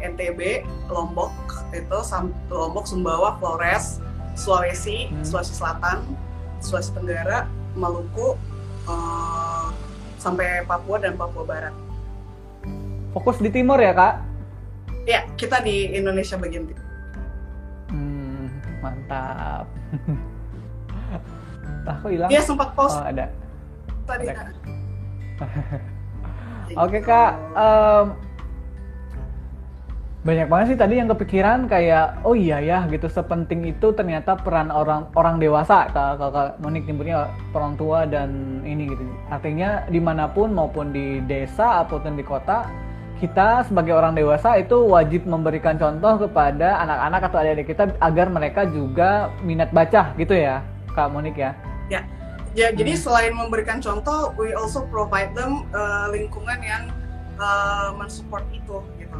NTB, 0.00 0.64
Lombok 0.88 1.28
itu 1.70 1.98
Lombok, 2.48 2.86
Sumbawa, 2.86 3.36
Flores, 3.36 4.00
Sulawesi, 4.32 5.12
Hmm. 5.12 5.20
Sulawesi 5.20 5.52
Selatan, 5.52 6.08
Sulawesi 6.58 6.94
Tenggara, 6.94 7.44
Maluku, 7.74 8.32
eh, 8.86 9.66
sampai 10.16 10.64
Papua 10.64 10.96
dan 10.96 11.14
Papua 11.14 11.44
Barat. 11.44 11.74
Fokus 13.12 13.36
di 13.38 13.52
timur 13.52 13.76
ya 13.76 13.92
Kak? 13.92 14.14
Ya, 15.04 15.28
kita 15.36 15.60
di 15.60 15.92
Indonesia 15.92 16.34
bagian 16.34 16.64
timur. 16.64 16.86
Hmm, 17.88 18.48
mantap. 18.80 19.66
Nah, 21.84 22.00
kok 22.00 22.08
hilang? 22.08 22.30
Dia 22.32 22.40
sempat 22.40 22.72
post 22.72 22.96
Oh, 22.96 23.04
ada. 23.04 23.28
Tadi. 24.06 24.24
Kak. 24.28 24.46
Oke 26.84 27.04
kak, 27.04 27.36
em, 27.52 28.06
banyak 30.24 30.48
banget 30.48 30.66
sih 30.72 30.78
tadi 30.80 30.94
yang 30.96 31.12
kepikiran 31.12 31.68
kayak 31.68 32.24
oh 32.24 32.32
iya 32.32 32.56
ya 32.64 32.88
gitu 32.88 33.12
sepenting 33.12 33.68
itu 33.68 33.92
ternyata 33.92 34.40
peran 34.40 34.72
orang 34.72 35.12
orang 35.12 35.36
dewasa 35.36 35.92
kak 35.92 36.16
kakak 36.16 36.56
Monik 36.64 36.88
nyebutnya 36.88 37.28
orang 37.52 37.76
tua 37.76 38.08
dan 38.08 38.64
ini 38.64 38.88
gitu. 38.88 39.04
Artinya 39.28 39.84
di 39.92 40.00
mana 40.00 40.24
pun 40.24 40.56
maupun 40.56 40.96
di 40.96 41.20
desa 41.28 41.84
ataupun 41.84 42.16
di 42.16 42.24
kota 42.24 42.64
kita 43.20 43.68
sebagai 43.68 43.92
orang 43.92 44.16
dewasa 44.16 44.56
itu 44.56 44.88
wajib 44.88 45.28
memberikan 45.28 45.76
contoh 45.76 46.24
kepada 46.24 46.80
anak-anak 46.80 47.20
atau 47.28 47.38
adik-adik 47.44 47.66
kita 47.76 47.84
agar 48.00 48.26
mereka 48.32 48.64
juga 48.64 49.28
minat 49.44 49.68
baca 49.76 50.16
gitu 50.16 50.32
ya 50.32 50.64
kak 50.96 51.12
Monik 51.12 51.36
ya. 51.36 51.52
Ya, 51.92 52.00
jadi 52.54 52.92
Hmm. 52.94 53.02
selain 53.02 53.32
memberikan 53.34 53.82
contoh, 53.82 54.30
we 54.38 54.54
also 54.54 54.86
provide 54.86 55.34
them 55.34 55.66
uh, 55.74 56.06
lingkungan 56.14 56.58
yang 56.62 56.86
uh, 57.38 57.90
mensupport 57.98 58.46
itu 58.54 58.78
gitu. 58.98 59.18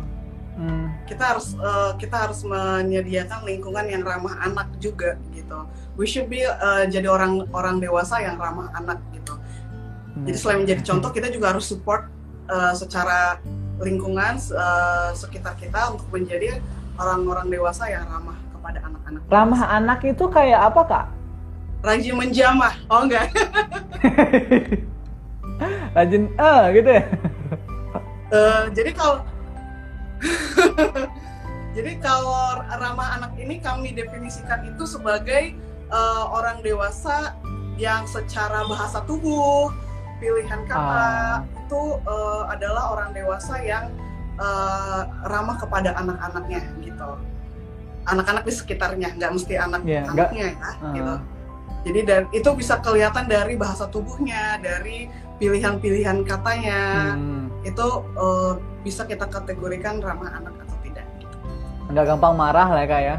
Hmm, 0.55 0.95
kita 1.11 1.35
harus 1.35 1.59
uh, 1.59 1.99
kita 1.99 2.15
harus 2.15 2.47
menyediakan 2.47 3.43
lingkungan 3.43 3.91
yang 3.91 4.07
ramah 4.07 4.39
anak 4.39 4.71
juga 4.79 5.19
gitu. 5.35 5.67
We 5.99 6.07
should 6.07 6.31
be 6.31 6.47
uh, 6.47 6.87
jadi 6.87 7.11
orang 7.11 7.51
orang 7.51 7.83
dewasa 7.83 8.23
yang 8.23 8.39
ramah 8.39 8.71
anak 8.79 9.03
gitu. 9.11 9.35
Jadi 10.15 10.39
selain 10.39 10.63
menjadi 10.63 10.83
contoh, 10.87 11.11
kita 11.11 11.27
juga 11.27 11.51
harus 11.51 11.67
support 11.67 12.07
uh, 12.47 12.71
secara 12.71 13.43
lingkungan 13.83 14.39
uh, 14.55 15.11
sekitar 15.11 15.59
kita 15.59 15.91
untuk 15.91 16.07
menjadi 16.15 16.63
orang-orang 17.03 17.51
dewasa 17.51 17.91
yang 17.91 18.07
ramah 18.07 18.39
kepada 18.55 18.79
anak-anak. 18.87 19.21
ramah 19.27 19.63
anak 19.75 20.01
itu 20.07 20.25
kayak 20.31 20.71
apa 20.71 20.81
kak? 20.87 21.07
Rajin 21.85 22.17
menjamah. 22.17 22.75
Oh 22.89 23.05
enggak. 23.05 23.29
Rajin 25.95 26.33
eh 26.33 26.63
gitu 26.75 26.91
ya. 26.91 27.05
Uh, 28.35 28.63
jadi 28.73 28.91
kalau 28.97 29.17
jadi 31.77 31.93
kalau 32.01 32.65
ramah 32.67 33.21
anak 33.21 33.37
ini 33.37 33.61
kami 33.61 33.93
definisikan 33.93 34.65
itu 34.65 34.89
sebagai 34.89 35.53
uh, 35.93 36.33
orang 36.33 36.65
dewasa 36.65 37.37
yang 37.77 38.09
secara 38.09 38.65
bahasa 38.65 39.05
tubuh, 39.05 39.69
pilihan 40.19 40.65
kata 40.65 40.81
Ah. 40.81 41.37
itu 41.45 41.83
uh, 42.07 42.49
adalah 42.49 42.95
orang 42.97 43.11
dewasa 43.13 43.59
yang 43.61 43.91
uh, 44.39 45.05
ramah 45.27 45.59
kepada 45.61 45.95
anak-anaknya 45.99 46.63
gitu. 46.81 47.11
Anak-anak 48.07 48.47
di 48.47 48.53
sekitarnya, 48.55 49.09
nggak 49.19 49.31
mesti 49.33 49.55
anak 49.59 49.81
Iya, 49.85 50.03
anaknya 50.11 50.45
ya, 50.55 50.57
Ah. 50.59 50.95
gitu. 50.95 51.15
Jadi 51.85 52.01
dan 52.03 52.23
itu 52.31 52.49
bisa 52.53 52.81
kelihatan 52.81 53.29
dari 53.29 53.55
bahasa 53.55 53.85
tubuhnya, 53.87 54.57
dari 54.57 55.05
pilihan-pilihan 55.37 56.25
katanya 56.25 57.13
Hmm, 57.13 57.53
itu 57.61 57.87
uh, 58.15 58.57
bisa 58.81 59.05
kita 59.05 59.27
kategorikan 59.27 60.01
ramah 60.01 60.33
anak 60.35 60.55
atau 60.59 60.77
tidak. 60.81 61.05
Gitu. 61.19 61.37
nggak 61.87 62.05
gampang 62.07 62.35
marah 62.35 62.67
lah 62.67 62.81
ya 62.81 62.89
kak 62.89 63.03
ya. 63.03 63.17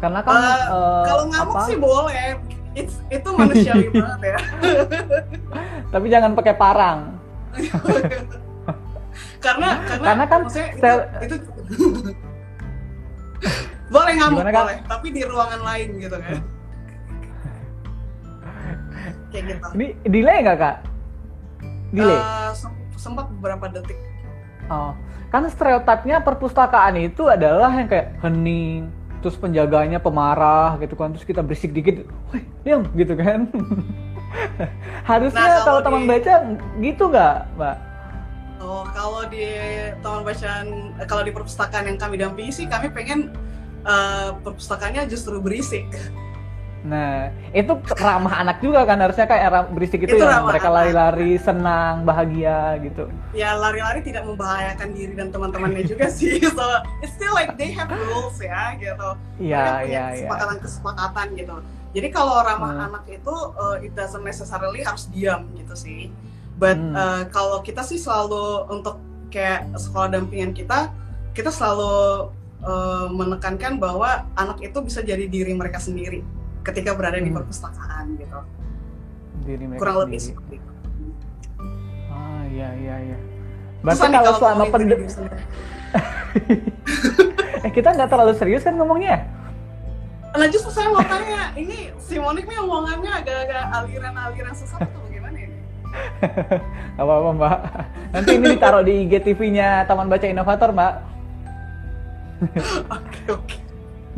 Karena 0.00 0.20
kan 0.20 0.32
Eh, 0.32 0.40
eh, 0.64 1.02
Kalau 1.04 1.24
ngamuk 1.28 1.54
apa? 1.54 1.68
sih 1.68 1.76
boleh, 1.76 2.28
It's, 2.70 2.96
itu 3.08 3.28
manusiawi 3.28 3.86
banget 3.92 4.20
ya. 4.24 4.38
Tapi 5.90 6.06
jangan 6.08 6.32
pakai 6.32 6.54
parang. 6.56 6.98
karena 9.44 9.68
karena, 9.82 10.04
Karena 10.06 10.24
kan 10.24 10.40
maksudnya 10.46 10.68
itu, 10.70 10.80
sel- 10.80 11.08
itu 11.20 11.36
boleh 13.90 14.12
ngamuk 14.14 14.40
Gimana, 14.40 14.58
boleh, 14.62 14.76
tapi 14.86 15.06
di 15.10 15.22
ruangan 15.26 15.60
lain 15.60 15.88
gitu 15.98 16.16
kan. 16.16 16.38
Kayak 19.30 19.44
gitu. 19.46 19.66
Ini 19.74 19.86
delay 20.04 20.38
nggak 20.42 20.58
kak? 20.58 20.76
Delay. 21.90 22.20
Sem- 22.52 22.76
sempat 22.94 23.26
beberapa 23.32 23.66
detik. 23.66 23.98
Oh, 24.66 24.94
kan 25.30 25.46
stereotipnya 25.46 26.20
perpustakaan 26.20 26.94
itu 26.96 27.26
adalah 27.26 27.70
yang 27.72 27.90
kayak 27.90 28.14
hening, 28.22 28.86
terus 29.18 29.34
penjaganya 29.34 29.98
pemarah 29.98 30.78
gitu 30.78 30.94
kan, 30.94 31.10
terus 31.10 31.26
kita 31.26 31.42
berisik 31.42 31.74
dikit, 31.74 32.06
wih 32.30 32.44
diam 32.62 32.86
gitu 32.94 33.18
kan. 33.18 33.50
Harusnya 35.10 35.42
Nah, 35.42 35.50
kalau 35.58 35.66
kalau 35.66 35.80
teman 35.82 36.00
di- 36.00 36.08
baca 36.08 36.34
gitu 36.78 37.02
nggak, 37.10 37.36
mbak? 37.58 37.76
Oh, 38.60 38.84
kalau 38.92 39.24
di 39.26 39.46
taman 39.98 40.22
bacaan, 40.22 40.66
eh, 41.00 41.06
kalau 41.08 41.22
di 41.24 41.32
perpustakaan 41.32 41.84
yang 41.90 41.98
kami 41.98 42.14
dampingi 42.20 42.52
sih, 42.52 42.66
kami 42.68 42.92
pengen 42.92 43.32
eh, 43.82 44.30
perpustakaannya 44.44 45.08
justru 45.08 45.40
berisik. 45.40 45.88
Nah, 46.80 47.28
itu 47.52 47.76
ramah 48.00 48.40
anak 48.40 48.64
juga 48.64 48.88
kan 48.88 48.96
harusnya 49.04 49.28
kayak 49.28 49.42
era 49.52 49.60
berisik 49.68 50.00
itu, 50.08 50.16
Itu 50.16 50.24
ya 50.24 50.40
mereka 50.40 50.72
lari-lari 50.72 51.36
senang 51.36 52.08
bahagia 52.08 52.80
gitu. 52.80 53.04
Ya 53.36 53.52
lari-lari 53.52 54.00
tidak 54.00 54.24
membahayakan 54.24 54.96
diri 54.96 55.12
dan 55.12 55.28
teman-temannya 55.28 55.84
juga 55.84 56.08
sih. 56.08 56.40
So 56.56 56.64
it's 57.04 57.12
still 57.14 57.36
like 57.36 57.60
they 57.60 57.68
have 57.76 57.92
rules 57.92 58.40
ya 58.40 58.74
gitu. 58.80 59.08
Iya 59.36 59.84
iya 59.84 60.04
iya. 60.16 60.24
kesepakatan-kesepakatan 60.24 61.26
gitu. 61.36 61.56
Jadi 61.90 62.08
kalau 62.08 62.40
ramah 62.40 62.72
Hmm. 62.72 62.86
anak 62.92 63.04
itu 63.12 63.34
uh, 63.60 63.76
it 63.82 63.92
doesn't 63.92 64.24
necessarily 64.24 64.80
harus 64.80 65.04
diam 65.12 65.52
gitu 65.60 65.74
sih. 65.76 66.08
But 66.56 66.80
Hmm. 66.80 66.96
uh, 66.96 67.22
kalau 67.28 67.60
kita 67.60 67.84
sih 67.84 68.00
selalu 68.00 68.72
untuk 68.72 68.96
kayak 69.28 69.68
sekolah 69.76 70.08
dampingan 70.16 70.56
kita, 70.56 70.88
kita 71.36 71.52
selalu 71.52 72.32
uh, 72.64 73.06
menekankan 73.12 73.76
bahwa 73.76 74.24
anak 74.34 74.64
itu 74.64 74.80
bisa 74.80 75.04
jadi 75.04 75.28
diri 75.28 75.52
mereka 75.52 75.76
sendiri 75.76 76.24
ketika 76.60 76.92
berada 76.92 77.16
di 77.16 77.30
Hmm. 77.30 77.38
perpustakaan 77.40 78.04
gitu. 78.16 78.40
Diri 79.44 79.64
mereka 79.64 79.80
Kurang 79.80 79.96
lebih 80.04 80.20
seperti 80.20 80.54
itu. 80.60 80.72
Ah 82.10 82.42
iya 82.46 82.68
iya 82.76 82.96
iya. 83.00 83.18
Berarti 83.80 84.04
nih, 84.04 84.20
kalau 84.20 84.32
selama 84.36 84.64
pendek, 84.68 85.00
eh 87.64 87.72
kita 87.72 87.88
nggak 87.96 88.10
terlalu 88.12 88.32
serius 88.36 88.60
kan 88.60 88.76
ngomongnya? 88.76 89.24
Nah 90.30 90.46
justru 90.46 90.70
saya 90.70 90.92
mau 90.92 91.02
tanya, 91.02 91.50
ini 91.56 91.90
si 91.98 92.20
Monik 92.20 92.46
nih 92.46 92.60
omongannya 92.60 93.10
agak-agak 93.18 93.64
aliran-aliran 93.74 94.54
sesat 94.54 94.84
atau 94.84 95.00
bagaimana 95.08 95.36
ini? 95.42 95.58
Gak 96.94 97.02
apa-apa 97.02 97.28
mbak. 97.34 97.58
Nanti 98.14 98.30
ini 98.38 98.46
ditaruh 98.54 98.84
di 98.84 98.94
IGTV-nya 99.08 99.88
Taman 99.88 100.06
Baca 100.06 100.26
Inovator 100.28 100.70
mbak. 100.70 100.92
Oke 102.96 103.20
oke. 103.28 103.56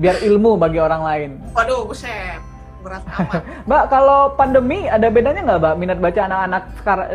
Biar 0.00 0.24
ilmu 0.24 0.56
bagi 0.56 0.80
orang 0.80 1.02
lain. 1.04 1.30
Waduh, 1.52 1.84
buset. 1.84 2.40
Berat 2.82 3.04
amat. 3.06 3.42
Mbak, 3.68 3.84
kalau 3.92 4.20
pandemi 4.34 4.90
ada 4.90 5.06
bedanya 5.06 5.40
nggak 5.46 5.60
mbak 5.62 5.74
minat 5.78 5.98
baca 6.02 6.20
anak-anak 6.26 6.64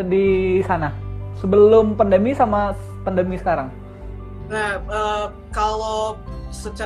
di 0.07 0.59
sana? 0.63 0.95
Sebelum 1.43 1.99
pandemi 1.99 2.31
sama 2.31 2.71
pandemi 3.03 3.35
sekarang? 3.35 3.67
Nah, 4.47 4.79
uh, 4.87 5.25
kalau 5.51 6.15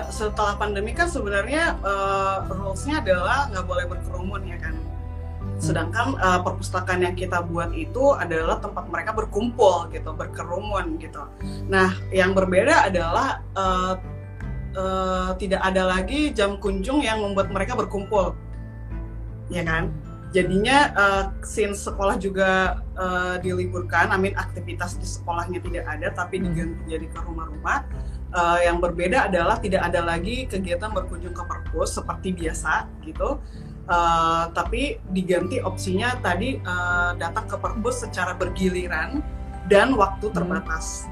setelah 0.09 0.57
pandemi 0.57 0.91
kan 0.97 1.05
sebenarnya 1.05 1.77
uh, 1.85 2.49
rules-nya 2.49 3.05
adalah 3.05 3.47
nggak 3.53 3.65
boleh 3.69 3.85
berkerumun 3.85 4.41
ya 4.49 4.57
kan. 4.57 4.75
Sedangkan 5.61 6.17
uh, 6.17 6.41
perpustakaan 6.41 7.05
yang 7.05 7.13
kita 7.13 7.45
buat 7.45 7.69
itu 7.77 8.17
adalah 8.17 8.57
tempat 8.57 8.89
mereka 8.89 9.13
berkumpul 9.13 9.93
gitu, 9.93 10.09
berkerumun 10.09 10.97
gitu. 10.97 11.21
Nah, 11.69 11.93
yang 12.09 12.33
berbeda 12.33 12.89
adalah 12.89 13.45
uh, 13.53 13.93
uh, 14.75 15.31
tidak 15.37 15.61
ada 15.63 15.87
lagi 15.87 16.31
jam 16.31 16.57
kunjung 16.57 17.03
yang 17.03 17.23
membuat 17.23 17.49
mereka 17.51 17.77
berkumpul, 17.77 18.35
ya 19.51 19.63
kan? 19.63 19.91
Jadinya 20.31 20.95
uh, 20.95 21.23
since 21.43 21.83
sekolah 21.83 22.15
juga 22.15 22.79
uh, 22.95 23.35
diliburkan, 23.43 24.15
amin 24.15 24.31
aktivitas 24.39 24.95
di 24.95 25.03
sekolahnya 25.03 25.59
tidak 25.59 25.85
ada, 25.91 26.07
tapi 26.15 26.39
diganti 26.39 26.87
jadi 26.87 27.07
ke 27.11 27.19
rumah-rumah. 27.19 27.83
Uh, 28.31 28.63
yang 28.63 28.79
berbeda 28.79 29.27
adalah 29.27 29.59
tidak 29.59 29.83
ada 29.83 29.99
lagi 29.99 30.47
kegiatan 30.47 30.87
berkunjung 30.87 31.35
ke 31.35 31.43
perpus 31.43 31.99
seperti 31.99 32.31
biasa 32.31 32.87
gitu 33.03 33.43
Uh, 33.91 34.45
tapi 34.53 35.01
diganti 35.09 35.57
opsinya 35.57 36.15
tadi 36.21 36.55
uh, 36.63 37.11
datang 37.17 37.43
ke 37.49 37.57
perpus 37.59 38.05
secara 38.05 38.37
bergiliran 38.37 39.25
dan 39.67 39.97
waktu 39.97 40.29
hmm. 40.29 40.35
terbatas 40.37 40.85
hmm. 41.03 41.07
Hmm. 41.09 41.10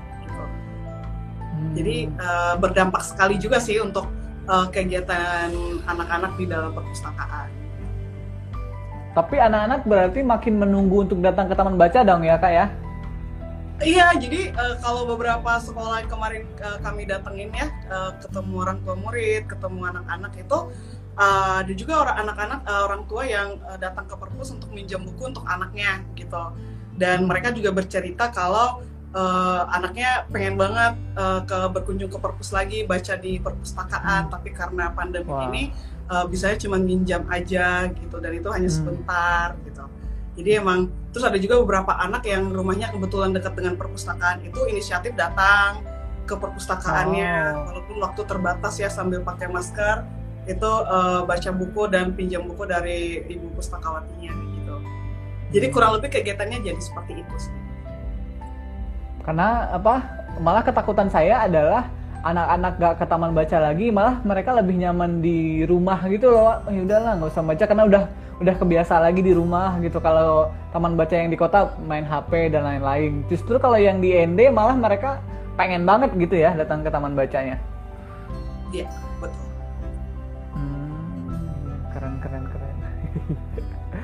Jadi 1.75 2.09
uh, 2.17 2.55
berdampak 2.57 3.03
sekali 3.05 3.35
juga 3.37 3.61
sih 3.61 3.77
untuk 3.79 4.07
uh, 4.49 4.67
kegiatan 4.71 5.51
anak-anak 5.85 6.35
di 6.39 6.45
dalam 6.49 6.71
perpustakaan. 6.73 7.49
Tapi 9.13 9.35
anak-anak 9.41 9.83
berarti 9.89 10.19
makin 10.21 10.61
menunggu 10.61 11.09
untuk 11.09 11.19
datang 11.19 11.49
ke 11.49 11.55
taman 11.57 11.75
baca 11.75 12.05
dong 12.05 12.23
ya 12.23 12.37
kak 12.37 12.53
ya? 12.53 12.65
Iya, 13.79 14.11
jadi 14.19 14.51
uh, 14.59 14.75
kalau 14.83 15.07
beberapa 15.07 15.55
sekolah 15.55 16.03
kemarin 16.11 16.43
uh, 16.59 16.83
kami 16.83 17.07
datengin 17.07 17.47
ya, 17.55 17.71
uh, 17.87 18.11
ketemu 18.19 18.53
orang 18.67 18.77
tua 18.83 18.95
murid, 18.99 19.47
ketemu 19.47 19.79
anak-anak 19.87 20.35
itu 20.35 20.59
uh, 21.19 21.61
ada 21.61 21.73
juga 21.75 21.93
orang 22.07 22.15
anak-anak 22.27 22.59
uh, 22.63 22.81
orang 22.87 23.03
tua 23.05 23.23
yang 23.27 23.59
uh, 23.67 23.79
datang 23.79 24.07
ke 24.07 24.15
perpus 24.15 24.55
untuk 24.55 24.71
minjam 24.71 25.03
buku 25.03 25.31
untuk 25.31 25.43
anaknya 25.45 26.03
gitu 26.15 26.55
dan 26.95 27.27
mereka 27.27 27.51
juga 27.55 27.71
bercerita 27.75 28.31
kalau 28.31 28.83
uh, 29.13 29.63
anaknya 29.73 30.25
pengen 30.29 30.55
banget 30.59 30.93
uh, 31.17 31.41
ke 31.45 31.57
berkunjung 31.73 32.11
ke 32.11 32.17
perpus 32.21 32.53
lagi 32.53 32.85
baca 32.85 33.13
di 33.17 33.41
perpustakaan 33.41 34.29
hmm. 34.29 34.31
tapi 34.33 34.49
karena 34.53 34.91
pandemi 34.93 35.31
wow. 35.31 35.47
ini 35.49 35.73
uh, 36.09 36.25
bisanya 36.29 36.57
cuma 36.61 36.77
minjam 36.77 37.25
aja 37.29 37.89
gitu 37.89 38.17
dan 38.21 38.31
itu 38.33 38.49
hanya 38.49 38.69
hmm. 38.69 38.77
sebentar 38.77 39.47
gitu 39.65 39.83
jadi 40.39 40.63
emang 40.63 40.93
terus 41.11 41.25
ada 41.25 41.37
juga 41.41 41.59
beberapa 41.59 41.97
anak 41.99 42.23
yang 42.23 42.53
rumahnya 42.53 42.93
kebetulan 42.93 43.33
dekat 43.33 43.53
dengan 43.57 43.75
perpustakaan 43.75 44.45
itu 44.45 44.59
inisiatif 44.69 45.17
datang 45.17 45.83
ke 46.29 46.37
perpustakaannya 46.37 47.33
oh. 47.57 47.61
walaupun 47.73 47.95
waktu 48.05 48.21
terbatas 48.29 48.77
ya 48.77 48.87
sambil 48.87 49.25
pakai 49.25 49.49
masker 49.49 50.05
itu 50.49 50.65
uh, 50.65 51.21
baca 51.29 51.49
buku 51.53 51.85
dan 51.93 52.17
pinjam 52.17 52.41
buku 52.49 52.65
dari 52.65 53.21
ibu 53.29 53.53
pustakawatinya 53.53 54.33
gitu. 54.57 54.75
Jadi 55.53 55.67
kurang 55.69 56.01
lebih 56.01 56.09
kegiatannya 56.09 56.65
jadi 56.65 56.81
seperti 56.81 57.21
itu 57.21 57.35
sih. 57.37 57.68
Karena 59.29 59.69
apa? 59.69 60.01
Malah 60.41 60.65
ketakutan 60.65 61.05
saya 61.05 61.45
adalah 61.45 61.85
anak-anak 62.25 62.73
gak 62.81 62.93
ke 62.97 63.05
taman 63.05 63.37
baca 63.37 63.57
lagi, 63.61 63.93
malah 63.93 64.17
mereka 64.25 64.57
lebih 64.57 64.81
nyaman 64.81 65.21
di 65.21 65.61
rumah 65.69 66.01
gitu 66.09 66.33
loh. 66.33 66.57
Ya 66.65 66.81
udahlah, 66.81 67.13
nggak 67.21 67.29
usah 67.37 67.45
baca 67.45 67.63
karena 67.69 67.83
udah 67.85 68.03
udah 68.41 68.55
kebiasa 68.57 68.97
lagi 68.97 69.21
di 69.21 69.37
rumah 69.37 69.77
gitu. 69.85 70.01
Kalau 70.01 70.49
taman 70.73 70.97
baca 70.97 71.13
yang 71.13 71.29
di 71.29 71.37
kota 71.37 71.77
main 71.85 72.09
HP 72.09 72.57
dan 72.57 72.65
lain-lain. 72.65 73.21
Justru 73.29 73.61
kalau 73.61 73.77
yang 73.77 74.01
di 74.01 74.17
ND 74.17 74.49
malah 74.49 74.73
mereka 74.73 75.21
pengen 75.53 75.85
banget 75.85 76.09
gitu 76.17 76.33
ya 76.33 76.57
datang 76.57 76.81
ke 76.81 76.89
taman 76.89 77.13
bacanya. 77.13 77.61
Iya, 78.73 78.89
betul. 79.21 79.45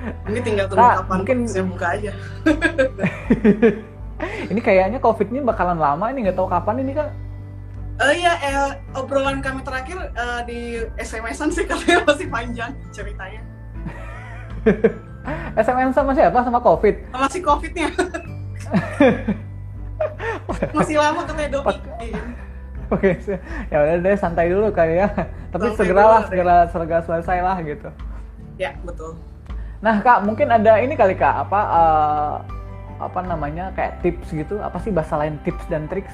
Ini 0.05 0.39
tinggal 0.45 0.65
tunggu 0.69 0.85
nah, 0.85 1.01
kapan 1.01 1.17
mungkin 1.17 1.38
saya 1.49 1.65
buka 1.65 1.88
aja. 1.97 2.11
ini 4.51 4.61
kayaknya 4.61 4.99
COVID 5.01 5.27
ini 5.31 5.39
bakalan 5.43 5.79
lama 5.79 6.11
ini 6.11 6.27
nggak 6.27 6.38
tahu 6.38 6.49
kapan 6.49 6.79
ini 6.81 6.93
kan? 6.93 7.09
Uh, 7.95 8.11
iya, 8.11 8.33
eh, 8.43 8.75
obrolan 8.99 9.39
kami 9.39 9.63
terakhir 9.63 10.11
uh, 10.19 10.43
di 10.43 10.83
SMS-an 10.99 11.47
sih 11.47 11.63
katanya 11.69 12.03
masih 12.03 12.27
panjang 12.27 12.71
ceritanya. 12.91 13.41
SMS 15.55 15.95
sama 15.95 16.11
siapa? 16.11 16.43
Sama 16.43 16.59
COVID? 16.59 16.95
Sama 17.15 17.27
si 17.31 17.39
COVID-nya. 17.39 17.88
masih 20.75 20.99
lama 20.99 21.23
katanya 21.23 21.49
doi. 21.55 21.77
Oke, 22.93 23.17
ya 23.73 23.77
udah 23.81 23.97
deh 23.97 24.15
santai 24.19 24.51
dulu 24.51 24.69
kali 24.69 25.01
ya. 25.01 25.09
Tapi 25.49 25.73
segeralah 25.73 26.29
segera 26.29 26.69
segera 26.69 27.01
selesai 27.01 27.38
lah 27.41 27.57
gitu. 27.63 27.89
Ya, 28.61 28.77
betul. 28.85 29.17
Nah 29.81 30.01
kak 30.01 30.25
mungkin 30.25 30.51
ada 30.51 30.77
ini 30.81 30.93
kali 30.93 31.17
kak 31.17 31.49
apa 31.49 31.61
uh, 31.65 32.33
apa 33.05 33.21
namanya 33.21 33.71
kayak 33.77 34.01
tips 34.01 34.33
gitu 34.33 34.59
apa 34.59 34.81
sih 34.81 34.89
bahasa 34.89 35.15
lain 35.21 35.37
tips 35.45 35.63
dan 35.69 35.85
triks 35.85 36.13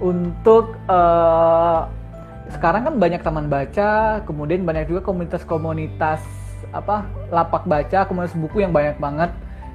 untuk 0.00 0.78
uh, 0.88 1.90
sekarang 2.50 2.88
kan 2.88 2.94
banyak 2.96 3.20
taman 3.20 3.46
baca 3.50 4.22
kemudian 4.24 4.64
banyak 4.64 4.90
juga 4.90 5.04
komunitas-komunitas 5.04 6.22
apa 6.70 7.06
lapak 7.28 7.66
baca 7.66 8.06
komunitas 8.06 8.34
buku 8.38 8.62
yang 8.62 8.70
banyak 8.70 8.96
banget 9.02 9.30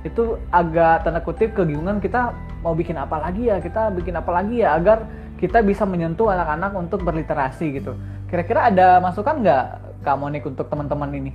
itu 0.07 0.37
agak 0.53 1.03
tanda 1.03 1.19
kutip 1.19 1.51
kebingungan 1.53 1.99
kita 1.99 2.31
mau 2.61 2.77
bikin 2.77 2.95
apa 2.95 3.19
lagi 3.19 3.51
ya 3.51 3.59
kita 3.59 3.91
bikin 3.93 4.15
apa 4.15 4.31
lagi 4.31 4.63
ya 4.63 4.77
agar 4.77 5.05
kita 5.35 5.59
bisa 5.59 5.83
menyentuh 5.83 6.31
anak-anak 6.31 6.71
untuk 6.77 7.03
berliterasi 7.03 7.83
gitu 7.83 7.93
kira-kira 8.31 8.71
ada 8.71 9.03
masukan 9.03 9.43
nggak 9.43 9.65
kak 10.05 10.17
Monik 10.21 10.45
untuk 10.45 10.69
teman-teman 10.69 11.09
ini? 11.17 11.31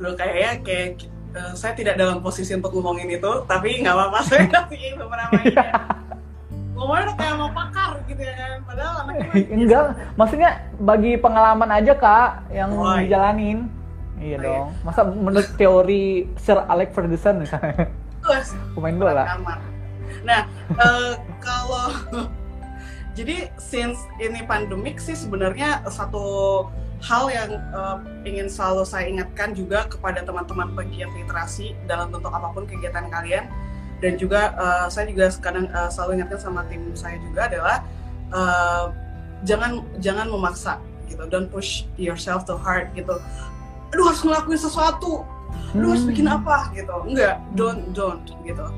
Loh 0.00 0.16
kayaknya 0.16 0.64
kayak 0.64 0.88
uh, 1.34 1.52
saya 1.54 1.72
tidak 1.74 1.94
dalam 1.98 2.22
posisi 2.22 2.54
untuk 2.54 2.74
ngomongin 2.74 3.10
itu, 3.10 3.32
tapi 3.46 3.82
nggak 3.82 3.94
apa-apa 3.94 4.18
saya 4.28 4.44
kasih 4.48 4.96
beberapa 4.98 5.34
ini. 5.42 5.56
Ngomongnya 6.80 7.12
kayak 7.12 7.34
mau 7.36 7.50
pakar 7.52 8.00
gitu 8.08 8.22
ya 8.24 8.34
kan, 8.40 8.52
padahal 8.64 8.94
anaknya 9.04 9.26
Enggak, 9.60 9.84
maksudnya 10.16 10.50
bagi 10.80 11.12
pengalaman 11.20 11.70
aja 11.76 11.92
kak 11.92 12.30
yang 12.48 12.70
oh, 12.72 12.96
iya. 12.96 13.04
dijalanin. 13.04 13.58
Iya 14.20 14.36
oh, 14.36 14.40
dong. 14.40 14.66
Iya. 14.72 14.84
Masa 14.84 15.00
menurut 15.04 15.48
teori 15.60 16.04
Sir 16.40 16.56
Alex 16.68 16.88
Ferguson 16.96 17.36
misalnya. 17.44 17.88
Pemain 18.76 18.96
bola. 18.96 19.24
Nah, 20.24 20.44
uh, 20.76 21.16
kalau 21.40 21.88
jadi 23.18 23.52
since 23.60 24.00
ini 24.16 24.40
pandemik 24.46 24.96
sih 24.96 25.12
sebenarnya 25.12 25.84
satu 25.92 26.64
hal 27.00 27.32
yang 27.32 27.50
uh, 27.72 27.98
ingin 28.28 28.46
selalu 28.46 28.84
saya 28.84 29.08
ingatkan 29.08 29.56
juga 29.56 29.88
kepada 29.88 30.20
teman-teman 30.20 30.68
pegiat 30.76 31.08
literasi 31.16 31.72
dalam 31.88 32.12
bentuk 32.12 32.32
apa 32.32 32.52
pun 32.52 32.68
kegiatan 32.68 33.08
kalian. 33.08 33.48
Dan 34.00 34.16
juga 34.16 34.56
uh, 34.56 34.86
saya 34.88 35.08
juga 35.12 35.28
kadang 35.40 35.68
uh, 35.72 35.88
selalu 35.92 36.20
ingatkan 36.20 36.40
sama 36.40 36.64
tim 36.68 36.88
saya 36.96 37.20
juga 37.20 37.48
adalah 37.52 37.76
uh, 38.32 38.84
jangan 39.44 39.84
jangan 40.00 40.28
memaksa 40.28 40.80
gitu. 41.08 41.24
Don't 41.28 41.48
push 41.48 41.84
yourself 42.00 42.44
too 42.44 42.56
hard 42.56 42.92
gitu. 42.96 43.20
Lu 43.96 44.02
harus 44.08 44.20
ngelakuin 44.24 44.60
sesuatu. 44.60 45.24
Lu 45.76 45.92
harus 45.92 46.04
bikin 46.04 46.28
hmm. 46.28 46.36
apa? 46.40 46.72
gitu. 46.72 46.94
Enggak 47.08 47.40
don't 47.56 47.92
don't 47.92 48.24
gitu. 48.44 48.68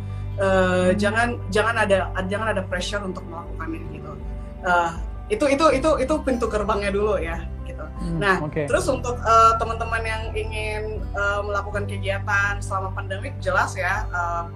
Uh, 0.42 0.90
jangan 0.96 1.38
jangan 1.54 1.76
ada 1.86 2.10
jangan 2.26 2.56
ada 2.56 2.62
pressure 2.66 3.02
untuk 3.02 3.22
melakukannya 3.30 3.82
gitu. 3.94 4.12
Uh, 4.62 4.90
itu 5.30 5.44
itu 5.48 5.66
itu 5.78 5.90
itu 6.02 6.14
pintu 6.26 6.44
gerbangnya 6.50 6.90
dulu 6.92 7.16
ya 7.16 7.40
Hmm, 8.02 8.18
nah, 8.18 8.36
okay. 8.42 8.66
terus 8.66 8.90
untuk 8.90 9.14
uh, 9.22 9.54
teman-teman 9.62 10.02
yang 10.02 10.22
ingin 10.34 10.82
uh, 11.14 11.38
melakukan 11.46 11.86
kegiatan 11.86 12.58
selama 12.58 12.90
pandemi, 12.90 13.30
jelas 13.38 13.78
ya 13.78 14.10
uh, 14.10 14.50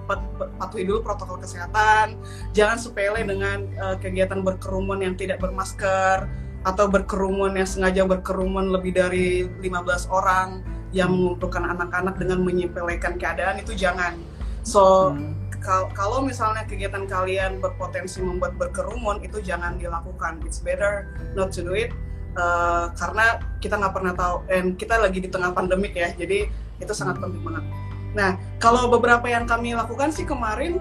patuhi 0.59 0.83
dulu 0.83 1.07
protokol 1.07 1.39
kesehatan. 1.39 2.19
Jangan 2.51 2.75
sepele 2.75 3.23
dengan 3.23 3.71
uh, 3.79 3.95
kegiatan 4.03 4.43
berkerumun 4.43 4.99
yang 5.07 5.15
tidak 5.15 5.39
bermasker 5.39 6.27
atau 6.67 6.91
berkerumun 6.91 7.55
yang 7.55 7.69
sengaja 7.71 8.03
berkerumun 8.03 8.75
lebih 8.75 8.99
dari 8.99 9.47
15 9.63 10.11
orang 10.11 10.67
yang 10.91 11.15
mengumpulkan 11.15 11.63
anak-anak 11.63 12.19
dengan 12.19 12.43
menyepelekan 12.43 13.15
keadaan 13.15 13.63
itu 13.63 13.79
jangan. 13.79 14.19
So 14.67 15.15
hmm. 15.15 15.63
kalau 15.95 16.27
misalnya 16.27 16.67
kegiatan 16.67 17.07
kalian 17.07 17.63
berpotensi 17.63 18.19
membuat 18.19 18.59
berkerumun 18.59 19.23
itu 19.23 19.39
jangan 19.39 19.79
dilakukan. 19.79 20.43
It's 20.43 20.59
better 20.59 21.15
not 21.39 21.55
to 21.55 21.63
do 21.63 21.79
it 21.79 21.95
uh, 22.37 22.93
karena 22.95 23.41
kita 23.59 23.75
nggak 23.81 23.95
pernah 23.97 24.13
tahu 24.15 24.37
dan 24.47 24.65
kita 24.77 24.95
lagi 25.01 25.19
di 25.19 25.29
tengah 25.33 25.51
pandemik 25.57 25.97
ya 25.97 26.13
jadi 26.15 26.47
itu 26.77 26.93
sangat 26.93 27.17
penting 27.19 27.41
banget. 27.41 27.65
Nah 28.13 28.31
kalau 28.61 28.93
beberapa 28.93 29.25
yang 29.27 29.49
kami 29.49 29.73
lakukan 29.73 30.13
sih 30.13 30.29
kemarin 30.29 30.79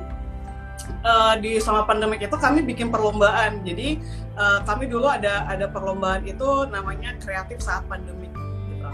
uh, 1.02 1.34
di 1.40 1.58
sama 1.64 1.88
pandemik 1.88 2.22
itu 2.22 2.36
kami 2.36 2.62
bikin 2.62 2.92
perlombaan. 2.92 3.64
Jadi 3.64 4.00
uh, 4.36 4.60
kami 4.68 4.92
dulu 4.92 5.08
ada 5.08 5.48
ada 5.48 5.72
perlombaan 5.72 6.28
itu 6.28 6.68
namanya 6.68 7.16
kreatif 7.24 7.64
saat 7.64 7.88
pandemik 7.88 8.32
gitu. 8.70 8.90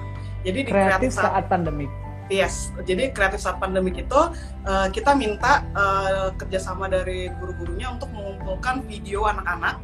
jadi 0.45 0.59
di 0.65 0.69
kreatif, 0.69 0.87
kreatif 0.87 1.11
saat, 1.17 1.33
saat 1.33 1.45
pandemik. 1.49 1.91
Yes, 2.31 2.71
jadi 2.87 3.11
kreatif 3.11 3.43
saat 3.43 3.59
pandemik 3.59 4.07
itu 4.07 4.21
uh, 4.63 4.87
kita 4.87 5.11
minta 5.19 5.67
uh, 5.75 6.31
kerjasama 6.39 6.87
dari 6.87 7.27
guru-gurunya 7.27 7.91
untuk 7.91 8.07
mengumpulkan 8.15 8.87
video 8.87 9.27
anak-anak 9.27 9.83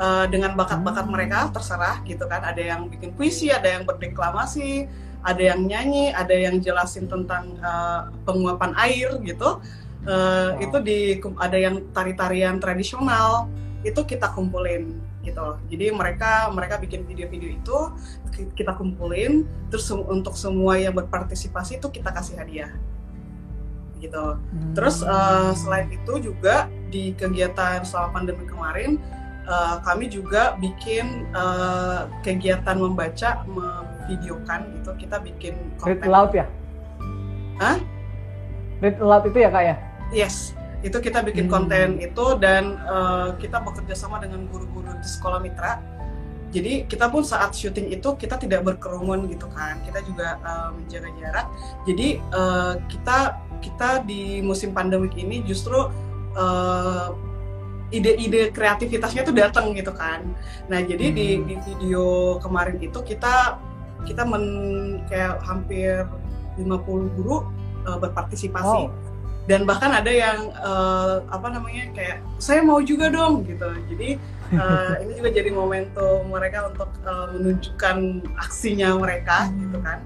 uh, 0.00 0.24
dengan 0.26 0.56
bakat-bakat 0.56 1.06
mereka 1.06 1.52
terserah 1.52 2.00
gitu 2.08 2.24
kan. 2.24 2.40
Ada 2.40 2.74
yang 2.74 2.88
bikin 2.88 3.12
puisi, 3.12 3.52
ada 3.52 3.68
yang 3.68 3.84
berdeklamasi, 3.84 4.88
ada 5.20 5.42
yang 5.42 5.68
nyanyi, 5.68 6.10
ada 6.16 6.32
yang 6.32 6.58
jelasin 6.58 7.06
tentang 7.06 7.60
uh, 7.60 8.08
penguapan 8.24 8.72
air 8.80 9.12
gitu. 9.20 9.60
Uh, 10.08 10.56
wow. 10.56 10.64
Itu 10.64 10.76
di 10.80 11.20
ada 11.36 11.58
yang 11.60 11.92
tari-tarian 11.92 12.56
tradisional 12.56 13.52
itu 13.84 14.00
kita 14.08 14.32
kumpulin 14.32 14.96
gitu. 15.20 15.60
Jadi 15.68 15.92
mereka 15.92 16.48
mereka 16.48 16.80
bikin 16.80 17.04
video-video 17.04 17.60
itu 17.60 17.78
kita 18.56 18.72
kumpulin 18.72 19.44
terus 19.68 19.92
untuk 19.92 20.32
semua 20.32 20.80
yang 20.80 20.96
berpartisipasi 20.96 21.76
itu 21.76 21.92
kita 21.92 22.08
kasih 22.08 22.40
hadiah 22.40 22.72
gitu 24.00 24.40
hmm. 24.40 24.72
terus 24.72 25.04
uh, 25.04 25.52
selain 25.52 25.92
itu 25.92 26.32
juga 26.32 26.66
di 26.88 27.12
kegiatan 27.14 27.84
selama 27.84 28.16
pandemi 28.16 28.48
kemarin 28.48 28.96
uh, 29.50 29.82
kami 29.82 30.06
juga 30.06 30.54
bikin 30.62 31.26
uh, 31.34 32.06
kegiatan 32.22 32.78
membaca 32.78 33.42
memvideokan 33.44 34.78
gitu. 34.78 34.90
Kita 34.94 35.18
bikin 35.18 35.58
konten. 35.76 35.98
Read 35.98 36.06
aloud 36.06 36.32
ya? 36.32 36.46
Hah? 37.58 37.76
read 38.80 38.96
aloud 38.96 39.28
itu 39.28 39.38
ya 39.42 39.50
kak 39.52 39.64
ya? 39.66 39.76
Yes. 40.10 40.56
Itu 40.80 40.96
kita 41.04 41.20
bikin 41.20 41.46
hmm. 41.46 41.52
konten 41.52 41.88
itu 42.00 42.40
dan 42.40 42.80
uh, 42.88 43.36
kita 43.36 43.60
bekerja 43.60 43.92
sama 43.92 44.16
dengan 44.16 44.48
guru-guru 44.48 44.96
di 44.96 45.08
sekolah 45.08 45.42
mitra. 45.44 45.76
Jadi 46.50 46.88
kita 46.90 47.06
pun 47.12 47.22
saat 47.22 47.54
syuting 47.54 47.94
itu 47.94 48.16
kita 48.18 48.34
tidak 48.40 48.66
berkerumun 48.66 49.30
gitu 49.30 49.46
kan. 49.52 49.78
Kita 49.86 50.02
juga 50.02 50.40
uh, 50.42 50.74
menjaga 50.74 51.12
jarak. 51.20 51.46
Jadi 51.84 52.18
uh, 52.32 52.74
kita 52.90 53.38
kita 53.60 54.02
di 54.08 54.40
musim 54.40 54.72
pandemik 54.72 55.14
ini 55.14 55.44
justru 55.44 55.92
uh, 56.34 57.12
ide-ide 57.90 58.54
kreativitasnya 58.54 59.26
tuh 59.26 59.34
datang 59.34 59.74
gitu 59.74 59.90
kan. 59.90 60.22
Nah 60.70 60.80
jadi 60.82 61.10
hmm. 61.10 61.16
di, 61.16 61.26
di 61.46 61.54
video 61.66 62.38
kemarin 62.38 62.78
itu 62.78 62.98
kita 63.02 63.58
kita 64.06 64.22
men 64.24 64.44
kayak 65.10 65.42
hampir 65.44 66.06
50 66.56 67.16
guru 67.18 67.44
uh, 67.86 67.98
berpartisipasi. 68.00 68.88
Wow. 68.88 68.94
Dan 69.48 69.66
bahkan 69.66 69.90
ada 69.90 70.12
yang 70.12 70.54
uh, 70.62 71.26
apa 71.26 71.50
namanya 71.50 71.90
kayak 71.90 72.22
saya 72.38 72.62
mau 72.62 72.78
juga 72.78 73.10
dong 73.10 73.42
gitu. 73.42 73.66
Jadi 73.90 74.14
uh, 74.54 74.94
ini 75.02 75.12
juga 75.18 75.30
jadi 75.34 75.50
momentum 75.50 76.30
mereka 76.30 76.70
untuk 76.70 76.90
uh, 77.02 77.34
menunjukkan 77.34 77.96
aksinya 78.38 78.94
mereka 78.94 79.50
gitu 79.58 79.78
kan. 79.82 79.98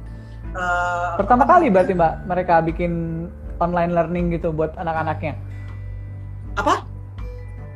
Uh, 0.55 1.19
pertama 1.19 1.45
kali 1.45 1.67
berarti 1.67 1.93
mbak 1.99 2.31
mereka 2.31 2.63
bikin 2.63 3.27
online 3.59 3.93
learning 3.93 4.33
gitu 4.33 4.49
buat 4.55 4.73
anak-anaknya? 4.81 5.37
Apa 6.55 6.94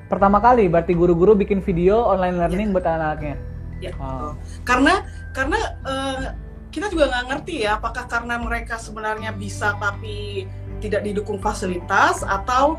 pertama 0.09 0.40
kali 0.40 0.66
berarti 0.66 0.97
guru-guru 0.97 1.37
bikin 1.37 1.61
video 1.61 2.03
online 2.03 2.40
learning 2.40 2.68
ya. 2.68 2.75
buat 2.75 2.85
anak-anaknya 2.85 3.37
ya 3.79 3.92
wow. 4.01 4.35
karena 4.66 5.05
karena 5.37 5.61
uh, 5.87 6.35
kita 6.68 6.92
juga 6.92 7.09
nggak 7.09 7.25
ngerti 7.33 7.55
ya 7.64 7.81
apakah 7.81 8.05
karena 8.11 8.37
mereka 8.37 8.77
sebenarnya 8.77 9.33
bisa 9.33 9.73
tapi 9.81 10.44
tidak 10.79 11.05
didukung 11.05 11.40
fasilitas 11.40 12.23
atau 12.23 12.77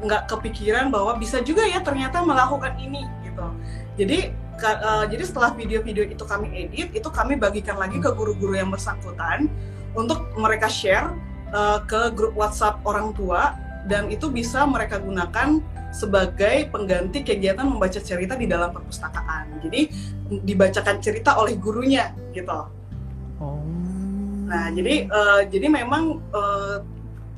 nggak 0.00 0.32
kepikiran 0.32 0.88
bahwa 0.88 1.16
bisa 1.20 1.44
juga 1.44 1.64
ya 1.68 1.84
ternyata 1.84 2.24
melakukan 2.24 2.72
ini 2.80 3.04
gitu. 3.24 3.46
Jadi 4.00 4.32
uh, 4.64 5.04
jadi 5.08 5.22
setelah 5.24 5.52
video-video 5.52 6.08
itu 6.08 6.24
kami 6.24 6.48
edit, 6.68 6.88
itu 6.96 7.08
kami 7.12 7.36
bagikan 7.36 7.76
lagi 7.76 8.00
ke 8.00 8.08
guru-guru 8.12 8.56
yang 8.56 8.72
bersangkutan 8.72 9.48
untuk 9.92 10.24
mereka 10.40 10.68
share 10.70 11.12
uh, 11.52 11.84
ke 11.84 12.12
grup 12.16 12.32
WhatsApp 12.36 12.80
orang 12.88 13.12
tua 13.12 13.56
dan 13.88 14.08
itu 14.12 14.28
bisa 14.28 14.64
mereka 14.68 15.00
gunakan 15.00 15.60
sebagai 15.90 16.70
pengganti 16.70 17.26
kegiatan 17.26 17.66
membaca 17.66 17.98
cerita 17.98 18.38
di 18.38 18.46
dalam 18.46 18.70
perpustakaan. 18.70 19.62
Jadi 19.66 19.90
dibacakan 20.30 21.02
cerita 21.02 21.38
oleh 21.38 21.58
gurunya 21.58 22.14
gitu. 22.30 22.70
Oh. 23.42 23.62
Nah, 24.50 24.66
jadi 24.74 25.06
uh, 25.10 25.42
jadi 25.46 25.66
memang 25.70 26.18
uh, 26.34 26.82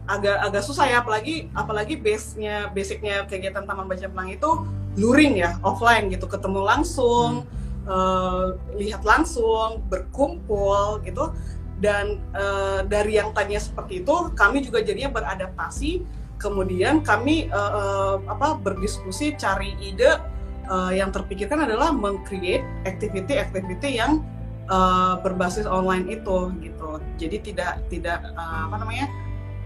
agak 0.08 0.36
agak 0.50 0.62
susah 0.66 0.88
ya 0.90 1.00
apalagi 1.00 1.48
apalagi 1.54 1.94
base-nya 1.94 2.68
basicnya 2.74 3.22
kegiatan 3.28 3.62
Taman 3.62 3.86
Baca 3.86 4.06
Pelangi 4.10 4.34
itu 4.34 4.50
luring 4.98 5.38
ya 5.38 5.56
offline 5.62 6.10
gitu 6.10 6.26
ketemu 6.26 6.60
langsung 6.66 7.46
hmm. 7.46 7.86
uh, 7.86 8.46
lihat 8.76 9.06
langsung 9.06 9.80
berkumpul 9.86 11.00
gitu 11.06 11.30
dan 11.78 12.18
uh, 12.34 12.82
dari 12.86 13.18
yang 13.18 13.30
tadinya 13.30 13.62
seperti 13.62 14.02
itu 14.02 14.14
kami 14.34 14.62
juga 14.62 14.82
jadinya 14.82 15.10
beradaptasi 15.14 16.02
kemudian 16.42 17.06
kami 17.06 17.46
uh, 17.54 17.72
uh, 17.72 18.16
apa 18.26 18.58
berdiskusi 18.58 19.38
cari 19.38 19.78
ide 19.78 20.18
uh, 20.66 20.90
yang 20.90 21.14
terpikirkan 21.14 21.62
adalah 21.62 21.94
mengcreate 21.94 22.66
activity-activity 22.82 24.02
yang 24.02 24.26
uh, 24.66 25.22
berbasis 25.22 25.70
online 25.70 26.10
itu 26.10 26.50
gitu 26.58 26.98
jadi 27.14 27.36
tidak 27.38 27.72
tidak 27.86 28.18
uh, 28.34 28.66
apa 28.66 28.76
namanya 28.82 29.06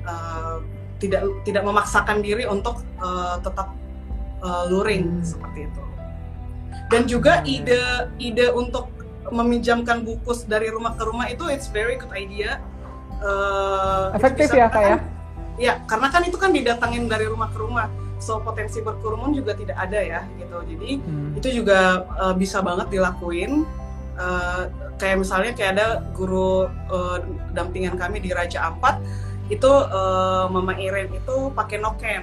uh, 0.05 0.61
tidak 1.01 1.29
tidak 1.45 1.63
memaksakan 1.65 2.25
diri 2.25 2.45
untuk 2.49 2.81
uh, 3.01 3.37
tetap 3.41 3.73
uh, 4.41 4.65
luring 4.69 5.21
hmm. 5.21 5.25
seperti 5.25 5.69
itu. 5.69 5.83
Dan 6.87 7.03
juga 7.11 7.43
ide 7.43 8.09
ide 8.23 8.53
untuk 8.55 8.89
meminjamkan 9.27 10.07
buku 10.07 10.31
dari 10.47 10.71
rumah 10.71 10.95
ke 10.95 11.03
rumah 11.03 11.27
itu 11.27 11.51
it's 11.51 11.67
very 11.67 11.99
good 11.99 12.13
idea. 12.15 12.63
Uh, 13.19 14.13
Efektif 14.15 14.53
ya 14.53 14.69
kak 14.69 15.16
ya? 15.57 15.75
Ya 15.81 15.85
karena 15.89 16.09
kan 16.13 16.23
itu 16.25 16.37
kan 16.37 16.53
didatangin 16.53 17.09
dari 17.09 17.27
rumah 17.27 17.49
ke 17.51 17.59
rumah, 17.59 17.89
so 18.21 18.41
potensi 18.41 18.81
berkerumun 18.85 19.37
juga 19.37 19.57
tidak 19.57 19.77
ada 19.77 20.01
ya 20.01 20.21
gitu. 20.37 20.57
Jadi 20.77 20.91
hmm. 21.01 21.39
itu 21.41 21.49
juga 21.65 22.05
uh, 22.21 22.35
bisa 22.37 22.61
banget 22.61 22.93
dilakuin. 22.93 23.65
Uh, 24.17 24.73
kayak 24.97 25.21
misalnya 25.21 25.53
kayak 25.53 25.77
ada 25.77 25.87
guru 26.17 26.73
uh, 26.89 27.21
dampingan 27.53 28.01
kami 28.01 28.17
di 28.17 28.33
Raja 28.33 28.65
Ampat 28.65 28.97
itu 29.47 29.71
uh, 29.71 30.51
Mama 30.51 30.75
Iren 30.75 31.13
itu 31.15 31.53
pakai 31.55 31.79
noken 31.79 32.23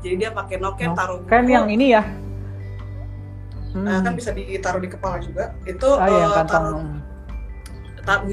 jadi 0.00 0.14
dia 0.16 0.30
pakai 0.32 0.56
noken 0.60 0.92
no. 0.92 0.96
taruh 0.96 1.20
kan 1.28 1.44
yang 1.44 1.68
ini 1.68 1.92
ya 1.92 2.02
hmm. 3.76 3.84
uh, 3.84 4.00
kan 4.00 4.12
bisa 4.16 4.32
ditaruh 4.32 4.80
di 4.80 4.88
kepala 4.88 5.20
juga 5.20 5.52
itu 5.68 5.88
iya, 6.08 6.24
uh, 6.40 6.44
taruh 6.48 6.80
tar 6.80 7.13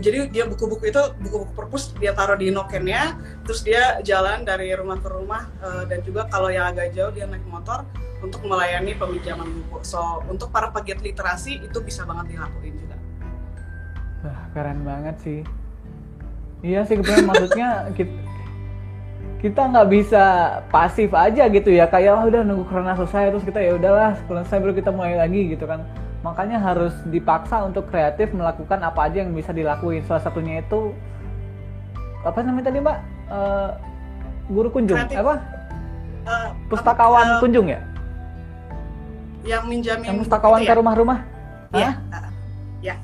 jadi 0.04 0.28
dia 0.28 0.44
buku-buku 0.48 0.92
itu 0.92 1.02
buku-buku 1.24 1.54
perpus 1.56 1.96
dia 1.96 2.12
taruh 2.12 2.36
di 2.36 2.52
nokennya 2.52 3.16
terus 3.48 3.64
dia 3.64 4.04
jalan 4.04 4.44
dari 4.44 4.72
rumah 4.76 5.00
ke 5.00 5.08
rumah 5.08 5.48
uh, 5.64 5.88
dan 5.88 6.04
juga 6.04 6.28
kalau 6.28 6.52
yang 6.52 6.76
agak 6.76 6.92
jauh 6.92 7.12
dia 7.16 7.24
naik 7.24 7.44
motor 7.48 7.88
untuk 8.22 8.46
melayani 8.46 8.94
peminjaman 8.94 9.50
buku. 9.50 9.82
So 9.82 10.22
untuk 10.30 10.54
para 10.54 10.70
pegiat 10.70 11.02
literasi 11.02 11.66
itu 11.66 11.78
bisa 11.82 12.06
banget 12.06 12.38
dilakuin 12.38 12.74
juga. 12.78 12.98
Wah, 14.22 14.42
keren 14.54 14.86
banget 14.86 15.16
sih. 15.26 15.40
Iya 16.62 16.86
sih 16.86 17.02
kebetulan 17.02 17.26
maksudnya 17.26 17.70
kita 17.98 18.14
kita 19.42 19.62
nggak 19.74 19.90
bisa 19.90 20.24
pasif 20.70 21.10
aja 21.18 21.50
gitu 21.50 21.74
ya 21.74 21.90
kayak 21.90 22.14
oh, 22.14 22.30
udah 22.30 22.46
nunggu 22.46 22.70
karena 22.70 22.94
selesai 22.94 23.34
terus 23.34 23.42
kita 23.42 23.58
ya 23.58 23.74
udahlah 23.74 24.14
selesai 24.30 24.62
baru 24.62 24.74
kita 24.78 24.94
mulai 24.94 25.18
lagi 25.18 25.58
gitu 25.58 25.66
kan 25.66 25.82
makanya 26.22 26.62
harus 26.62 26.94
dipaksa 27.10 27.66
untuk 27.66 27.90
kreatif 27.90 28.30
melakukan 28.34 28.78
apa 28.82 29.10
aja 29.10 29.26
yang 29.26 29.34
bisa 29.34 29.50
dilakuin. 29.54 30.06
Salah 30.06 30.22
satunya 30.22 30.62
itu 30.62 30.94
apa 32.22 32.46
namanya 32.46 32.70
tadi 32.70 32.80
mbak? 32.82 32.98
Uh, 33.32 33.70
guru 34.50 34.70
kunjung. 34.70 34.98
Kreatif. 35.02 35.18
apa? 35.18 35.36
Uh, 36.22 36.50
pustakawan 36.70 37.28
uh, 37.28 37.42
kunjung 37.42 37.68
ya? 37.70 37.82
yang 39.42 39.66
minjamin 39.66 40.06
yang 40.06 40.18
pustakawan 40.22 40.62
ke 40.62 40.70
ya? 40.70 40.78
rumah-rumah? 40.78 41.20
Ya 41.74 41.98
uh, 42.14 42.30
ya. 42.82 42.96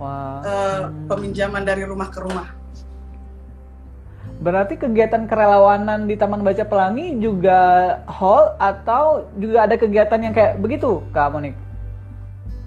Wah. 0.00 0.40
Uh, 0.42 0.80
peminjaman 1.06 1.62
dari 1.68 1.84
rumah 1.84 2.08
ke 2.08 2.18
rumah. 2.24 2.48
Berarti 4.42 4.74
kegiatan 4.74 5.30
kerelawanan 5.30 6.10
di 6.10 6.18
Taman 6.18 6.42
Baca 6.42 6.66
Pelangi 6.66 7.14
juga 7.22 7.94
hall 8.10 8.58
atau 8.58 9.30
juga 9.38 9.70
ada 9.70 9.78
kegiatan 9.78 10.18
yang 10.18 10.34
kayak 10.34 10.58
begitu, 10.58 10.98
Kak 11.14 11.30
Monik? 11.30 11.54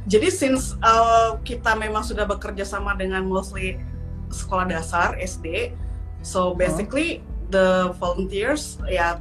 Jadi 0.06 0.30
since 0.30 0.78
uh, 0.86 1.42
kita 1.42 1.74
memang 1.74 2.06
sudah 2.06 2.30
bekerja 2.30 2.62
sama 2.62 2.94
dengan 2.94 3.26
mostly 3.26 3.82
sekolah 4.30 4.70
dasar 4.70 5.18
SD, 5.18 5.74
so 6.22 6.54
basically 6.54 7.22
oh. 7.22 7.50
the 7.50 7.68
volunteers 7.98 8.78
ya 8.86 9.18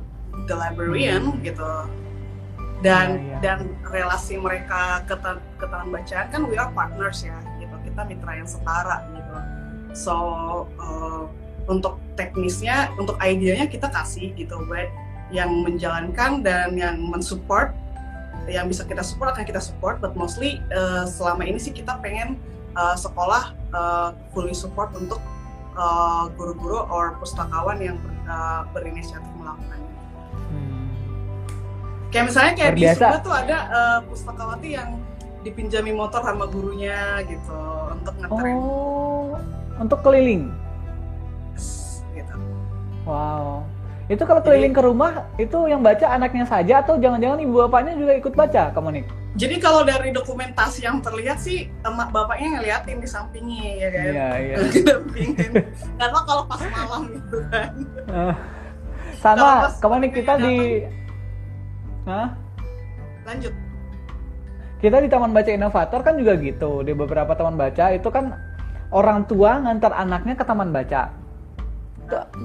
the 0.49 0.57
librarian 0.57 1.37
hmm. 1.37 1.41
gitu 1.45 1.73
dan 2.85 3.17
ya, 3.17 3.33
ya. 3.33 3.39
dan 3.41 3.59
relasi 3.89 4.37
mereka 4.37 5.01
ke, 5.09 5.17
ke 5.57 5.65
taman 5.69 5.89
bacaan 5.89 6.27
kan 6.29 6.43
we 6.45 6.57
are 6.61 6.69
partners 6.77 7.25
ya 7.25 7.37
gitu 7.57 7.73
kita 7.87 8.01
mitra 8.05 8.33
yang 8.37 8.49
setara 8.49 9.05
gitu 9.17 9.37
so 9.97 10.15
uh, 10.77 11.25
untuk 11.65 11.97
teknisnya 12.19 12.93
untuk 13.01 13.17
idenya 13.25 13.65
kita 13.65 13.89
kasih 13.89 14.37
gitu 14.37 14.61
buat 14.69 14.89
yang 15.33 15.65
menjalankan 15.65 16.45
dan 16.45 16.77
yang 16.77 17.01
mensupport 17.01 17.73
yang 18.49 18.69
bisa 18.69 18.85
kita 18.85 19.01
support 19.01 19.33
akan 19.33 19.45
kita 19.49 19.61
support 19.61 20.01
but 20.05 20.13
mostly 20.15 20.61
uh, 20.73 21.09
selama 21.09 21.49
ini 21.49 21.57
sih 21.57 21.73
kita 21.73 21.97
pengen 22.05 22.37
uh, 22.77 22.97
sekolah 22.99 23.57
uh, 23.73 24.13
fully 24.35 24.53
support 24.53 24.93
untuk 24.99 25.23
uh, 25.79 26.29
guru-guru 26.35 26.85
or 26.91 27.17
pustakawan 27.19 27.81
yang 27.81 27.97
ber, 27.99 28.13
uh, 28.29 28.63
berinisiatif 28.75 29.31
melakukannya. 29.39 29.93
Hmm. 30.51 30.87
Kayak 32.13 32.25
misalnya 32.31 32.53
kayak 32.55 32.73
Luar 32.75 32.79
di. 32.79 32.85
Sunda 32.99 33.19
tuh 33.23 33.35
ada 33.35 33.57
uh, 33.71 33.99
pustakawati 34.07 34.69
yang 34.77 34.89
dipinjami 35.45 35.93
motor 35.93 36.25
sama 36.25 36.49
gurunya 36.49 37.21
gitu 37.29 37.61
untuk 37.93 38.15
ngetren 38.17 38.57
Oh, 38.57 39.37
untuk 39.77 40.01
keliling. 40.01 40.49
gitu. 42.17 42.35
Wow. 43.05 43.67
Itu 44.05 44.29
kalau 44.29 44.45
keliling 44.45 44.77
ke 44.77 44.83
rumah 44.85 45.25
itu 45.41 45.57
yang 45.65 45.81
baca 45.81 46.13
anaknya 46.13 46.45
saja 46.45 46.85
atau 46.85 47.01
jangan-jangan 47.01 47.41
ibu 47.41 47.65
bapaknya 47.65 47.97
juga 47.97 48.13
ikut 48.21 48.35
baca, 48.37 48.69
kamu 48.77 49.01
nih? 49.01 49.05
Jadi 49.35 49.57
kalau 49.59 49.83
dari 49.83 50.15
dokumentasi 50.15 50.87
yang 50.87 51.03
terlihat 51.03 51.41
sih 51.41 51.67
emak 51.83 52.13
bapaknya 52.15 52.61
ngeliatin 52.61 53.01
di 53.01 53.09
sampingnya 53.09 53.65
ya 53.81 53.89
kan. 53.91 54.05
Iya, 54.05 54.29
iya. 54.39 54.57
Karena 55.99 56.21
kalau 56.23 56.43
pas 56.47 56.63
malam 56.69 57.03
gitu 57.11 57.37
kan. 57.51 57.71
Eh, 58.13 58.35
sama 59.19 59.73
kemarin 59.81 60.13
kita 60.13 60.33
di 60.39 60.85
Hah? 62.05 62.29
Lanjut. 63.25 63.55
kita 64.85 65.01
di 65.01 65.09
Taman 65.09 65.33
Baca 65.33 65.49
Inovator 65.49 66.05
kan 66.05 66.21
juga 66.21 66.37
gitu 66.37 66.85
di 66.85 66.93
beberapa 66.93 67.33
taman 67.33 67.57
baca 67.57 67.97
itu 67.97 68.05
kan 68.13 68.37
orang 68.93 69.25
tua 69.25 69.57
ngantar 69.65 69.97
anaknya 69.97 70.37
ke 70.37 70.45
taman 70.45 70.77
baca 70.77 71.09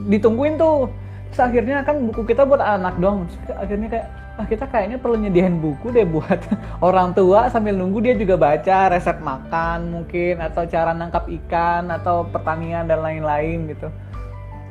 ditungguin 0.08 0.56
tuh 0.56 0.88
Terus 1.30 1.42
akhirnya 1.46 1.86
kan 1.86 1.96
buku 2.10 2.26
kita 2.26 2.42
buat 2.46 2.62
anak 2.62 2.98
dong 2.98 3.30
Terus 3.30 3.58
akhirnya 3.58 3.88
kayak 3.90 4.08
ah 4.40 4.48
kita 4.48 4.66
kayaknya 4.72 4.96
perlu 4.96 5.20
nyediain 5.20 5.60
buku 5.60 5.92
deh 5.92 6.08
buat 6.08 6.40
orang 6.88 7.12
tua 7.12 7.52
sambil 7.52 7.76
nunggu 7.76 8.00
dia 8.00 8.16
juga 8.16 8.40
baca 8.40 8.88
resep 8.88 9.20
makan 9.20 9.92
mungkin 9.92 10.40
atau 10.40 10.64
cara 10.64 10.96
nangkap 10.96 11.28
ikan 11.28 11.92
atau 11.92 12.24
pertanian 12.24 12.88
dan 12.88 13.04
lain-lain 13.04 13.68
gitu 13.68 13.92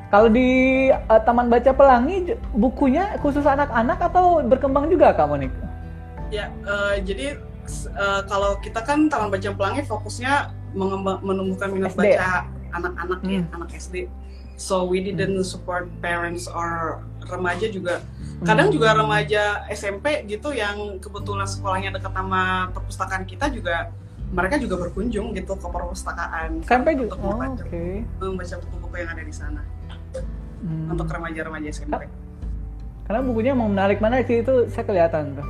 kalau 0.08 0.32
di 0.32 0.48
eh, 0.88 1.20
Taman 1.20 1.52
Baca 1.52 1.68
Pelangi 1.76 2.32
bukunya 2.56 3.20
khusus 3.20 3.44
anak-anak 3.44 4.00
atau 4.00 4.40
berkembang 4.40 4.88
juga 4.88 5.12
Kak 5.12 5.28
Monik? 5.28 5.52
Ya, 6.32 6.48
eh, 6.64 7.04
jadi 7.04 7.36
eh, 7.92 8.20
kalau 8.24 8.56
kita 8.64 8.80
kan 8.88 9.12
Taman 9.12 9.28
Baca 9.28 9.52
Pelangi 9.52 9.84
fokusnya 9.84 10.48
menumbuhkan 11.20 11.76
minat 11.76 11.92
SD. 11.92 12.16
baca 12.16 12.48
anak-anak 12.72 13.20
ya, 13.24 13.40
Hmm. 13.40 13.56
anak 13.60 13.70
SD. 13.76 14.08
So 14.58 14.82
we 14.82 14.98
didn't 14.98 15.38
support 15.44 15.86
parents 15.98 16.44
or 16.44 16.98
remaja 17.24 17.70
juga. 17.70 18.02
Kadang 18.38 18.68
juga 18.68 18.90
Hmm. 18.90 19.02
remaja 19.02 19.62
SMP 19.68 20.26
gitu 20.26 20.50
yang 20.50 20.98
kebetulan 20.98 21.46
sekolahnya 21.46 21.90
dekat 21.92 22.10
sama 22.10 22.42
perpustakaan 22.70 23.22
kita 23.22 23.46
juga 23.48 23.90
mereka 24.28 24.58
juga 24.58 24.76
berkunjung 24.78 25.32
gitu 25.32 25.54
ke 25.54 25.66
perpustakaan 25.66 26.60
Sampai 26.62 26.94
juga. 26.94 27.14
untuk 27.14 27.18
Oh, 27.20 27.34
membaca, 27.34 27.62
Oke. 27.64 28.04
membaca 28.20 28.54
buku-buku 28.60 28.94
yang 28.96 29.10
ada 29.10 29.22
di 29.22 29.32
sana 29.32 29.62
Hmm. 30.58 30.90
untuk 30.90 31.06
remaja-remaja 31.06 31.68
SMP. 31.72 32.02
Karena 33.04 33.20
bukunya 33.22 33.52
mau 33.54 33.66
menarik 33.66 33.98
mana 33.98 34.20
sih 34.20 34.42
itu 34.42 34.68
saya 34.68 34.84
kelihatan 34.84 35.32
tuh. 35.34 35.46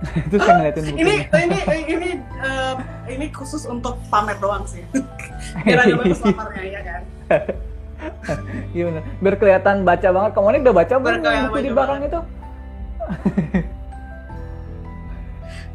itu 0.26 0.36
saya 0.36 0.54
ngeliatin 0.56 0.84
bukunya. 0.86 1.04
ini 1.04 1.14
ini 1.36 1.58
ini 1.88 2.10
eh, 2.40 2.74
ini 3.10 3.26
khusus 3.30 3.62
untuk 3.64 4.00
pamer 4.08 4.32
doang 4.38 4.64
sih 4.64 4.80
biar 5.64 5.84
ada 5.84 5.92
bagus 5.94 6.20
laparnya 6.20 6.64
ya 6.64 6.80
kan 6.80 7.02
Bener. 8.74 9.02
Biar 9.20 9.34
kelihatan 9.36 9.84
baca 9.84 10.08
banget. 10.10 10.30
Kamu 10.32 10.46
ini 10.50 10.58
udah 10.62 10.74
baca 10.74 10.94
belum 10.96 11.20
buku 11.20 11.58
di 11.60 11.70
belakang 11.70 12.00
itu? 12.02 12.20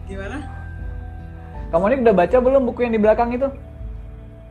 gimana 0.06 0.38
Kamu 1.74 1.84
ini 1.90 1.96
udah 2.06 2.16
baca 2.16 2.38
belum 2.40 2.62
buku 2.70 2.80
yang 2.86 2.94
di 2.94 3.02
belakang 3.02 3.30
itu? 3.34 3.48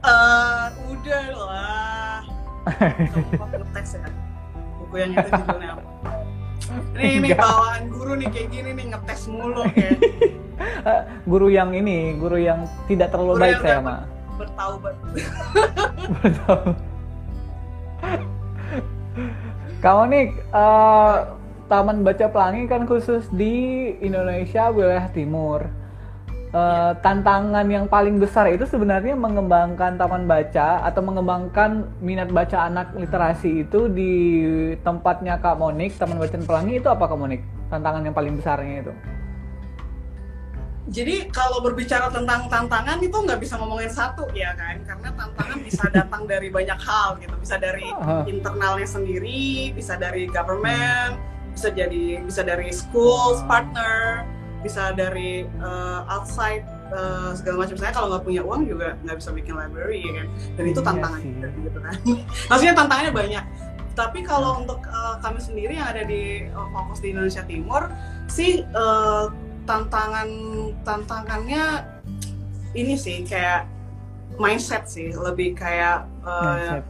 Eh 0.05 0.67
udah 0.93 1.25
lah 1.33 2.21
ngetes 3.53 3.97
ya 3.97 4.09
buku 4.81 4.95
yang 4.97 5.11
itu 5.13 5.29
judulnya 5.29 5.69
apa 5.77 6.11
ini 6.97 7.13
ini 7.15 7.29
Enggak. 7.29 7.45
bawaan 7.45 7.83
guru 7.89 8.13
nih 8.17 8.29
kayak 8.33 8.49
gini 8.49 8.71
nih 8.73 8.87
ngetes 8.93 9.21
mulu 9.29 9.63
kayak 9.73 10.01
Eh, 10.85 11.03
guru 11.27 11.51
yang 11.51 11.75
ini, 11.75 12.15
guru 12.15 12.39
yang 12.39 12.63
tidak 12.87 13.11
terlalu 13.11 13.35
Guru 13.35 13.43
baik 13.43 13.53
yang 13.53 13.65
saya 13.65 13.79
mah. 13.83 14.01
bertaubat 14.39 14.95
Kamu 19.85 20.03
nih 20.09 20.27
eh, 20.33 21.17
Taman 21.69 22.05
Baca 22.05 22.27
Pelangi 22.29 22.65
kan 22.69 22.85
khusus 22.85 23.29
di 23.33 23.89
Indonesia 24.01 24.69
wilayah 24.73 25.09
timur. 25.13 25.69
Eh, 26.55 26.93
tantangan 27.03 27.67
yang 27.67 27.91
paling 27.91 28.23
besar 28.23 28.47
itu 28.47 28.63
sebenarnya 28.63 29.19
mengembangkan 29.19 29.99
taman 29.99 30.31
baca 30.31 30.87
atau 30.87 31.03
mengembangkan 31.03 31.91
minat 31.99 32.31
baca 32.31 32.71
anak 32.71 32.95
literasi 32.95 33.67
itu 33.67 33.91
di 33.91 34.15
tempatnya 34.87 35.43
Kak 35.43 35.59
Monik, 35.59 35.99
Taman 35.99 36.15
Bacaan 36.15 36.47
Pelangi 36.47 36.79
itu 36.79 36.87
apa 36.87 37.11
Kak 37.11 37.19
Monik? 37.19 37.43
Tantangan 37.75 38.07
yang 38.07 38.15
paling 38.15 38.39
besarnya 38.39 38.87
itu? 38.87 38.93
Jadi 40.85 41.33
kalau 41.33 41.65
berbicara 41.65 42.13
tentang 42.13 42.45
tantangan 42.53 43.01
itu 43.01 43.17
nggak 43.17 43.41
bisa 43.41 43.57
ngomongin 43.57 43.89
satu 43.89 44.29
ya 44.37 44.53
kan, 44.53 44.85
karena 44.85 45.09
tantangan 45.17 45.59
bisa 45.65 45.85
datang 45.97 46.29
dari 46.29 46.53
banyak 46.53 46.77
hal 46.77 47.17
gitu, 47.25 47.33
bisa 47.41 47.57
dari 47.57 47.89
Aha. 47.89 48.29
internalnya 48.29 48.85
sendiri, 48.85 49.73
bisa 49.73 49.97
dari 49.97 50.29
government, 50.29 51.17
bisa 51.57 51.73
jadi 51.73 52.21
bisa 52.21 52.45
dari 52.45 52.69
schools 52.69 53.41
partner, 53.49 54.29
bisa 54.61 54.93
dari 54.93 55.49
uh, 55.65 56.05
outside 56.05 56.69
uh, 56.93 57.33
segala 57.33 57.65
macam. 57.65 57.81
Saya 57.81 57.93
kalau 57.97 58.13
nggak 58.13 58.25
punya 58.29 58.43
uang 58.45 58.69
juga 58.69 59.01
nggak 59.09 59.17
bisa 59.25 59.31
bikin 59.33 59.57
library 59.57 60.05
ya 60.05 60.13
kan, 60.21 60.27
dan 60.61 60.65
itu 60.69 60.81
Iya 60.85 60.89
tantangan 60.93 61.21
gitu 61.65 61.79
kan. 61.81 61.95
Maksudnya 62.53 62.75
tantangannya 62.77 63.13
banyak. 63.17 63.45
Tapi 63.95 64.27
kalau 64.27 64.61
untuk 64.61 64.83
uh, 64.91 65.17
kami 65.23 65.39
sendiri 65.39 65.79
yang 65.79 65.89
ada 65.89 66.05
di 66.05 66.51
uh, 66.51 66.69
fokus 66.75 66.99
di 67.01 67.15
Indonesia 67.15 67.47
Timur 67.47 67.89
sih 68.27 68.67
uh, 68.75 69.31
tantangan 69.65 70.29
tantangannya 70.85 71.65
ini 72.75 72.95
sih 72.95 73.25
kayak 73.25 73.67
mindset 74.37 74.87
sih 74.91 75.15
lebih 75.15 75.55
kayak 75.55 76.05
uh, 76.27 76.43
Mindset. 76.57 76.85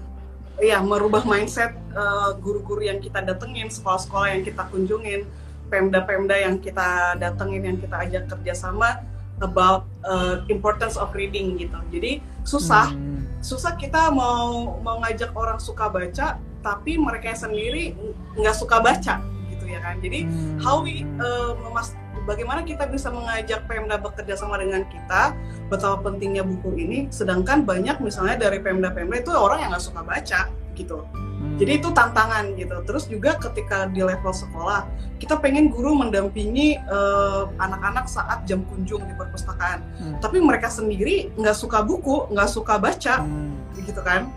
Iya, 0.54 0.78
merubah 0.86 1.26
mindset 1.26 1.74
uh, 1.98 2.30
guru-guru 2.38 2.86
yang 2.86 3.02
kita 3.02 3.18
datengin, 3.26 3.66
sekolah-sekolah 3.66 4.38
yang 4.38 4.42
kita 4.46 4.62
kunjungin, 4.70 5.26
pemda-pemda 5.66 6.38
yang 6.38 6.62
kita 6.62 7.18
datengin, 7.18 7.74
yang 7.74 7.78
kita 7.82 7.96
ajak 8.06 8.30
kerjasama 8.30 9.02
about 9.42 9.82
uh, 10.06 10.46
importance 10.46 10.94
of 10.94 11.10
reading 11.10 11.58
gitu. 11.58 11.74
Jadi 11.90 12.22
susah, 12.46 12.94
Hmm. 12.94 13.26
susah 13.42 13.74
kita 13.74 14.14
mau 14.14 14.78
mau 14.78 15.02
ngajak 15.02 15.34
orang 15.34 15.58
suka 15.58 15.90
baca, 15.90 16.38
tapi 16.62 17.02
mereka 17.02 17.34
sendiri 17.34 17.98
nggak 18.38 18.54
suka 18.54 18.78
baca 18.78 19.18
gitu 19.50 19.64
ya 19.66 19.82
kan. 19.82 19.98
Jadi 19.98 20.22
Hmm. 20.22 20.62
how 20.62 20.86
we 20.86 21.02
uh, 21.18 21.58
memas- 21.66 21.98
bagaimana 22.24 22.60
kita 22.60 22.88
bisa 22.88 23.08
mengajak 23.08 23.64
Pemda 23.64 23.96
bekerja 23.96 24.34
sama 24.34 24.56
dengan 24.56 24.84
kita 24.84 25.32
betapa 25.68 26.00
pentingnya 26.02 26.42
buku 26.42 26.74
ini 26.76 26.98
sedangkan 27.08 27.62
banyak 27.62 28.00
misalnya 28.00 28.48
dari 28.48 28.60
Pemda-Pemda 28.60 29.20
itu 29.20 29.30
orang 29.32 29.60
yang 29.60 29.70
nggak 29.72 29.84
suka 29.84 30.00
baca 30.02 30.40
gitu 30.74 31.04
Hmm. 31.34 31.60
jadi 31.60 31.76
itu 31.76 31.92
tantangan 31.92 32.56
gitu 32.56 32.72
terus 32.88 33.04
juga 33.04 33.36
ketika 33.36 33.84
di 33.90 34.00
level 34.00 34.32
sekolah 34.32 34.86
kita 35.20 35.36
pengen 35.36 35.68
guru 35.68 35.92
mendampingi 35.92 36.80
uh, 36.88 37.50
anak-anak 37.60 38.08
saat 38.08 38.46
jam 38.48 38.64
kunjung 38.70 39.04
di 39.04 39.12
perpustakaan 39.12 39.84
Hmm. 40.00 40.16
tapi 40.24 40.40
mereka 40.40 40.72
sendiri 40.72 41.34
nggak 41.36 41.52
suka 41.52 41.84
buku 41.84 42.30
nggak 42.32 42.48
suka 42.48 42.80
baca 42.80 43.20
Hmm. 43.20 43.60
gitu 43.76 44.00
kan 44.00 44.30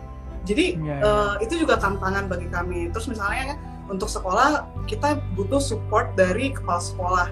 jadi 0.43 0.75
Iya, 0.75 0.95
iya. 0.99 1.03
eh, 1.03 1.33
itu 1.47 1.53
juga 1.59 1.79
tantangan 1.79 2.27
bagi 2.27 2.49
kami 2.49 2.91
terus 2.91 3.07
misalnya 3.07 3.55
untuk 3.88 4.11
sekolah 4.11 4.67
kita 4.83 5.15
butuh 5.31 5.63
support 5.63 6.11
dari 6.15 6.51
kepala 6.51 6.81
sekolah 6.81 7.27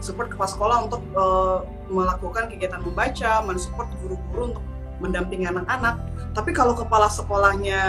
support 0.00 0.32
kepala 0.32 0.50
sekolah 0.50 0.76
untuk 0.88 1.02
eh, 1.04 1.58
melakukan 1.92 2.48
kegiatan 2.50 2.80
membaca 2.80 3.44
mensupport 3.44 3.88
guru-guru 4.02 4.42
untuk 4.56 4.64
mendampingi 5.00 5.48
anak-anak 5.48 5.96
tapi 6.36 6.50
kalau 6.52 6.76
kepala 6.76 7.08
sekolahnya 7.08 7.80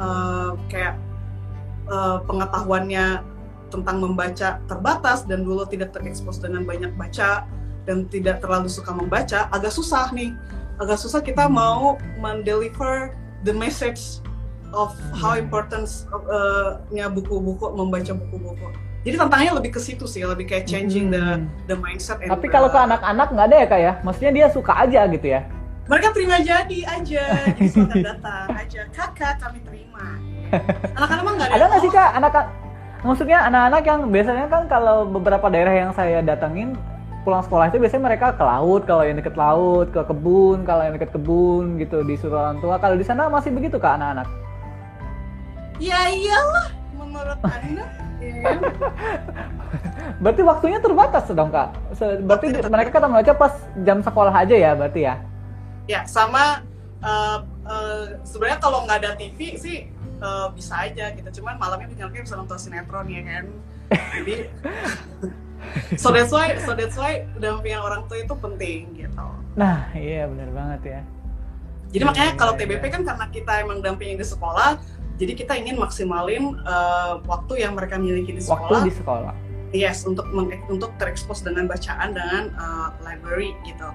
eh, 0.00 0.50
kayak 0.68 0.96
eh, 1.88 2.18
pengetahuannya 2.24 3.24
tentang 3.70 4.02
membaca 4.02 4.58
terbatas 4.66 5.24
dan 5.24 5.46
dulu 5.46 5.62
tidak 5.64 5.94
terekspos 5.94 6.42
dengan 6.42 6.66
banyak 6.66 6.90
baca 6.98 7.46
dan 7.86 8.04
tidak 8.10 8.42
terlalu 8.42 8.66
suka 8.66 8.90
membaca 8.92 9.46
agak 9.54 9.72
susah 9.72 10.10
nih 10.12 10.34
agak 10.82 10.98
susah 10.98 11.20
kita 11.22 11.46
Hmm. 11.46 11.54
mau 11.56 11.84
mendeliver 12.18 13.14
the 13.46 13.54
message 13.54 14.20
of 14.74 14.92
how 15.16 15.36
Hmm. 15.36 15.44
importance 15.46 16.04
uh, 16.10 16.82
nya 16.90 17.06
buku-buku 17.08 17.70
membaca 17.72 18.12
buku-buku 18.16 18.68
jadi 19.00 19.16
tantangannya 19.16 19.54
lebih 19.56 19.70
ke 19.74 19.80
situ 19.80 20.04
sih 20.04 20.20
lebih 20.22 20.44
kayak 20.44 20.64
changing 20.64 21.08
the 21.08 21.20
Hmm. 21.20 21.48
the 21.64 21.74
mindset 21.74 22.20
and 22.20 22.28
Tapi 22.28 22.46
the- 22.46 22.52
kalau 22.52 22.68
ke 22.68 22.76
anak-anak 22.76 23.28
nggak 23.32 23.46
ada 23.48 23.56
ya 23.56 23.66
kak 23.66 23.80
ya? 23.80 23.92
Maksudnya 24.00 24.32
dia 24.32 24.46
suka 24.48 24.72
aja 24.76 25.00
gitu 25.08 25.26
ya? 25.26 25.42
mereka 25.90 26.14
terima 26.14 26.38
jadi 26.38 26.78
aja 26.86 27.22
jadi 27.50 27.66
silakan 27.66 27.98
datang 27.98 28.46
aja 28.54 28.80
kakak 28.94 29.42
kami 29.42 29.58
terima 29.58 30.06
anak-anak 30.96 31.22
mah 31.26 31.32
nggak 31.34 31.48
ada 31.50 31.54
Ada 31.58 31.64
nggak 31.66 31.82
sih 31.82 31.90
kak 31.90 32.10
anak 32.14 32.32
Maksudnya 33.00 33.38
anak-anak 33.42 33.82
yang 33.82 34.00
biasanya 34.06 34.46
kan 34.46 34.62
kalau 34.68 35.02
beberapa 35.02 35.50
daerah 35.50 35.72
yang 35.72 35.90
saya 35.90 36.20
datengin 36.20 36.78
pulang 37.20 37.42
sekolah 37.42 37.68
itu 37.68 37.76
biasanya 37.76 38.06
mereka 38.06 38.32
ke 38.32 38.40
laut 38.40 38.86
kalau 38.86 39.02
yang 39.02 39.18
deket 39.18 39.34
laut 39.34 39.90
ke 39.90 39.98
kebun 39.98 40.62
kalau 40.62 40.84
yang 40.84 40.94
deket 40.94 41.10
kebun 41.10 41.74
gitu 41.76 42.00
disuruh 42.00 42.38
orang 42.38 42.60
tua 42.60 42.76
kalau 42.76 42.94
di 42.94 43.02
sana 43.02 43.26
masih 43.26 43.50
begitu 43.50 43.76
kak 43.76 43.98
anak-anak 43.98 44.28
ya 45.76 46.06
iyalah 46.06 46.70
menurut 47.10 47.40
anda? 47.42 47.86
Ya. 48.20 48.52
berarti 50.22 50.42
waktunya 50.44 50.78
terbatas 50.78 51.24
dong 51.32 51.50
kak. 51.50 51.74
Berarti 52.24 52.46
Waktunya 52.54 52.70
mereka 52.70 52.90
kata 52.94 53.06
membaca 53.08 53.32
pas 53.34 53.54
jam 53.82 53.98
sekolah 54.04 54.34
aja 54.34 54.54
ya 54.54 54.70
berarti 54.76 55.00
ya? 55.04 55.14
Ya 55.88 56.00
sama 56.06 56.62
eh, 57.02 57.38
eh, 57.66 58.04
sebenarnya 58.22 58.58
kalau 58.62 58.86
nggak 58.86 58.98
ada 59.02 59.10
TV 59.18 59.56
sih 59.58 59.78
eh, 60.20 60.46
bisa 60.54 60.74
aja 60.86 61.10
gitu. 61.16 61.42
Cuman 61.42 61.58
malamnya 61.58 61.90
misalnya 61.90 62.22
bisa 62.22 62.36
nonton 62.38 62.58
sinetron 62.60 63.08
ya 63.10 63.22
kan? 63.26 63.44
Jadi 63.90 64.34
so 66.02 66.14
that's 66.14 66.32
why 66.32 66.54
so 66.62 66.72
that's 66.72 66.96
why 66.96 67.26
dampingan 67.40 67.82
orang 67.82 68.06
tua 68.06 68.22
itu 68.22 68.34
penting 68.38 68.94
gitu. 68.94 69.26
Nah 69.58 69.90
iya 69.96 70.28
benar 70.28 70.48
banget 70.52 70.82
ya. 70.84 71.02
Jadi 71.90 72.06
Iya, 72.06 72.06
makanya 72.06 72.30
iya, 72.30 72.38
kalau 72.38 72.52
iya. 72.54 72.60
TBP 72.62 72.84
kan 72.86 73.02
karena 73.02 73.26
kita 73.34 73.52
emang 73.66 73.78
dampingin 73.82 74.16
di 74.22 74.26
sekolah 74.26 74.78
jadi 75.20 75.32
kita 75.36 75.52
ingin 75.54 75.76
maksimalin 75.76 76.56
eh, 76.56 77.12
waktu 77.22 77.60
yang 77.60 77.76
mereka 77.76 77.94
miliki 77.94 78.32
di 78.32 78.40
waktu 78.42 78.64
sekolah 78.64 78.80
di 78.82 78.94
sekolah 78.94 79.34
Yes, 79.70 80.02
untuk 80.02 80.26
meng- 80.34 80.50
untuk 80.66 80.90
terekspos 80.98 81.46
dengan 81.46 81.70
bacaan 81.70 82.10
dengan 82.10 82.50
uh, 82.58 82.90
library 83.06 83.54
gitu. 83.62 83.86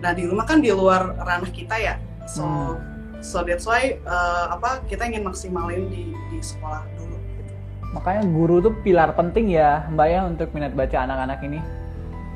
Nah 0.00 0.16
di 0.16 0.24
rumah 0.24 0.48
kan 0.48 0.64
di 0.64 0.72
luar 0.72 1.20
ranah 1.20 1.52
kita 1.52 1.76
ya, 1.76 2.00
so 2.24 2.48
Hmm. 2.48 2.80
so 3.20 3.44
that's 3.44 3.68
why 3.68 4.00
uh, 4.08 4.56
apa 4.56 4.80
kita 4.88 5.04
ingin 5.04 5.28
maksimalin 5.28 5.92
di 5.92 6.16
di 6.32 6.38
sekolah 6.40 6.80
dulu. 6.96 7.12
Gitu. 7.36 7.52
makanya 7.92 8.24
guru 8.24 8.56
tuh 8.62 8.72
pilar 8.80 9.12
penting 9.12 9.52
ya 9.52 9.84
mbak 9.92 10.08
ya 10.08 10.20
untuk 10.24 10.48
minat 10.52 10.72
baca 10.72 10.96
anak-anak 10.96 11.40
ini 11.44 11.60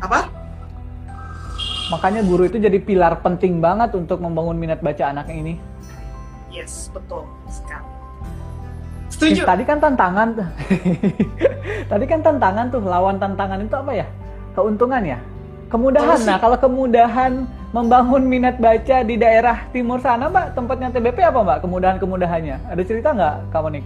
Apa? 0.01 0.29
makanya 1.89 2.21
guru 2.25 2.45
itu 2.45 2.57
jadi 2.57 2.77
pilar 2.77 3.21
penting 3.21 3.57
banget 3.57 3.93
untuk 3.93 4.17
membangun 4.19 4.57
minat 4.57 4.81
baca 4.81 5.09
anak 5.09 5.29
ini 5.29 5.57
Yes, 6.49 6.93
betul 6.93 7.25
sekali. 7.49 7.89
Setuju. 9.31 9.43
tadi 9.47 9.63
kan 9.63 9.79
tantangan 9.79 10.29
tuh. 10.35 10.49
tadi 11.93 12.05
kan 12.11 12.21
tantangan 12.25 12.67
tuh, 12.75 12.81
lawan 12.83 13.17
tantangan 13.23 13.59
itu 13.63 13.77
apa 13.79 13.93
ya? 13.95 14.07
Keuntungan 14.59 15.03
ya? 15.07 15.19
Kemudahan. 15.71 16.19
Solusi. 16.19 16.29
Nah, 16.29 16.39
kalau 16.43 16.57
kemudahan 16.59 17.33
membangun 17.73 18.23
minat 18.29 18.61
baca 18.61 19.01
di 19.01 19.17
daerah 19.17 19.65
timur 19.73 19.97
sana, 20.05 20.29
Mbak, 20.29 20.53
tempatnya 20.53 20.89
TBP 20.93 21.19
apa, 21.25 21.41
Mbak? 21.41 21.59
Kemudahan-kemudahannya. 21.65 22.57
Ada 22.69 22.83
cerita 22.85 23.17
nggak, 23.17 23.35
Kak 23.49 23.61
Monik? 23.65 23.85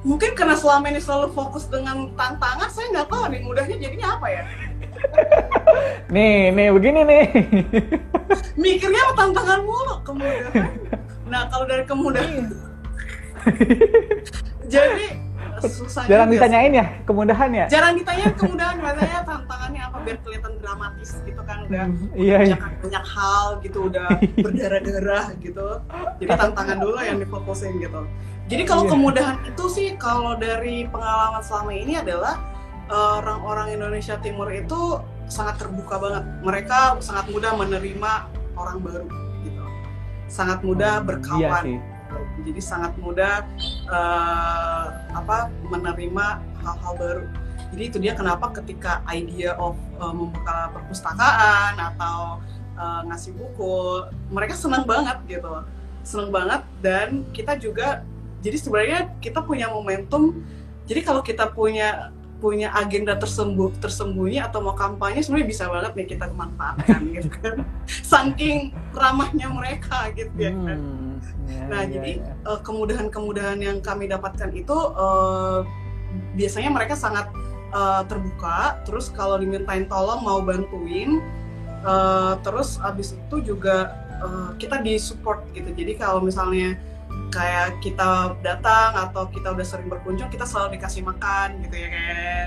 Mungkin 0.00 0.32
karena 0.32 0.56
selama 0.56 0.88
ini 0.88 0.96
selalu 0.96 1.28
fokus 1.36 1.68
dengan 1.68 2.08
tantangan, 2.16 2.72
saya 2.72 2.88
nggak 2.88 3.08
tahu 3.12 3.28
nih 3.28 3.40
mudahnya 3.44 3.76
jadinya 3.76 4.08
apa 4.16 4.26
ya. 4.32 4.42
Nih, 6.14 6.50
nih, 6.50 6.68
begini 6.74 7.00
nih. 7.06 7.24
Mikirnya 8.58 9.14
tantangan 9.14 9.62
mulu 9.62 9.94
kemudahan. 10.02 10.72
Nah 11.30 11.46
kalau 11.46 11.64
dari 11.64 11.86
kemudahan, 11.86 12.50
jadi 14.74 15.06
susah 15.60 16.08
Jarang 16.08 16.32
sih. 16.32 16.40
ditanyain 16.40 16.72
ya, 16.72 16.86
kemudahan 17.04 17.50
ya? 17.52 17.66
jarang 17.68 17.92
ditanya 17.92 18.32
kemudahan 18.32 18.80
biasanya 18.80 19.20
tantangannya 19.28 19.82
apa 19.84 19.96
biar 20.00 20.16
kelihatan 20.24 20.52
dramatis 20.56 21.10
gitu 21.20 21.40
kan 21.44 21.56
udah 21.68 21.84
Hmm, 21.84 22.08
iya, 22.16 22.36
iya. 22.40 22.56
banyak, 22.56 22.72
banyak 22.80 23.04
hal 23.06 23.44
gitu 23.60 23.78
udah 23.86 24.08
berdarah-darah 24.44 25.26
gitu 25.36 25.68
jadi 26.16 26.30
tantangan 26.32 26.78
dulu 26.80 26.96
yang 26.98 27.18
difokusin 27.18 27.76
gitu 27.76 28.00
jadi 28.48 28.62
kalau 28.64 28.82
Iya. 28.82 28.90
kemudahan 28.90 29.36
itu 29.44 29.64
sih 29.68 29.88
kalau 29.96 30.32
dari 30.34 30.88
pengalaman 30.88 31.42
selama 31.44 31.72
ini 31.72 31.92
adalah 31.94 32.40
eh, 32.88 33.12
orang-orang 33.20 33.76
Indonesia 33.76 34.16
Timur 34.16 34.48
itu 34.48 34.96
sangat 35.28 35.60
terbuka 35.60 35.94
banget 35.94 36.24
mereka 36.40 36.96
sangat 36.98 37.28
mudah 37.28 37.52
menerima 37.54 38.12
orang 38.56 38.80
baru 38.80 39.04
gitu 39.40 39.62
sangat 40.26 40.64
mudah 40.64 40.98
Iya 40.98 41.04
berkawan 41.04 41.62
sih. 41.62 41.78
Jadi 42.44 42.60
sangat 42.62 42.92
mudah 42.98 43.46
eh, 43.88 44.86
apa 45.14 45.50
menerima 45.68 46.26
hal-hal 46.62 46.94
baru. 46.98 47.24
Jadi 47.70 47.82
itu 47.86 47.98
dia 48.02 48.18
kenapa 48.18 48.50
ketika 48.50 49.04
idea 49.10 49.54
of 49.56 49.78
eh, 49.98 50.14
membuka 50.14 50.74
perpustakaan 50.74 51.78
atau 51.78 52.40
eh, 52.78 53.00
ngasih 53.10 53.32
buku 53.36 54.06
mereka 54.30 54.54
senang 54.54 54.84
banget 54.84 55.18
gitu 55.26 55.64
senang 56.00 56.32
banget 56.32 56.64
dan 56.80 57.28
kita 57.36 57.60
juga 57.60 58.00
jadi 58.40 58.56
sebenarnya 58.56 59.00
kita 59.20 59.44
punya 59.44 59.68
momentum. 59.68 60.40
Jadi 60.88 61.00
kalau 61.04 61.20
kita 61.20 61.52
punya 61.52 62.10
punya 62.40 62.72
agenda 62.72 63.14
tersembuh 63.20 63.68
tersembunyi 63.78 64.40
atau 64.40 64.64
mau 64.64 64.72
kampanye 64.72 65.20
sebenarnya 65.20 65.48
bisa 65.52 65.64
banget 65.68 65.92
nih 65.92 66.06
kita 66.16 66.24
manfaatkan 66.32 67.00
gitu 67.12 67.28
kan 67.38 67.56
saking 68.12 68.72
ramahnya 68.96 69.46
mereka 69.52 70.08
gitu 70.16 70.32
ya 70.40 70.50
kan 70.50 70.80
Hmm, 70.80 71.20
iya, 71.52 71.62
Nah, 71.68 71.82
iya, 71.84 71.90
jadi 71.92 72.12
iya. 72.24 72.32
eh, 72.48 72.60
kemudahan-kemudahan 72.64 73.58
yang 73.60 73.78
kami 73.84 74.08
dapatkan 74.08 74.50
itu 74.56 74.76
eh, 74.96 75.58
biasanya 76.34 76.70
mereka 76.72 76.94
sangat 76.96 77.28
eh, 77.70 78.02
terbuka. 78.08 78.80
Terus 78.88 79.12
kalau 79.12 79.36
dimintain 79.36 79.84
tolong 79.84 80.24
mau 80.24 80.40
bantuin, 80.40 81.20
eh, 81.84 82.32
terus 82.40 82.80
abis 82.80 83.14
itu 83.14 83.52
juga 83.54 83.92
eh, 84.22 84.50
kita 84.56 84.80
disupport 84.80 85.44
gitu. 85.52 85.70
Jadi 85.76 85.92
kalau 86.00 86.24
misalnya 86.24 86.78
kayak 87.30 87.78
kita 87.78 88.34
datang 88.42 89.08
atau 89.08 89.24
kita 89.30 89.54
udah 89.54 89.62
sering 89.62 89.86
berkunjung, 89.86 90.28
kita 90.28 90.42
selalu 90.42 90.76
dikasih 90.76 91.02
makan 91.02 91.62
gitu 91.62 91.76
ya 91.78 91.88
kan, 91.88 92.46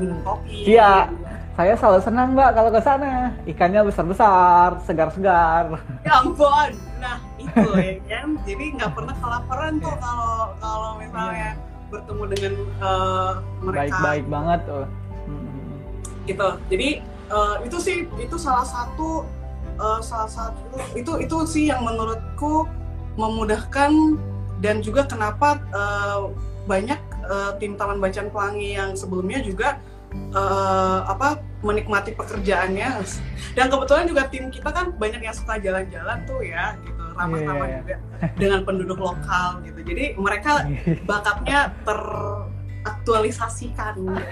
minum 0.00 0.18
Hmm. 0.18 0.24
kopi. 0.24 0.58
Iya. 0.66 1.06
gitu. 1.06 1.24
Saya 1.52 1.76
selalu 1.76 2.00
senang, 2.00 2.28
Mbak, 2.32 2.50
kalau 2.56 2.70
ke 2.72 2.80
sana. 2.80 3.36
Ikannya 3.44 3.84
besar-besar, 3.84 4.80
segar-segar. 4.82 5.76
Ya 6.00 6.12
ampun, 6.18 6.72
nah 6.96 7.20
itu 7.36 7.68
ya 7.76 8.00
kan. 8.08 8.40
Jadi 8.48 8.64
nggak 8.72 8.90
pernah 8.96 9.14
kelaparan 9.20 9.76
tuh 9.76 9.92
kalau 10.00 10.56
kalau 10.56 10.90
misalnya 10.96 11.52
bertemu 11.92 12.22
dengan 12.32 12.52
eh, 12.80 13.32
mereka 13.60 13.76
Baik-baik 13.76 14.24
banget 14.26 14.60
tuh. 14.64 14.84
Hmm. 15.28 15.76
gitu. 16.24 16.48
Jadi 16.72 16.88
eh, 17.28 17.54
itu 17.68 17.76
sih 17.76 17.96
itu 18.16 18.36
salah 18.40 18.64
satu 18.64 19.28
eh, 19.76 20.00
salah 20.00 20.30
satu 20.32 20.64
itu 20.96 21.12
itu 21.20 21.36
sih 21.44 21.64
yang 21.68 21.84
menurutku 21.84 22.64
memudahkan 23.18 23.92
dan 24.62 24.78
juga 24.80 25.02
kenapa 25.04 25.58
eh, 25.74 26.22
banyak 26.64 27.00
eh, 27.26 27.52
tim 27.58 27.74
Taman 27.74 27.98
Bacaan 27.98 28.30
Pelangi 28.30 28.78
yang 28.78 28.94
sebelumnya 28.94 29.42
juga 29.42 29.82
eh, 30.14 31.00
apa 31.04 31.42
menikmati 31.62 32.14
pekerjaannya 32.14 33.02
dan 33.54 33.70
kebetulan 33.70 34.06
juga 34.06 34.28
tim 34.30 34.50
kita 34.50 34.70
kan 34.70 34.92
banyak 34.96 35.22
yang 35.22 35.34
suka 35.34 35.58
jalan-jalan 35.58 36.26
tuh 36.26 36.42
ya 36.42 36.76
gitu 36.82 37.02
ramah-ramah 37.12 37.66
Iya, 37.68 37.68
iya, 37.68 37.78
juga 37.84 37.96
dengan 38.40 38.64
penduduk 38.64 38.96
lokal 38.98 39.60
gitu 39.66 39.80
jadi 39.84 40.14
mereka 40.16 40.64
bakatnya 41.10 41.72
teraktualisasikan 41.84 43.94
gitu. 44.00 44.26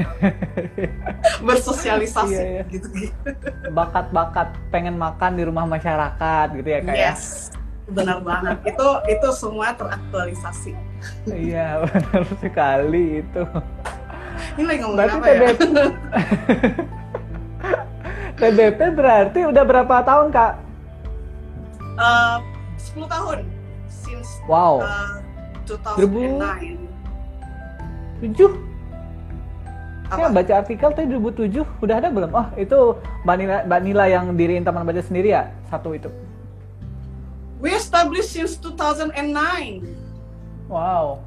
bersosialisasi 1.44 2.34
Iya, 2.34 2.42
iya. 2.42 2.62
gitu 2.72 2.88
Bakat-bakat 3.70 4.48
pengen 4.74 4.98
makan 4.98 5.36
di 5.38 5.44
rumah 5.46 5.62
masyarakat 5.68 6.46
gitu 6.56 6.68
ya, 6.68 6.80
Kak 6.82 6.94
ya? 6.96 7.00
yes 7.12 7.52
benar 7.90 8.18
banget 8.22 8.56
itu 8.66 8.88
itu 9.08 9.28
semua 9.34 9.74
teraktualisasi 9.74 10.72
Iya, 11.26 11.80
benar 11.88 12.22
sekali 12.38 13.24
itu. 13.24 13.42
ini 14.60 14.64
lagi 14.68 14.78
ngomong 14.84 14.96
Berarti 15.00 15.16
apa 15.16 15.26
ya 15.28 15.34
TBP 15.34 15.60
TBP 18.40 18.80
berarti 18.96 19.40
udah 19.44 19.64
berapa 19.64 19.96
tahun, 20.00 20.32
Kak? 20.32 20.52
Eh, 22.00 22.36
10 22.96 23.04
tahun 23.04 23.38
since 23.88 24.40
Wow, 24.48 24.80
uh, 24.80 25.20
2009 25.68 26.40
2009. 26.40 26.88
7. 28.32 28.48
Saya 30.10 30.26
apa 30.26 30.42
baca 30.42 30.52
artikel 30.58 30.90
tadi 30.90 31.06
2007 31.14 31.62
udah 31.80 31.96
ada 32.02 32.08
belum? 32.10 32.30
Oh, 32.34 32.46
itu 32.58 32.98
Mbak 33.22 33.36
Nila, 33.38 33.56
Mbak 33.62 33.80
Nila 33.86 34.04
yang 34.10 34.24
diriin 34.34 34.66
Taman 34.66 34.82
Baca 34.82 34.98
sendiri 34.98 35.30
ya? 35.30 35.54
Satu 35.70 35.94
itu. 35.94 36.10
We 37.60 37.70
established 37.70 38.30
since 38.30 38.56
2009 38.56 39.84
Wow. 40.66 41.20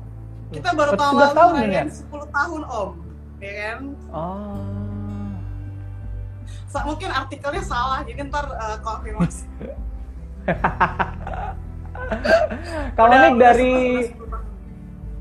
kita 0.49 0.69
baru 0.71 0.93
tahun 0.93 1.13
11 1.15 1.33
lalu 1.33 1.49
ngerayain 1.51 1.73
ya? 1.73 1.83
10 1.89 2.09
tahun 2.29 2.61
om 2.65 2.89
ya 3.37 3.51
kan 3.55 3.79
Oh. 4.09 4.57
Sa- 6.67 6.83
mungkin 6.83 7.07
artikelnya 7.07 7.61
salah 7.61 8.01
jadi 8.01 8.25
ntar 8.25 8.45
uh, 8.49 8.77
konfirmasi 8.79 9.45
Kalau 12.93 13.15
Nick 13.15 13.35
dari 13.37 13.73
10 14.05 14.19
tahun. 14.19 14.43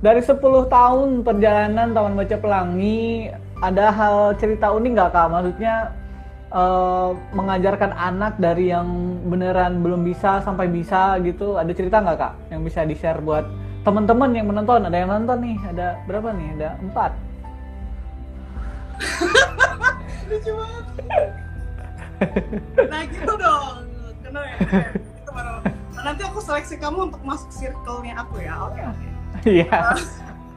dari 0.03 0.21
10 0.21 0.35
tahun 0.69 1.09
perjalanan 1.23 1.89
Taman 1.91 2.15
Baca 2.15 2.37
Pelangi, 2.37 3.31
ada 3.57 3.87
hal 3.89 4.17
cerita 4.35 4.69
unik 4.69 4.91
nggak 4.93 5.11
kak? 5.11 5.27
Maksudnya 5.31 5.75
eh, 6.53 7.11
mengajarkan 7.33 7.93
anak 7.97 8.37
dari 8.37 8.71
yang 8.71 8.89
beneran 9.27 9.81
belum 9.81 10.05
bisa 10.05 10.45
sampai 10.45 10.69
bisa 10.69 11.17
gitu, 11.25 11.57
ada 11.57 11.73
cerita 11.73 12.05
nggak 12.05 12.19
kak? 12.21 12.33
Yang 12.53 12.61
bisa 12.69 12.81
di 12.85 12.95
share 12.95 13.25
buat 13.25 13.49
teman-teman 13.83 14.31
yang 14.37 14.47
menonton? 14.53 14.87
Ada 14.87 14.97
yang 15.03 15.11
nonton 15.11 15.39
nih? 15.43 15.59
Ada 15.73 15.87
berapa 16.07 16.29
nih? 16.37 16.49
Ada 16.61 16.69
empat. 16.85 17.13
lucu 20.33 20.53
banget 20.55 20.87
nah 22.87 23.03
gitu 23.05 23.33
dong 23.35 23.83
kenal 24.23 24.45
ya 24.47 24.57
itu 24.95 25.31
baru 25.35 25.59
nah, 25.99 26.03
nanti 26.07 26.23
aku 26.23 26.39
seleksi 26.39 26.79
kamu 26.79 27.11
untuk 27.11 27.23
masuk 27.27 27.51
circle-nya 27.51 28.15
aku 28.23 28.39
ya 28.41 28.55
oke 28.63 28.81
oke 28.81 29.07
Iya. 29.43 29.97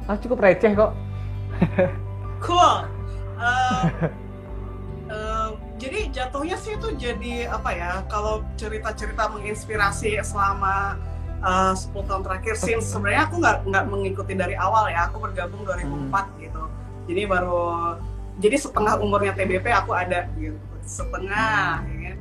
Ah, 0.05 0.17
cukup 0.21 0.45
receh 0.45 0.77
kok. 0.77 0.93
cool 2.43 2.85
Uh, 3.35 3.41
uh, 3.41 4.11
jatuhnya 6.16 6.55
sih 6.55 6.80
itu 6.80 6.95
jadi 6.95 7.51
apa 7.51 7.70
ya 7.76 7.91
kalau 8.07 8.39
cerita-cerita 8.55 9.28
menginspirasi 9.36 10.16
selama 10.24 10.95
uh, 11.43 11.76
10 11.76 11.91
tahun 11.91 12.24
terakhir 12.24 12.55
since 12.55 12.88
sebenarnya 12.88 13.28
aku 13.28 13.36
nggak 13.43 13.57
nggak 13.68 13.86
mengikuti 13.91 14.34
dari 14.34 14.55
awal 14.55 14.88
ya 14.88 15.11
aku 15.11 15.20
bergabung 15.20 15.68
2004 15.68 16.39
gitu. 16.39 16.63
Jadi 17.11 17.22
baru 17.28 17.99
jadi 18.39 18.55
setengah 18.55 19.03
umurnya 19.03 19.36
TBP 19.36 19.68
aku 19.76 19.91
ada 19.91 20.32
gitu 20.39 20.55
setengah 20.88 21.84
ya 21.84 21.97
kan. 21.99 22.18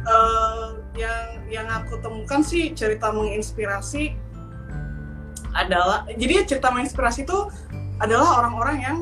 Uh, 0.00 0.66
yang 0.96 1.26
yang 1.50 1.66
aku 1.68 2.00
temukan 2.00 2.40
sih 2.40 2.72
cerita 2.72 3.12
menginspirasi 3.12 4.16
adalah 5.52 6.06
jadi 6.14 6.46
cerita 6.46 6.70
menginspirasi 6.70 7.26
itu 7.26 7.38
adalah 8.00 8.40
orang-orang 8.40 8.76
yang 8.80 8.98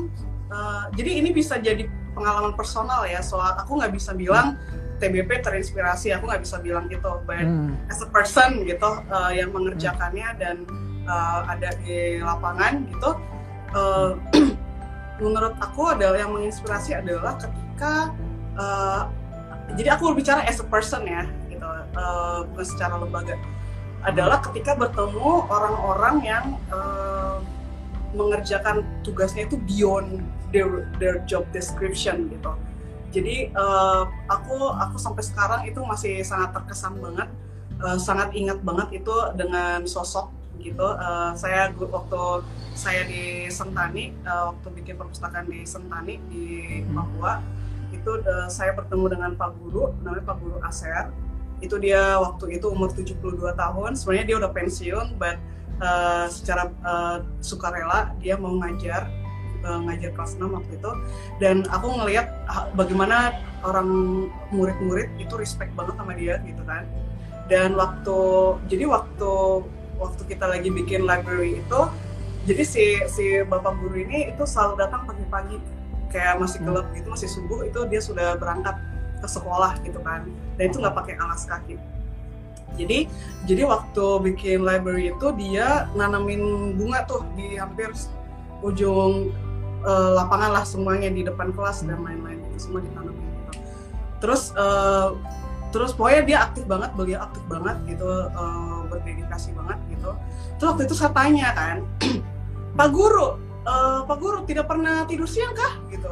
uh, 0.51 0.91
jadi 0.97 1.23
ini 1.23 1.29
bisa 1.31 1.55
jadi 1.61 1.87
pengalaman 2.19 2.53
personal 2.59 3.07
ya. 3.07 3.23
Soal 3.23 3.55
aku 3.55 3.79
nggak 3.79 3.95
bisa 3.95 4.11
bilang 4.11 4.59
TBP 4.99 5.39
terinspirasi 5.39 6.11
aku 6.11 6.27
nggak 6.27 6.43
bisa 6.43 6.59
bilang 6.59 6.91
gitu. 6.91 7.23
But 7.23 7.47
Hmm. 7.47 7.79
as 7.87 8.03
a 8.03 8.09
person 8.11 8.67
gitu 8.67 8.99
uh, 9.07 9.31
yang 9.31 9.55
mengerjakannya 9.55 10.27
dan 10.35 10.67
uh, 11.07 11.47
ada 11.47 11.71
di 11.79 12.19
lapangan 12.19 12.83
gitu 12.91 13.11
uh, 13.73 14.11
menurut 15.23 15.55
aku 15.59 15.95
adalah 15.95 16.19
yang 16.19 16.31
menginspirasi 16.35 16.95
adalah 16.95 17.35
ketika 17.39 18.11
uh, 18.55 19.01
jadi 19.77 19.95
aku 19.95 20.13
berbicara 20.13 20.41
as 20.49 20.57
a 20.59 20.67
person 20.67 21.05
ya 21.05 21.23
gitu 21.49 21.65
uh, 21.95 22.43
bukan 22.53 22.65
secara 22.65 22.97
lembaga. 22.97 23.35
Adalah 23.99 24.39
ketika 24.39 24.79
bertemu 24.79 25.43
orang-orang 25.51 26.15
yang 26.23 26.45
uh, 26.71 27.43
mengerjakan 28.15 28.81
tugasnya 29.03 29.45
itu 29.45 29.59
beyond 29.69 30.23
their 30.51 30.89
their 30.97 31.21
job 31.25 31.45
description 31.53 32.29
gitu. 32.29 32.51
Jadi 33.09 33.49
uh, 33.57 34.05
aku 34.29 34.69
aku 34.69 35.01
sampai 35.01 35.23
sekarang 35.25 35.61
itu 35.65 35.81
masih 35.81 36.21
sangat 36.21 36.53
terkesan 36.53 37.01
banget 37.01 37.29
uh, 37.81 37.97
sangat 37.97 38.35
ingat 38.37 38.61
banget 38.61 39.01
itu 39.01 39.15
dengan 39.33 39.81
sosok 39.89 40.29
gitu. 40.61 40.85
Uh, 40.85 41.33
saya 41.33 41.71
waktu 41.73 42.21
saya 42.75 43.01
di 43.07 43.47
Sentani 43.49 44.13
uh, 44.27 44.53
waktu 44.53 44.67
bikin 44.77 44.95
perpustakaan 44.99 45.49
di 45.49 45.65
Sentani 45.65 46.21
di 46.29 46.45
Papua 46.91 47.41
itu 47.89 48.21
uh, 48.21 48.45
saya 48.45 48.77
bertemu 48.77 49.05
dengan 49.09 49.31
Pak 49.33 49.57
Guru 49.57 49.95
namanya 50.05 50.25
Pak 50.29 50.37
Guru 50.43 50.57
Aser. 50.61 51.09
Itu 51.59 51.75
dia 51.75 52.15
waktu 52.21 52.55
itu 52.55 52.71
umur 52.71 52.93
72 52.93 53.19
tahun. 53.57 53.91
Sebenarnya 53.97 54.25
dia 54.31 54.37
udah 54.37 54.51
pensiun 54.53 55.17
but 55.17 55.35
uh, 55.81 56.29
secara 56.29 56.71
uh, 56.85 57.25
sukarela 57.41 58.13
dia 58.21 58.37
mau 58.37 58.53
ngajar 58.59 59.09
uh, 59.65 59.79
ngajar 59.87 60.11
kelas 60.15 60.37
6 60.37 60.49
waktu 60.49 60.73
itu. 60.75 60.91
Dan 61.39 61.67
aku 61.69 61.87
ngelihat 62.03 62.27
ha- 62.47 62.69
bagaimana 62.75 63.35
orang 63.63 63.89
murid-murid 64.53 65.11
itu 65.19 65.33
respect 65.35 65.71
banget 65.75 65.95
sama 65.99 66.13
dia 66.15 66.39
gitu 66.43 66.63
kan. 66.63 66.87
Dan 67.49 67.73
waktu 67.75 68.17
jadi 68.69 68.85
waktu 68.85 69.31
waktu 69.99 70.21
kita 70.29 70.45
lagi 70.47 70.69
bikin 70.71 71.03
library 71.03 71.59
itu 71.59 71.79
jadi 72.47 72.63
si 72.63 72.85
si 73.11 73.25
bapak 73.43 73.75
guru 73.83 73.99
ini 73.99 74.31
itu 74.31 74.43
selalu 74.47 74.79
datang 74.79 75.03
pagi-pagi. 75.09 75.57
Kayak 76.09 76.41
masih 76.41 76.59
gelap 76.65 76.89
gitu 76.97 77.07
masih 77.13 77.29
subuh 77.29 77.61
itu 77.67 77.85
dia 77.85 78.01
sudah 78.01 78.33
berangkat 78.39 78.73
ke 79.19 79.27
sekolah 79.27 79.77
gitu 79.85 79.99
kan. 80.01 80.25
Dan 80.57 80.71
itu 80.71 80.81
nggak 80.81 80.95
pakai 80.95 81.15
alas 81.19 81.45
kaki. 81.45 81.77
Jadi 82.77 83.09
jadi 83.49 83.65
waktu 83.65 84.05
bikin 84.29 84.61
library 84.63 85.11
itu 85.11 85.27
dia 85.35 85.89
nanamin 85.97 86.73
bunga 86.77 87.03
tuh 87.09 87.25
di 87.33 87.57
hampir 87.57 87.91
ujung 88.61 89.33
eh, 89.83 90.11
lapangan 90.15 90.49
lah 90.55 90.63
semuanya 90.65 91.09
di 91.11 91.21
depan 91.23 91.51
kelas 91.53 91.85
dan 91.85 92.01
lain-lain 92.03 92.39
itu 92.51 92.69
semua 92.69 92.83
ditanamin 92.83 93.19
gitu. 93.19 93.51
Terus 94.19 94.51
eh, 94.55 95.09
terus 95.69 95.93
pokoknya 95.93 96.21
dia 96.25 96.37
aktif 96.49 96.65
banget 96.65 96.89
beliau 96.97 97.19
aktif 97.23 97.43
banget 97.45 97.77
gitu. 97.87 98.09
Eh, 98.29 98.81
berdedikasi 98.89 99.53
banget 99.53 99.77
gitu. 99.93 100.11
Terus 100.57 100.67
waktu 100.75 100.83
itu 100.89 100.95
saya 100.97 101.11
tanya 101.13 101.49
kan 101.53 101.77
Pak 102.79 102.89
Guru 102.91 103.37
eh, 103.63 103.99
Pak 104.03 104.17
Guru 104.17 104.37
tidak 104.49 104.65
pernah 104.65 105.05
tidur 105.05 105.29
siang 105.29 105.53
kah? 105.53 105.77
Gitu. 105.87 106.11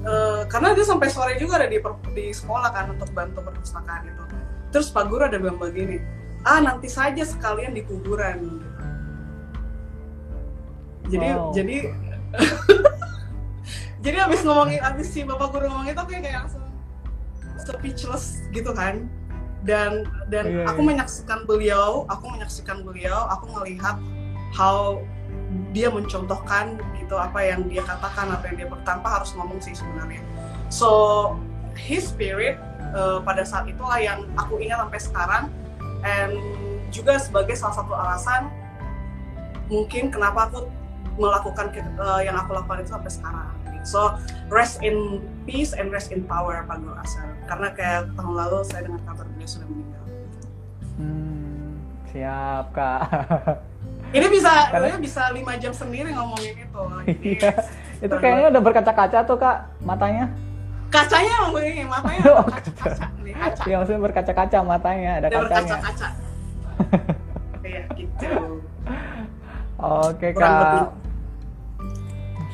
Eh, 0.00 0.42
karena 0.48 0.72
dia 0.72 0.84
sampai 0.84 1.12
sore 1.12 1.36
juga 1.36 1.60
ada 1.60 1.68
di 1.68 1.76
di 2.16 2.32
sekolah 2.32 2.72
kan 2.72 2.88
untuk 2.96 3.12
bantu 3.12 3.44
perpustakaan 3.44 4.08
itu 4.08 4.24
terus 4.72 4.88
Pak 4.88 5.04
Guru 5.12 5.28
ada 5.28 5.36
bilang 5.36 5.60
begini 5.60 6.00
ah 6.46 6.56
nanti 6.62 6.88
saja 6.88 7.20
sekalian 7.20 7.76
di 7.76 7.84
kuburan. 7.84 8.36
Gitu. 8.40 8.68
jadi 11.10 11.28
Wow. 11.36 11.52
jadi 11.52 11.76
jadi 14.04 14.16
abis 14.28 14.40
ngomongin 14.46 14.80
abis 14.80 15.08
si 15.12 15.20
bapak 15.26 15.48
guru 15.52 15.66
ngomong 15.68 15.88
itu 15.90 16.00
aku 16.00 16.12
kayak 16.14 16.46
langsung 16.46 16.64
speechless 17.60 18.42
gitu 18.50 18.72
kan. 18.72 19.06
Dan 19.60 20.08
dan 20.32 20.48
Iya, 20.48 20.64
aku 20.72 20.80
iya. 20.80 20.88
menyaksikan 20.88 21.44
beliau 21.44 22.08
aku 22.08 22.32
menyaksikan 22.32 22.80
beliau 22.80 23.28
aku 23.28 23.44
melihat 23.60 24.00
how 24.56 25.04
dia 25.76 25.92
mencontohkan 25.92 26.80
gitu 26.96 27.14
apa 27.18 27.44
yang 27.44 27.68
dia 27.68 27.84
katakan 27.84 28.32
apa 28.32 28.50
yang 28.50 28.56
dia 28.64 28.68
tanpa 28.88 29.20
harus 29.20 29.36
ngomong 29.36 29.60
sih 29.60 29.76
sebenarnya. 29.76 30.24
So 30.72 30.88
his 31.76 32.08
spirit 32.08 32.56
uh, 32.96 33.20
pada 33.20 33.44
saat 33.44 33.68
itulah 33.68 34.00
yang 34.00 34.24
aku 34.34 34.58
ingat 34.58 34.80
sampai 34.80 35.00
sekarang. 35.00 35.44
And 36.00 36.40
juga 36.90 37.20
sebagai 37.20 37.54
salah 37.54 37.76
satu 37.76 37.92
alasan 37.94 38.50
mungkin 39.70 40.10
kenapa 40.10 40.50
aku 40.50 40.66
melakukan 41.14 41.66
ke- 41.70 41.94
uh, 41.96 42.20
yang 42.20 42.34
aku 42.34 42.52
lakukan 42.52 42.80
itu 42.80 42.90
sampai 42.90 43.10
sekarang 43.10 43.48
so 43.80 44.12
rest 44.48 44.78
in 44.78 45.18
peace 45.42 45.72
and 45.72 45.88
rest 45.88 46.08
in 46.08 46.20
power 46.22 46.62
Pak 46.62 46.78
Guru 46.78 46.92
Asar 46.94 47.32
karena 47.44 47.68
kayak 47.70 48.12
tahun 48.12 48.34
lalu 48.36 48.58
saya 48.62 48.80
dengar 48.84 49.00
kabar 49.02 49.24
beliau 49.26 49.48
sudah 49.48 49.66
meninggal 49.66 49.98
Hmm, 50.94 51.80
siap 52.06 52.66
kak. 52.70 53.00
ini 54.12 54.26
bisa 54.28 54.52
Karena- 54.68 54.84
ini 54.86 54.98
bisa 55.00 55.22
lima 55.30 55.56
jam 55.56 55.72
sendiri 55.72 56.10
ngomongin 56.10 56.54
itu 56.58 56.80
Iya. 57.32 57.52
Itu 58.00 58.14
kayaknya 58.14 58.46
udah 58.50 58.62
berkaca-kaca 58.62 59.18
tuh 59.22 59.36
kak 59.36 59.56
matanya. 59.80 60.28
kacanya 60.88 61.32
emang 61.38 61.52
begini 61.54 61.84
matanya 61.84 62.20
Oh, 62.34 62.44
kaca-kaca 62.44 63.04
nih 63.18 63.32
kaca 63.32 63.62
Iya 63.64 63.74
maksudnya 63.78 64.00
berkaca-kaca 64.02 64.58
matanya 64.60 65.10
ada 65.16 65.26
kacanya. 65.26 65.40
berkaca-kaca 65.40 66.08
kayak 67.60 67.84
gitu 67.94 68.28
Oke 69.78 70.26
Kurang 70.30 70.52
kak. 70.52 70.60
lebih. 70.60 70.84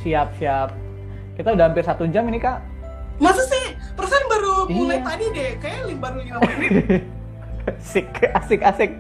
Siap 0.06 0.38
siap. 0.38 0.70
Kita 1.34 1.50
udah 1.50 1.66
hampir 1.66 1.82
satu 1.82 2.06
jam 2.06 2.22
ini 2.24 2.38
kak. 2.38 2.62
masa 3.16 3.40
sih 3.42 3.64
persen 3.96 4.20
baru 4.28 4.68
mulai 4.68 5.00
Iya. 5.00 5.08
tadi 5.08 5.24
deh 5.32 5.50
kayaknya 5.56 5.82
li- 5.82 5.96
baru 5.96 6.16
lima 6.20 6.36
menit 6.38 6.72
Asik 7.80 8.06
asik 8.30 8.60
asik. 8.62 8.90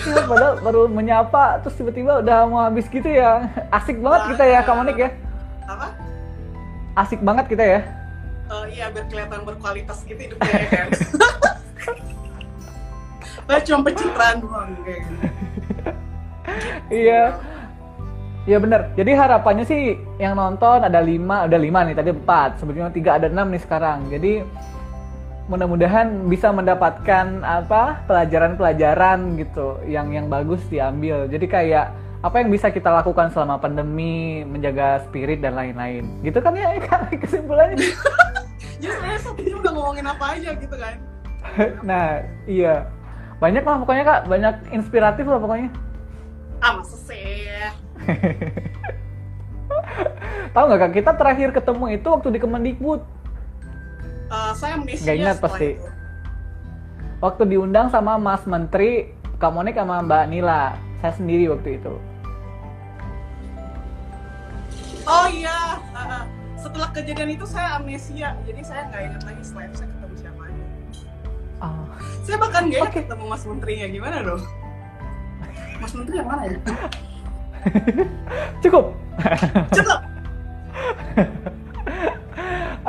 Ya, 0.00 0.22
padahal 0.24 0.54
baru 0.60 0.86
menyapa 0.86 1.60
terus 1.60 1.74
tiba-tiba 1.74 2.24
udah 2.24 2.46
mau 2.46 2.64
habis 2.64 2.86
gitu 2.86 3.04
ya. 3.04 3.44
Asik 3.68 3.98
banget 3.98 4.32
kita 4.32 4.44
ya 4.46 4.58
Kak 4.62 4.72
Monik 4.72 4.96
ya. 4.96 5.10
apa 5.66 5.92
Asik 6.96 7.20
banget 7.20 7.44
kita 7.48 7.64
ya. 7.68 7.80
Eh, 8.48 8.64
iya 8.72 8.86
biar 8.88 9.04
kelihatan 9.04 9.40
berkualitas 9.44 10.00
gitu 10.02 10.16
hidupnya 10.16 10.46
ya 10.48 10.68
kan 10.70 10.88
Nah, 13.44 13.58
cuma 13.60 13.82
pencitraan 13.82 14.36
doang 14.38 14.70
kayak 14.80 15.00
gitu. 15.02 15.26
Iya. 16.88 17.22
Iya 18.48 18.56
bener. 18.56 18.88
Jadi 18.96 19.12
harapannya 19.12 19.64
sih 19.68 20.00
yang 20.16 20.32
nonton 20.32 20.80
ada 20.80 21.00
lima, 21.04 21.44
udah 21.44 21.60
lima 21.60 21.84
nih 21.84 21.96
tadi 21.96 22.10
empat, 22.12 22.56
sebetulnya 22.56 22.88
tiga 22.88 23.20
ada 23.20 23.28
enam 23.28 23.52
nih 23.52 23.60
sekarang. 23.60 24.08
Jadi 24.08 24.40
mudah-mudahan 25.50 26.30
bisa 26.30 26.54
mendapatkan 26.54 27.42
apa 27.42 28.00
pelajaran-pelajaran 28.06 29.36
gitu 29.36 29.76
yang 29.84 30.08
yang 30.14 30.32
bagus 30.32 30.62
diambil. 30.72 31.28
Jadi 31.28 31.46
kayak 31.50 31.92
apa 32.20 32.36
yang 32.40 32.48
bisa 32.48 32.72
kita 32.72 32.88
lakukan 32.88 33.28
selama 33.32 33.60
pandemi, 33.60 34.40
menjaga 34.48 35.04
spirit 35.08 35.44
dan 35.44 35.58
lain-lain. 35.58 36.08
Gitu 36.24 36.40
kan 36.40 36.56
ya 36.56 36.80
kesimpulannya. 37.22 37.76
Jadi 37.76 38.88
sebenarnya 38.88 39.20
satu 39.20 39.40
jam 39.44 39.56
udah 39.60 39.72
ngomongin 39.76 40.06
apa 40.08 40.24
aja 40.32 40.50
gitu 40.56 40.76
kan. 40.80 40.94
nah, 41.88 42.24
iya. 42.48 42.88
Banyak 43.40 43.64
lah 43.64 43.76
pokoknya 43.80 44.04
Kak, 44.04 44.20
banyak 44.28 44.54
inspiratif 44.72 45.24
lah 45.28 45.40
pokoknya. 45.40 45.68
Ah 46.60 46.76
masa 46.76 46.96
sih? 47.08 47.48
Tahu 50.50 50.64
nggak 50.66 50.80
Kak, 50.80 50.92
kita 50.92 51.12
terakhir 51.14 51.48
ketemu 51.52 51.84
itu 51.94 52.06
waktu 52.06 52.28
di 52.30 52.38
Kemendikbud. 52.38 53.00
Eh, 54.30 54.52
saya 54.54 54.74
amnesia 54.76 55.04
Nggak 55.04 55.16
ingat 55.16 55.36
pasti. 55.38 55.68
itu. 55.70 55.86
waktu 57.20 57.42
diundang 57.46 57.86
sama 57.86 58.16
Mas 58.16 58.42
Menteri, 58.44 59.12
Kak 59.36 59.52
Monik 59.52 59.76
sama 59.76 60.00
Mbak 60.00 60.24
Nila. 60.26 60.72
Saya 60.98 61.12
sendiri 61.14 61.48
waktu 61.48 61.76
itu. 61.76 61.94
Oh 65.02 65.26
iya, 65.26 65.76
ah. 65.90 66.22
setelah 66.54 66.88
kejadian 66.90 67.30
itu 67.30 67.44
saya 67.44 67.76
amnesia 67.76 68.36
jadi 68.44 68.60
saya 68.60 68.84
nggak 68.86 69.02
ingat 69.02 69.22
lagi 69.24 69.42
selain 69.42 69.72
saya 69.72 69.88
ketemu 69.88 70.14
siapa 70.16 70.42
aja 70.44 70.64
Oh. 71.60 71.84
saya 72.22 72.36
bahkan 72.36 72.62
nggak 72.68 72.84
Oke. 72.84 73.00
ketemu 73.00 73.24
mas 73.26 73.44
menterinya 73.44 73.86
gimana 73.86 74.16
dong 74.22 74.42
mas 75.76 75.92
menteri 75.92 76.14
yang 76.16 76.28
mana 76.28 76.42
ya 76.46 76.56
Cukup. 78.64 78.94
cukup 79.74 80.00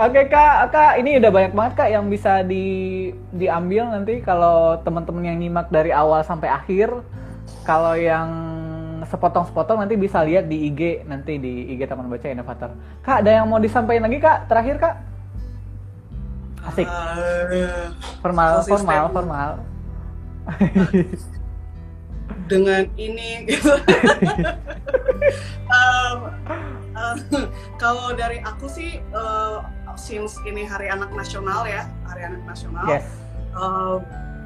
Oke 0.02 0.32
kak, 0.32 0.72
kak 0.72 1.04
ini 1.04 1.20
udah 1.20 1.30
banyak 1.30 1.54
banget 1.54 1.74
kak 1.76 1.90
yang 1.92 2.08
bisa 2.08 2.48
di 2.48 3.12
diambil 3.36 3.92
nanti 3.92 4.24
kalau 4.24 4.80
teman-teman 4.82 5.28
yang 5.28 5.38
nyimak 5.38 5.68
dari 5.68 5.92
awal 5.92 6.24
sampai 6.24 6.48
akhir. 6.48 6.90
Kalau 7.68 7.94
yang 8.00 8.32
sepotong-sepotong 9.06 9.84
nanti 9.84 10.00
bisa 10.00 10.24
lihat 10.24 10.48
di 10.48 10.72
IG 10.72 11.04
nanti 11.06 11.36
di 11.38 11.76
IG 11.76 11.86
Taman 11.86 12.08
Baca 12.08 12.28
Inovator. 12.32 12.72
Kak, 13.04 13.22
ada 13.22 13.44
yang 13.44 13.46
mau 13.52 13.60
disampaikan 13.60 14.08
lagi 14.08 14.18
kak? 14.24 14.48
Terakhir 14.48 14.76
kak? 14.80 14.96
Asik. 16.72 16.88
Eh, 16.88 17.70
Formal, 18.24 18.64
formal, 18.64 19.06
formal. 19.12 19.52
dengan 22.48 22.88
ini 22.96 23.46
gitu. 23.50 23.74
Em, 25.72 26.18
em, 26.98 27.18
kalau 27.80 28.12
dari 28.18 28.44
aku 28.44 28.68
sih 28.68 29.00
eh, 29.00 29.58
since 29.96 30.36
ini 30.44 30.68
Hari 30.68 30.92
Anak 30.92 31.14
Nasional 31.16 31.64
ya, 31.64 31.88
Hari 32.10 32.22
Anak 32.28 32.44
Nasional. 32.44 32.86
Yes. 32.90 33.06
eh, 33.56 33.96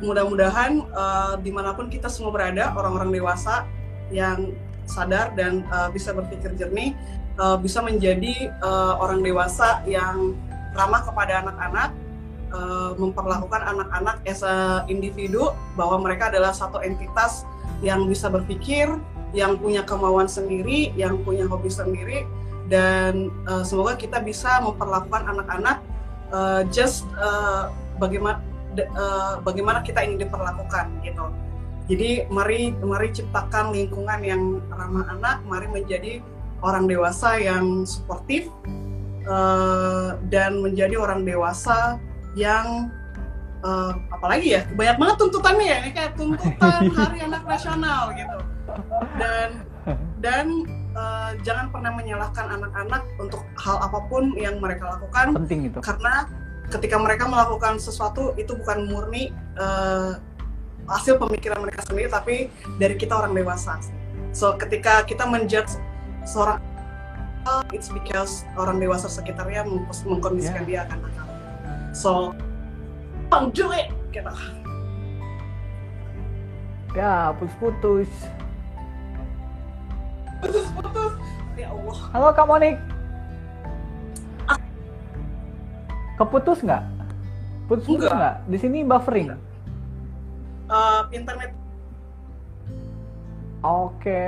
mudah-mudahan 0.06 0.84
eh, 0.86 1.34
di 1.41 1.50
mana 1.50 1.74
pun 1.74 1.89
kita 1.89 2.12
semua 2.12 2.30
berada, 2.36 2.76
orang-orang 2.78 3.10
dewasa 3.10 3.66
yang 4.14 4.54
sadar 4.86 5.34
dan 5.34 5.66
eh, 5.66 5.89
bisa 5.91 6.14
berpikir 6.14 6.54
jernih, 6.56 6.93
eh, 7.39 7.58
bisa 7.60 7.82
menjadi 7.82 8.54
eh, 8.54 8.93
orang 9.02 9.26
dewasa 9.26 9.82
yang 9.89 10.38
ramah 10.76 11.02
kepada 11.06 11.41
anak-anak, 11.46 11.91
memperlakukan 12.96 13.68
anak-anak 13.68 14.24
as 14.24 14.39
a 14.39 14.88
individu 14.88 15.52
bahwa 15.76 16.00
mereka 16.00 16.32
adalah 16.32 16.56
satu 16.56 16.80
entitas 16.80 17.43
yang 17.84 18.07
bisa 18.07 18.32
berpikir, 18.32 18.88
yang 19.36 19.59
punya 19.59 19.84
kemauan 19.84 20.30
sendiri, 20.32 20.95
yang 20.95 21.19
punya 21.23 21.43
hobi 21.47 21.67
sendiri, 21.67 22.23
dan 22.71 23.30
eh, 23.45 23.63
semoga 23.67 23.99
kita 23.99 24.23
bisa 24.23 24.63
memperlakukan 24.63 25.28
anak-anak 25.28 25.78
eh, 26.32 26.61
just 26.71 27.05
eh, 27.19 27.69
bagaimana 27.99 28.39
eh, 28.80 29.34
bagaimana 29.43 29.80
kita 29.84 30.03
ingin 30.03 30.28
diperlakukan 30.28 30.89
gitu. 31.03 31.26
Jadi 31.86 32.26
mari 32.34 32.73
mari 32.82 33.13
ciptakan 33.13 33.69
lingkungan 33.69 34.19
yang 34.26 34.57
ramah 34.73 35.05
anak, 35.13 35.45
mari 35.45 35.69
menjadi 35.69 36.17
orang 36.65 36.89
dewasa 36.89 37.38
yang 37.38 37.86
suportif 37.86 38.49
eh, 39.28 40.09
dan 40.34 40.63
menjadi 40.65 40.97
orang 40.97 41.21
dewasa 41.28 42.01
yang 42.34 42.89
eh, 43.66 43.91
apalagi 44.13 44.47
ya 44.53 44.61
banyak 44.78 44.97
banget 45.01 45.16
tuntutannya 45.18 45.66
ya 45.66 45.78
ini 45.82 45.91
kayak 45.91 46.11
tuntutan 46.13 46.82
Hari 47.01 47.20
Anak 47.26 47.43
Nasional 47.49 48.13
gitu. 48.13 48.38
Dan 49.18 49.49
dan 50.22 50.45
eh, 50.93 51.32
jangan 51.41 51.74
pernah 51.74 51.91
menyalahkan 51.97 52.45
anak-anak 52.61 53.01
untuk 53.18 53.41
hal 53.57 53.78
apa 53.82 53.99
pun 54.05 54.38
yang 54.38 54.61
mereka 54.61 54.95
lakukan. 54.97 55.34
Penting 55.34 55.74
itu. 55.74 55.80
karena 55.82 56.30
ketika 56.66 56.97
mereka 56.97 57.30
melakukan 57.30 57.78
sesuatu 57.78 58.34
itu 58.38 58.53
bukan 58.53 58.86
murni 58.89 59.34
eh, 59.57 60.11
hasil 60.86 61.18
pemikiran 61.18 61.66
mereka 61.66 61.82
sendiri 61.89 62.09
tapi 62.13 62.53
dari 62.78 62.93
kita 62.93 63.18
orang 63.18 63.34
dewasa. 63.34 63.82
So 64.30 64.53
ketika 64.61 65.01
kita 65.09 65.26
menjudge 65.26 65.82
seorang 66.26 66.61
it's 67.70 67.93
because 67.93 68.41
orang 68.57 68.82
dewasa 68.82 69.05
sekitarnya 69.05 69.66
meng- 69.70 69.86
mengkondisikan 69.86 70.66
dia 70.66 70.89
akan 70.89 70.97
nakal 71.05 71.28
so 71.93 72.11
don't 73.36 73.51
do 73.51 73.67
it 73.71 73.91
gitu 74.09 74.31
Ya, 76.95 77.36
putus-putus. 77.36 78.07
putus-putus 80.39 81.11
ya 81.59 81.67
Allah 81.67 81.97
Halo 82.15 82.27
Kak 82.31 82.47
Monik. 82.47 82.79
Keputus 86.15 86.63
nggak? 86.63 86.83
Putus-putus 87.67 88.07
Enggak. 88.07 88.15
nggak? 88.15 88.36
Di 88.47 88.57
sini 88.57 88.79
buffering. 88.88 89.27
Eh, 90.65 91.01
internet 91.11 91.51
Oke. 93.59 94.23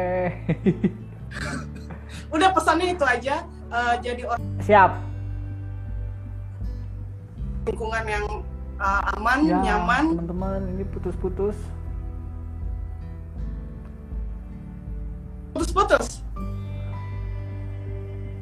udah 2.35 2.49
pesannya 2.51 2.91
itu 2.91 3.05
aja 3.07 3.47
eh, 3.71 3.95
jadi 4.03 4.27
orang 4.27 4.43
Siap. 4.59 4.91
lingkungan 7.63 8.03
yang 8.03 8.25
eh, 8.77 9.01
aman 9.17 9.39
Ya, 9.45 9.57
nyaman 9.61 10.03
teman-teman, 10.15 10.59
ini 10.77 10.83
putus-putus. 10.89 11.57
putus-putus 15.53 16.21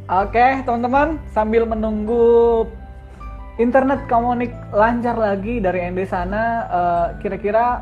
Oke, 0.05 0.61
teman-teman, 0.61 1.17
sambil 1.33 1.65
menunggu 1.65 2.69
internet 3.57 4.05
komunik 4.05 4.53
lancar 4.69 5.17
lagi 5.17 5.57
dari 5.57 5.81
ND 5.81 6.05
sana, 6.05 6.43
eh, 6.69 7.07
kira-kira 7.25 7.81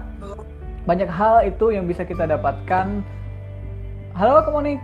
banyak 0.87 1.11
hal 1.11 1.43
itu 1.43 1.75
yang 1.75 1.83
bisa 1.83 2.07
kita 2.07 2.23
dapatkan. 2.23 3.03
Halo 4.15 4.39
komunik. 4.47 4.79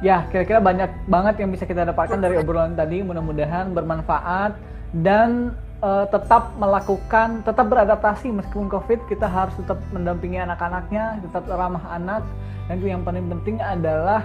Ya, 0.00 0.24
kira-kira 0.32 0.64
banyak 0.64 0.88
banget 1.04 1.44
yang 1.44 1.52
bisa 1.52 1.68
kita 1.68 1.84
dapatkan 1.84 2.16
dari 2.16 2.40
obrolan 2.40 2.72
tadi. 2.72 3.04
Mudah-mudahan 3.04 3.76
bermanfaat 3.76 4.56
dan 4.96 5.52
eh, 5.84 6.06
tetap 6.08 6.56
melakukan, 6.56 7.44
tetap 7.44 7.68
beradaptasi 7.68 8.32
meskipun 8.32 8.72
COVID. 8.72 9.04
Kita 9.06 9.28
harus 9.28 9.52
tetap 9.60 9.76
mendampingi 9.92 10.40
anak-anaknya, 10.40 11.20
tetap 11.20 11.44
ramah 11.46 11.84
anak. 11.92 12.24
Dan 12.72 12.80
yang 12.80 13.04
paling 13.04 13.28
penting 13.28 13.60
adalah 13.60 14.24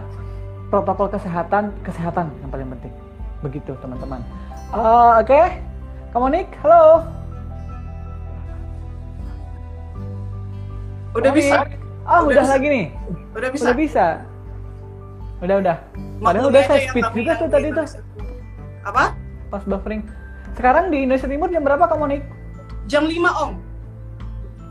protokol 0.71 1.11
kesehatan, 1.11 1.75
kesehatan 1.83 2.31
yang 2.39 2.49
paling 2.49 2.71
penting. 2.79 2.93
Begitu 3.43 3.75
teman-teman. 3.83 4.23
Eh, 4.71 5.11
Oke, 5.19 5.41
komunik, 6.15 6.47
halo. 6.63 7.03
udah 11.15 11.31
bisa 11.31 11.63
Ah, 12.05 12.21
Udah 12.21 12.37
udah, 12.37 12.43
bisa. 12.45 12.53
lagi 12.53 12.67
nih. 12.69 12.85
udah 13.33 13.49
bisa 13.49 13.63
Udah 13.65 13.75
bisa. 13.75 14.05
Udah 15.45 15.57
udah. 15.59 15.77
Padahal 16.17 16.45
udah 16.49 16.61
saya 16.63 16.79
speed 16.85 17.05
juga 17.13 17.21
yang 17.27 17.37
tuh 17.37 17.47
di 17.47 17.53
tadi 17.53 17.67
tuh 17.69 17.85
apa 18.83 19.03
pas 19.47 19.63
buffering. 19.63 20.01
Sekarang 20.53 20.89
di 20.89 21.03
Indonesia 21.03 21.27
Timur 21.27 21.47
jam 21.47 21.61
berapa 21.61 21.85
kamu 21.85 22.05
nih? 22.07 22.21
jam 22.85 23.03
5 23.03 23.17
om 23.35 23.51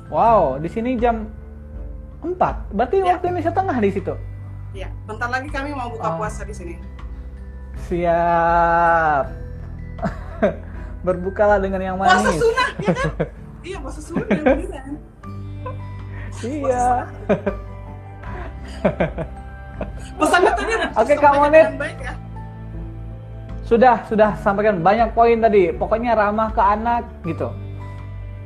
Wow, 0.06 0.56
di 0.56 0.68
sini 0.68 0.94
jam 0.94 1.26
4. 2.20 2.34
Berarti 2.70 2.96
Ya. 2.96 3.04
waktu 3.08 3.24
Indonesia 3.28 3.50
Tengah 3.50 3.76
di 3.76 3.90
situ. 3.90 4.14
ya 4.72 4.90
bentar 5.04 5.26
lagi 5.28 5.46
kami 5.48 5.70
mau 5.70 5.86
buka 5.88 6.08
Oh. 6.08 6.18
puasa 6.18 6.42
di 6.42 6.50
sini 6.50 6.74
Siap. 7.84 9.24
Berbukalah 11.06 11.58
dengan 11.58 11.78
yang 11.80 11.94
puasa 11.94 12.18
manis. 12.18 12.38
sunnah 12.38 12.68
ya 12.80 12.90
kan 12.96 13.10
iya 13.60 13.76
puasa 13.78 14.00
sunnah 14.00 14.26
beneran 14.26 14.94
Iya. 16.44 16.86
Pesannya 20.14 20.52
tadi 20.52 20.72
Oke, 20.94 21.14
Kak 21.16 21.32
Monet. 21.34 21.66
ya 21.96 22.12
Sudah, 23.64 23.96
sudah 24.04 24.36
sampaikan 24.38 24.78
banyak 24.78 25.10
poin 25.10 25.40
tadi. 25.40 25.72
Pokoknya 25.72 26.12
ramah 26.12 26.50
ke 26.50 26.60
anak 26.60 27.08
gitu. 27.24 27.48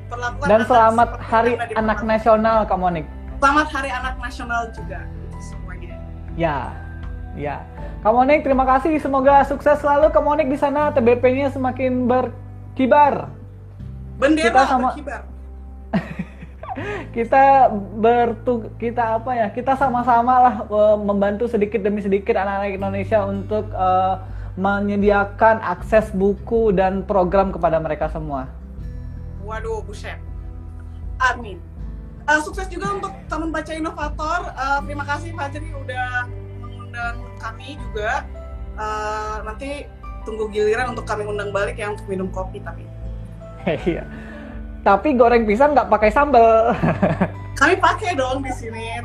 perlakukan 0.06 0.46
Dan 0.46 0.60
selamat 0.64 1.08
Hari 1.20 1.52
Anak. 1.74 1.98
Nasional, 2.02 2.64
Kak 2.64 2.78
Monik. 2.78 3.04
selamat 3.38 3.66
hari 3.68 3.86
anak 3.88 4.14
nasional 4.16 4.66
juga 4.72 4.98
semuanya 5.38 5.94
Ya, 6.34 6.70
ya. 7.34 7.62
Kak 7.98 8.10
Monik, 8.10 8.40
terima 8.40 8.62
kasih. 8.64 8.94
Semoga 8.96 9.42
sukses 9.42 9.74
selalu 9.76 10.08
Kak 10.08 10.22
Monik 10.22 10.46
di 10.46 10.56
sana. 10.56 10.90
TBP-nya 10.90 11.50
semakin 11.50 12.06
berkibar. 12.06 13.26
bendera 14.16 14.48
Kita 14.48 14.62
sama- 14.66 14.90
berkibar 14.90 15.22
Kita 17.14 17.72
bertu 17.98 18.70
kita 18.78 19.20
apa 19.20 19.30
ya? 19.34 19.46
Kita 19.50 19.74
sama-sama 19.74 20.34
lah 20.38 20.54
eh, 20.66 20.96
membantu 20.98 21.50
sedikit 21.50 21.82
demi 21.82 22.02
sedikit 22.04 22.36
anak-anak 22.38 22.74
Indonesia 22.74 23.18
untuk 23.26 23.70
eh, 23.72 24.14
menyediakan 24.58 25.62
akses 25.62 26.10
buku 26.10 26.74
dan 26.74 27.06
program 27.06 27.54
kepada 27.54 27.78
mereka 27.78 28.10
semua. 28.10 28.50
Waduh, 29.46 29.86
buset. 29.86 30.18
Amin. 31.22 31.62
Eh, 32.28 32.40
sukses 32.44 32.68
juga 32.68 32.92
untuk 32.92 33.12
Taman 33.30 33.48
Baca 33.48 33.72
Inovator. 33.72 34.40
Eh, 34.52 34.78
terima 34.84 35.04
kasih 35.08 35.32
Fajri 35.32 35.70
udah 35.72 36.28
mengundang 36.60 37.16
kami 37.40 37.80
juga. 37.88 38.26
Eh, 38.76 39.36
nanti 39.48 39.70
tunggu 40.28 40.52
giliran 40.52 40.92
untuk 40.92 41.08
kami 41.08 41.24
undang 41.24 41.54
balik 41.54 41.80
ya 41.80 41.88
untuk 41.94 42.04
minum 42.04 42.28
kopi 42.28 42.60
tapi. 42.60 42.84
Iya. 43.88 44.04
Tapi 44.88 45.20
goreng 45.20 45.44
pisang 45.44 45.76
nggak 45.76 45.92
pakai 45.92 46.08
sambal. 46.08 46.72
Kami 47.60 47.76
pakai 47.76 48.16
dong 48.16 48.40
di 48.40 48.48
sini. 48.56 48.96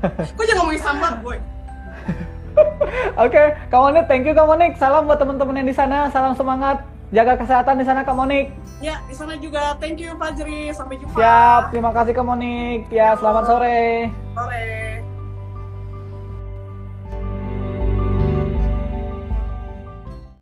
Kok 0.00 0.40
jangan 0.40 0.56
ngomongin 0.64 0.80
sambal, 0.80 1.12
boy? 1.20 1.36
Oke, 3.20 3.52
Kak 3.68 3.76
Monik, 3.76 4.08
thank 4.08 4.24
you 4.24 4.32
Kak 4.32 4.48
Monik. 4.48 4.80
Salam 4.80 5.04
buat 5.04 5.20
teman-teman 5.20 5.60
yang 5.60 5.68
di 5.68 5.76
sana. 5.76 6.08
Salam 6.08 6.32
semangat. 6.32 6.80
Jaga 7.12 7.36
kesehatan 7.36 7.76
di 7.76 7.84
sana 7.84 8.08
Kak 8.08 8.16
Monik. 8.16 8.56
Ya, 8.80 9.04
di 9.04 9.12
sana 9.12 9.36
juga. 9.36 9.76
Thank 9.76 10.00
you 10.00 10.16
Fajri. 10.16 10.72
Sampai 10.72 10.96
jumpa. 10.96 11.12
Siap, 11.12 11.76
terima 11.76 11.92
kasih 11.92 12.16
Kak 12.16 12.24
Monik. 12.24 12.88
Ya, 12.88 13.20
selamat 13.20 13.44
sore. 13.44 14.08
Sore. 14.32 15.05